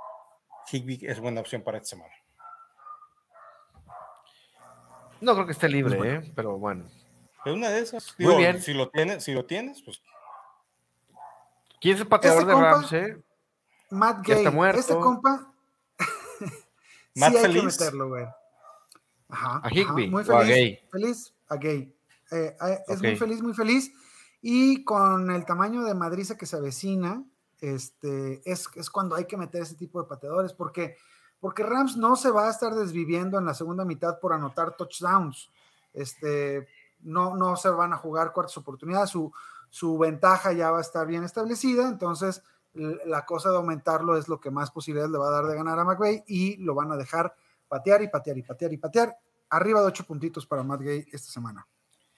Higby 0.71 0.99
es 1.03 1.19
buena 1.19 1.41
opción 1.41 1.61
para 1.61 1.77
esta 1.77 1.89
semana. 1.89 2.13
No 5.21 5.33
creo 5.33 5.45
que 5.45 5.51
esté 5.51 5.67
libre, 5.69 5.97
Pues 5.97 6.09
bueno. 6.11 6.25
¿eh? 6.27 6.31
Pero 6.35 6.57
bueno. 6.57 6.85
Es 7.45 7.53
una 7.53 7.69
de 7.69 7.79
esas. 7.79 8.15
Muy 8.19 8.35
bien. 8.37 8.61
Si 8.61 8.73
lo 8.73 8.89
tienes, 8.89 9.23
si 9.23 9.33
lo 9.33 9.45
tienes, 9.45 9.81
pues 9.81 10.01
¿Quién 11.81 11.95
es 11.95 12.01
el 12.01 12.07
pateador 12.07 12.41
Este 12.41 12.51
de 12.51 12.57
compa- 12.57 12.71
Rams, 12.71 12.93
eh? 12.93 13.23
Matt 13.91 14.25
Gay. 14.27 14.37
está 14.39 14.51
muerto. 14.51 14.79
Este 14.79 14.93
compa. 14.95 15.53
Matt 17.15 17.31
sí 17.31 17.37
hay 17.37 17.43
que 17.43 17.59
Feliz. 17.59 17.63
meterlo, 17.63 18.09
güey. 18.09 18.25
Ajá. 19.29 19.49
¿A 19.63 19.67
ajá, 19.67 19.93
Muy 19.93 20.09
o 20.13 20.17
a 20.19 20.23
feliz. 20.23 20.47
Gay? 20.47 20.79
Feliz 20.91 21.33
a 21.47 21.55
Gay. 21.55 21.95
Eh, 22.31 22.55
eh, 22.61 22.79
es 22.87 23.01
muy 23.01 23.15
feliz, 23.15 23.41
muy 23.41 23.53
feliz. 23.53 23.91
Y 24.41 24.83
con 24.83 25.31
el 25.31 25.45
tamaño 25.45 25.83
de 25.83 25.93
madriza 25.95 26.37
que 26.37 26.45
se 26.45 26.55
avecina, 26.57 27.23
este, 27.61 28.41
es, 28.49 28.69
es 28.75 28.89
cuando 28.89 29.15
hay 29.15 29.25
que 29.25 29.37
meter 29.37 29.61
ese 29.61 29.75
tipo 29.75 30.01
de 30.01 30.07
pateadores, 30.07 30.53
porque, 30.53 30.95
porque 31.39 31.63
Rams 31.63 31.97
no 31.97 32.15
se 32.15 32.31
va 32.31 32.47
a 32.47 32.51
estar 32.51 32.73
desviviendo 32.73 33.37
en 33.37 33.45
la 33.45 33.53
segunda 33.53 33.85
mitad 33.85 34.19
por 34.19 34.33
anotar 34.33 34.75
touchdowns. 34.75 35.49
Este, 35.93 36.67
no, 37.01 37.35
no 37.35 37.55
se 37.55 37.69
van 37.69 37.93
a 37.93 37.97
jugar 37.97 38.33
cuartas 38.33 38.57
oportunidades, 38.57 39.09
su, 39.09 39.31
su 39.69 39.97
ventaja 39.97 40.51
ya 40.51 40.71
va 40.71 40.79
a 40.79 40.81
estar 40.81 41.07
bien 41.07 41.23
establecida, 41.23 41.87
entonces 41.87 42.43
la 42.73 43.25
cosa 43.25 43.49
de 43.49 43.57
aumentarlo 43.57 44.17
es 44.17 44.27
lo 44.27 44.39
que 44.39 44.51
más 44.51 44.71
posibilidades 44.71 45.11
le 45.11 45.17
va 45.17 45.29
a 45.29 45.31
dar 45.31 45.45
de 45.45 45.55
ganar 45.55 45.79
a 45.79 45.83
McVay 45.83 46.23
y 46.27 46.57
lo 46.57 46.75
van 46.75 46.91
a 46.91 46.97
dejar 46.97 47.33
patear 47.67 48.01
y 48.01 48.07
patear 48.07 48.37
y 48.37 48.43
patear 48.43 48.73
y 48.73 48.77
patear. 48.77 49.17
Arriba 49.49 49.81
de 49.81 49.87
ocho 49.87 50.05
puntitos 50.05 50.45
para 50.45 50.63
Matt 50.63 50.81
Gay 50.81 51.07
esta 51.11 51.31
semana. 51.31 51.65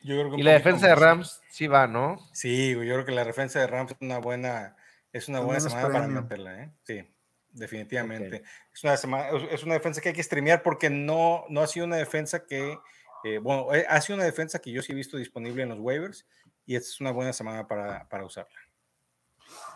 yo 0.01 0.15
creo 0.15 0.29
que. 0.29 0.33
un 0.33 0.39
Y 0.39 0.43
la 0.43 0.51
defensa 0.51 0.87
de. 0.87 0.95
Rams 0.95 1.41
sí 1.49 1.67
va, 1.67 1.87
¿no? 1.87 2.17
Sí, 2.33 2.71
yo 2.71 2.79
creo 2.79 3.05
que 3.05 3.13
la 3.13 3.23
defensa 3.23 3.59
de 3.59 3.67
Rams 3.67 3.91
es 3.91 3.97
una 4.01 4.19
buena, 4.19 4.75
es 5.13 5.29
una 5.29 5.39
buena 5.39 5.61
semana 5.61 5.87
para 5.87 6.07
meterla, 6.07 6.63
¿eh? 6.63 6.71
Sí, 6.83 7.07
definitivamente. 7.51 8.43
Es, 8.73 8.83
una 8.83 8.97
semana, 8.97 9.29
es 9.51 9.63
una 9.63 9.73
defensa 9.73 10.01
que 10.01 10.09
hay 10.09 10.15
que 10.15 10.23
streamear 10.23 10.63
porque 10.63 10.89
no, 10.89 11.45
no 11.49 11.61
ha 11.61 11.67
sido 11.67 11.85
una 11.85 11.97
defensa 11.97 12.45
que, 12.45 12.77
eh, 13.23 13.37
bueno, 13.39 13.73
eh, 13.73 13.85
ha 13.87 14.01
sido 14.01 14.17
una 14.17 14.25
defensa 14.25 14.59
que 14.59 14.71
yo 14.71 14.81
sí 14.81 14.91
he 14.91 14.95
visto 14.95 15.17
disponible 15.17 15.63
en 15.63 15.69
los 15.69 15.79
waivers 15.79 16.25
y 16.65 16.75
esta 16.75 16.89
es 16.89 17.01
una 17.01 17.11
buena 17.11 17.33
semana 17.33 17.67
para, 17.67 18.07
para 18.09 18.25
usarla. 18.25 18.59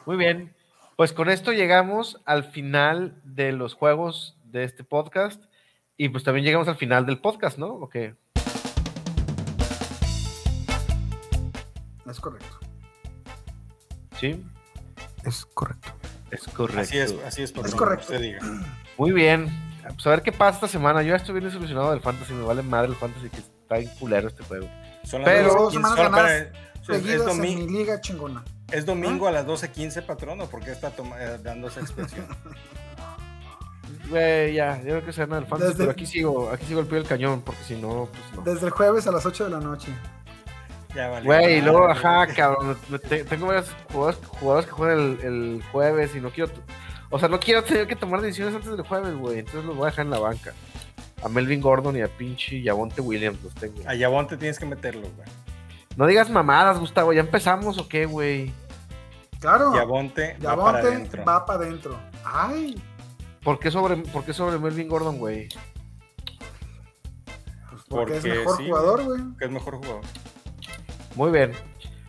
Muy 0.06 0.18
bien. 0.18 0.56
Pues 0.96 1.12
con 1.12 1.30
esto 1.30 1.52
llegamos 1.52 2.22
al 2.26 2.46
final 2.46 3.20
de 3.26 3.52
los 3.52 3.74
juegos 3.74 4.38
de 4.46 4.64
este 4.64 4.84
podcast. 4.84 5.44
Y 5.98 6.10
pues 6.10 6.24
también 6.24 6.46
llegamos 6.46 6.68
al 6.68 6.76
final 6.76 7.06
del 7.06 7.20
podcast, 7.20 7.58
¿no? 7.58 7.68
¿O 7.68 7.90
qué? 7.90 8.16
Es 12.06 12.20
correcto. 12.20 12.60
Sí, 14.20 14.46
Es 15.26 15.46
correcto. 15.46 15.92
Es 16.36 16.44
correcto. 16.54 16.82
Así 16.82 16.98
es, 16.98 17.16
así 17.26 17.42
es, 17.44 17.52
correcto. 17.52 18.06
usted 18.06 18.22
diga. 18.22 18.40
Muy 18.98 19.12
bien. 19.12 19.48
Pues 19.84 20.06
a 20.08 20.10
ver 20.12 20.22
qué 20.24 20.32
pasa 20.32 20.56
esta 20.56 20.68
semana. 20.68 21.02
Yo 21.04 21.10
ya 21.10 21.16
estoy 21.18 21.34
bien 21.34 21.46
desilusionado 21.46 21.92
del 21.92 22.02
fantasy. 22.02 22.34
Me 22.34 22.44
vale 22.44 22.64
madre 22.64 22.88
el 22.90 22.96
fantasy 22.96 23.30
que 23.30 23.38
está 23.38 23.78
en 23.78 23.88
culero 24.00 24.28
este 24.28 24.44
juego. 24.44 24.68
Son 25.04 25.24
Pero- 25.24 25.48
las 25.48 25.54
Dos 25.56 25.74
12:15, 25.74 25.76
semanas 25.76 25.98
ganadas 25.98 26.32
es, 26.32 26.48
Seguidas 26.86 27.28
en 27.32 27.42
mi 27.42 27.68
liga 27.68 28.02
chingona. 28.02 28.44
es 28.72 28.86
domingo 28.86 29.28
a 29.28 29.32
las 29.32 29.46
12.15, 29.46 30.02
patrón, 30.06 30.42
¿o 30.42 30.48
por 30.48 30.64
qué 30.64 30.72
está 30.72 30.90
eh, 31.20 31.40
dando 31.44 31.68
esa 31.68 31.80
expresión? 31.82 32.28
Güey, 34.10 34.54
ya, 34.54 34.78
yo 34.80 34.84
creo 34.84 35.06
que 35.06 35.14
se 35.14 35.22
gana 35.22 35.40
el 35.40 35.46
fantasy, 35.46 35.72
Desde- 35.72 35.78
pero 35.84 35.92
aquí 35.92 36.06
sigo, 36.06 36.50
aquí 36.52 36.66
sigo 36.66 36.80
el 36.80 36.86
pie 36.86 37.00
del 37.00 37.08
cañón, 37.08 37.42
porque 37.42 37.64
si 37.64 37.76
no, 37.76 38.08
pues 38.12 38.24
no. 38.36 38.42
Desde 38.54 38.68
el 38.68 38.72
jueves 38.72 39.08
a 39.08 39.12
las 39.12 39.26
8 39.26 39.46
de 39.46 39.50
la 39.50 39.60
noche. 39.60 39.92
Ya 40.96 41.10
vale. 41.10 41.26
Güey, 41.26 41.58
y 41.58 41.62
luego, 41.62 41.88
ajá, 41.90 42.26
cabrón. 42.28 42.78
tengo 43.30 43.48
varios 43.48 43.76
jugadores, 43.92 44.20
jugadores 44.40 44.66
que 44.66 44.72
juegan 44.72 45.00
el, 45.00 45.20
el 45.26 45.64
jueves 45.72 46.16
y 46.16 46.22
no 46.22 46.30
quiero. 46.30 46.52
O 47.10 47.20
sea, 47.20 47.28
no 47.28 47.40
quiero 47.40 47.64
tener 47.64 47.88
que 47.88 47.96
tomar 47.96 48.22
decisiones 48.22 48.56
antes 48.56 48.72
del 48.72 48.82
jueves, 48.82 49.16
güey. 49.16 49.40
Entonces 49.40 49.66
los 49.66 49.76
voy 49.76 49.88
a 49.88 49.90
dejar 49.90 50.06
en 50.06 50.12
la 50.12 50.20
banca. 50.20 50.54
A 51.24 51.30
Melvin 51.30 51.62
Gordon 51.62 51.98
y 51.98 52.02
a 52.02 52.08
pinche 52.08 52.62
Yavonte 52.62 53.02
Williams 53.02 53.42
los 53.44 53.54
tengo. 53.56 53.82
A 53.88 53.96
Yabonte 53.96 54.38
tienes 54.38 54.58
que 54.60 54.66
meterlo, 54.66 55.02
güey. 55.02 55.28
No 55.98 56.08
digas 56.08 56.30
mamadas, 56.30 56.80
Gustavo. 56.80 57.14
¿Ya 57.14 57.22
empezamos 57.22 57.78
o 57.78 57.88
qué, 57.88 58.06
güey? 58.06 58.54
Claro. 59.40 59.74
Yabonte 59.76 60.38
va 60.44 60.56
para 60.56 60.80
Yabonte 60.80 60.88
adentro. 60.88 61.26
va 61.26 61.46
para 61.46 61.60
adentro. 61.60 62.00
Ay, 62.24 62.82
¿Por 63.46 63.60
qué 63.60 63.70
sobre, 63.70 63.98
por 63.98 64.26
qué 64.26 64.34
sobre 64.34 64.58
Melvin 64.58 64.88
Gordon, 64.88 65.20
güey? 65.20 65.48
pues 67.70 67.84
porque, 67.88 68.18
es 68.18 68.22
Porque 68.24 68.40
mejor 68.40 68.58
sí, 68.58 68.66
jugador, 68.68 69.04
güey. 69.04 69.22
Que 69.38 69.46
es 69.46 69.52
mejor 69.52 69.76
jugador. 69.76 70.02
Muy 71.16 71.32
bien. 71.32 71.52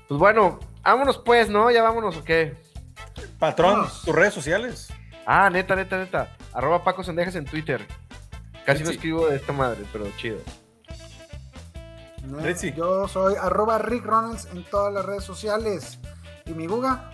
Pues 0.08 0.18
bueno, 0.18 0.58
vámonos 0.82 1.18
pues, 1.18 1.48
¿no? 1.48 1.70
Ya 1.70 1.82
vámonos 1.82 2.16
o 2.16 2.24
qué. 2.24 2.54
Patrón, 3.38 3.72
Vámonos. 3.72 4.02
tus 4.02 4.14
redes 4.14 4.34
sociales. 4.34 4.88
Ah, 5.26 5.50
neta, 5.50 5.74
neta, 5.76 5.98
neta. 5.98 6.36
Arroba 6.52 6.84
Paco 6.84 7.02
Sendejas 7.02 7.34
en 7.34 7.44
Twitter. 7.44 7.86
Casi 8.64 8.82
no 8.82 8.90
escribo 8.90 9.28
de 9.28 9.36
esta 9.36 9.52
madre, 9.52 9.84
pero 9.92 10.06
chido. 10.16 10.38
¿no? 12.24 12.40
Yo 12.50 13.06
soy 13.08 13.34
arroba 13.40 13.78
Rick 13.78 14.04
Ronalds 14.04 14.46
en 14.52 14.64
todas 14.64 14.92
las 14.92 15.04
redes 15.04 15.24
sociales. 15.24 15.98
Y 16.46 16.50
mi 16.52 16.66
Guga, 16.66 17.10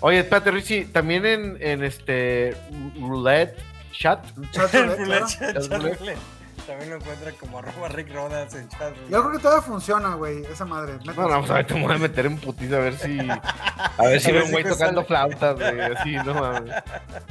Oye, 0.00 0.18
espérate, 0.18 0.50
Richie, 0.50 0.84
también 0.86 1.24
en, 1.24 1.56
en 1.60 1.82
este 1.82 2.54
roulette 3.00 3.58
chat. 3.92 4.24
chat 4.50 4.72
roulette, 4.74 4.96
claro. 5.04 5.26
chat, 5.26 5.54
Chat 5.54 5.68
chat 5.68 5.82
roulette. 5.82 6.18
También 6.66 6.90
lo 6.90 6.96
encuentran 6.96 7.34
como 7.36 7.58
arroba 7.58 7.88
Rick 7.88 8.12
Ronalds 8.12 8.54
en 8.56 8.68
chat. 8.68 8.80
roulette. 8.94 9.10
Yo 9.10 9.20
creo 9.22 9.32
que 9.32 9.38
todavía 9.38 9.62
funciona, 9.62 10.14
güey, 10.16 10.44
esa 10.46 10.64
madre. 10.64 10.94
No, 11.04 11.12
no, 11.12 11.28
vamos 11.28 11.48
a 11.50 11.54
ver, 11.54 11.66
te 11.66 11.74
voy 11.80 11.94
a 11.94 11.98
meter 11.98 12.26
en 12.26 12.38
putiza 12.38 12.76
a 12.76 12.80
ver 12.80 12.96
si. 12.98 13.18
A 13.20 14.02
ver 14.02 14.20
si 14.20 14.32
veo 14.32 14.44
un 14.44 14.50
güey 14.50 14.64
tocando 14.64 15.02
sale. 15.02 15.06
flautas, 15.06 15.54
güey. 15.56 15.80
Así, 15.80 16.12
no 16.16 16.34
mames. 16.34 16.74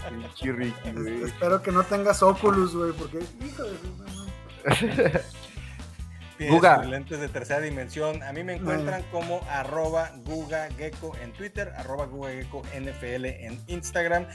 Pinche 0.09 0.51
Ricky, 0.53 0.89
Es- 0.89 0.93
güey. 0.95 1.23
Espero 1.23 1.61
que 1.61 1.71
no 1.71 1.83
tengas 1.83 2.23
Oculus, 2.23 2.73
güey, 2.75 2.91
porque, 2.93 3.19
hijo 3.45 3.63
de 3.63 3.77
su- 3.77 5.35
Guga. 6.49 6.83
lentes 6.83 7.19
de 7.19 7.29
tercera 7.29 7.61
dimensión. 7.61 8.21
A 8.23 8.33
mí 8.33 8.43
me 8.43 8.55
encuentran 8.55 9.03
como 9.11 9.41
arroba 9.49 10.11
Guga 10.25 10.67
Gecko 10.77 11.15
en 11.21 11.31
Twitter, 11.33 11.71
arroba 11.77 12.05
Guga 12.05 12.31
Gecko 12.31 12.61
NFL 12.73 13.25
en 13.45 13.61
Instagram. 13.67 14.25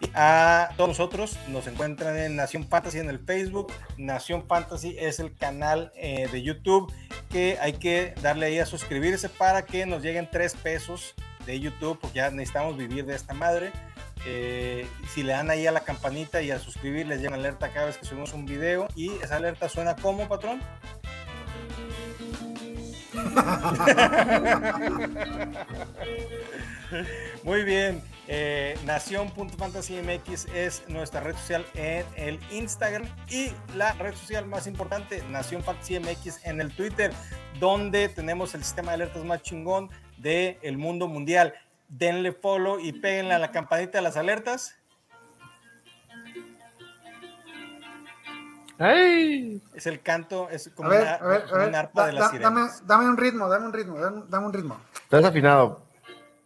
Y 0.00 0.10
a 0.14 0.70
todos 0.76 0.88
nosotros 0.88 1.36
nos 1.48 1.66
encuentran 1.66 2.16
en 2.16 2.36
Nación 2.36 2.66
Fantasy 2.66 2.98
en 2.98 3.10
el 3.10 3.18
Facebook. 3.18 3.72
Nación 3.98 4.46
Fantasy 4.46 4.96
es 4.98 5.20
el 5.20 5.36
canal 5.36 5.92
eh, 5.94 6.28
de 6.32 6.42
YouTube 6.42 6.92
que 7.28 7.58
hay 7.60 7.74
que 7.74 8.14
darle 8.22 8.46
ahí 8.46 8.58
a 8.58 8.66
suscribirse 8.66 9.28
para 9.28 9.66
que 9.66 9.86
nos 9.86 10.02
lleguen 10.02 10.28
tres 10.30 10.54
pesos 10.54 11.14
de 11.44 11.60
YouTube, 11.60 11.98
porque 12.00 12.16
ya 12.16 12.30
necesitamos 12.30 12.76
vivir 12.76 13.04
de 13.04 13.14
esta 13.14 13.34
madre. 13.34 13.72
Eh, 14.26 14.86
si 15.14 15.22
le 15.22 15.32
dan 15.32 15.50
ahí 15.50 15.66
a 15.66 15.72
la 15.72 15.80
campanita 15.80 16.42
y 16.42 16.50
a 16.50 16.58
suscribir, 16.58 17.06
les 17.06 17.18
llega 17.18 17.30
una 17.30 17.38
alerta 17.38 17.70
cada 17.70 17.86
vez 17.86 17.98
que 17.98 18.06
subimos 18.06 18.32
un 18.32 18.46
video. 18.46 18.88
Y 18.94 19.10
esa 19.22 19.36
alerta 19.36 19.68
suena 19.68 19.96
como, 19.96 20.28
patrón. 20.28 20.60
Muy 27.44 27.64
bien. 27.64 28.02
Eh, 28.32 28.78
Nación.fantasymx 28.84 30.46
es 30.54 30.88
nuestra 30.88 31.20
red 31.20 31.34
social 31.34 31.66
en 31.74 32.06
el 32.14 32.38
Instagram 32.52 33.08
y 33.28 33.50
la 33.74 33.92
red 33.94 34.14
social 34.14 34.46
más 34.46 34.68
importante, 34.68 35.20
Nación 35.30 35.64
Fantasy 35.64 35.98
MX 35.98 36.44
en 36.46 36.60
el 36.60 36.72
Twitter, 36.72 37.12
donde 37.58 38.08
tenemos 38.08 38.54
el 38.54 38.62
sistema 38.62 38.92
de 38.92 39.02
alertas 39.02 39.24
más 39.24 39.42
chingón 39.42 39.90
del 40.16 40.78
mundo 40.78 41.08
mundial. 41.08 41.54
Denle 41.88 42.30
follow 42.30 42.78
y 42.78 42.92
péguenle 42.92 43.34
a 43.34 43.40
la 43.40 43.50
campanita 43.50 43.98
de 43.98 44.02
las 44.02 44.16
alertas. 44.16 44.76
¡Ay! 48.78 49.60
Es 49.74 49.86
el 49.86 50.00
canto, 50.02 50.48
es 50.50 50.70
como, 50.74 50.88
ver, 50.88 51.02
una, 51.02 51.14
a 51.14 51.26
ver, 51.26 51.42
a 51.42 51.44
como 51.46 51.58
ver. 51.58 51.68
un 51.68 51.74
arpa 51.74 52.00
da- 52.02 52.06
de 52.06 52.12
da- 52.12 52.18
las 52.20 52.32
dame, 52.40 52.60
sirenas. 52.60 52.86
dame 52.86 53.08
un 53.08 53.16
ritmo, 53.16 53.48
dame 53.48 53.66
un 53.66 53.72
ritmo, 53.72 53.98
dame, 53.98 54.22
dame 54.28 54.46
un 54.46 54.52
ritmo. 54.52 54.80
Estás 55.02 55.24
afinado. 55.24 55.89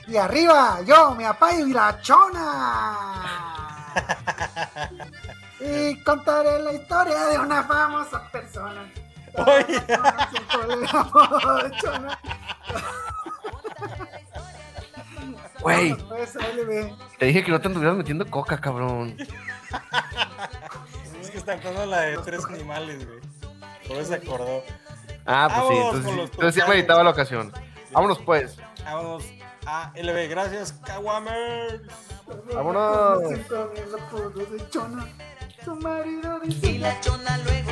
Y 0.07 0.17
arriba, 0.17 0.81
yo, 0.85 1.15
mi 1.15 1.23
apayo 1.23 1.65
y 1.65 1.73
la 1.73 1.99
chona. 2.01 3.23
Y 5.59 6.03
contaré 6.03 6.59
la 6.59 6.73
historia 6.73 7.25
de 7.25 7.39
una 7.39 7.63
famosa 7.63 8.21
persona. 8.31 8.87
Oye. 9.33 9.81
Güey. 15.61 15.97
Te 17.17 17.25
dije 17.25 17.43
que 17.43 17.51
no 17.51 17.59
te 17.59 17.67
anduvieras 17.67 17.97
metiendo 17.97 18.29
coca, 18.29 18.61
cabrón. 18.61 19.17
Es 21.19 21.31
que 21.31 21.39
está 21.39 21.57
la 21.87 22.01
de 22.01 22.17
tres 22.19 22.45
animales, 22.45 23.07
güey. 23.07 23.19
Por 23.87 23.97
eso 23.97 24.07
se 24.09 24.15
acordó. 24.15 24.63
Ah, 25.25 25.47
pues 25.49 25.67
sí, 25.67 25.73
Vámonos 25.73 25.95
entonces, 25.95 26.03
sí- 26.03 26.09
entonces 26.09 26.29
sí 26.29 26.35
comentarios. 26.35 26.69
meditaba 26.69 27.03
la 27.03 27.09
ocasión. 27.09 27.51
Vámonos 27.91 28.19
pues. 28.19 28.57
Vámonos 28.83 29.23
a 29.65 29.91
LB. 29.95 30.27
Gracias, 30.29 30.73
Kawamers. 30.85 31.81
Vámonos. 32.53 33.21
Tu 35.63 35.75
marido 35.77 36.39
Y 36.61 36.77
la 36.77 36.99
chona 37.01 37.37
luego 37.39 37.71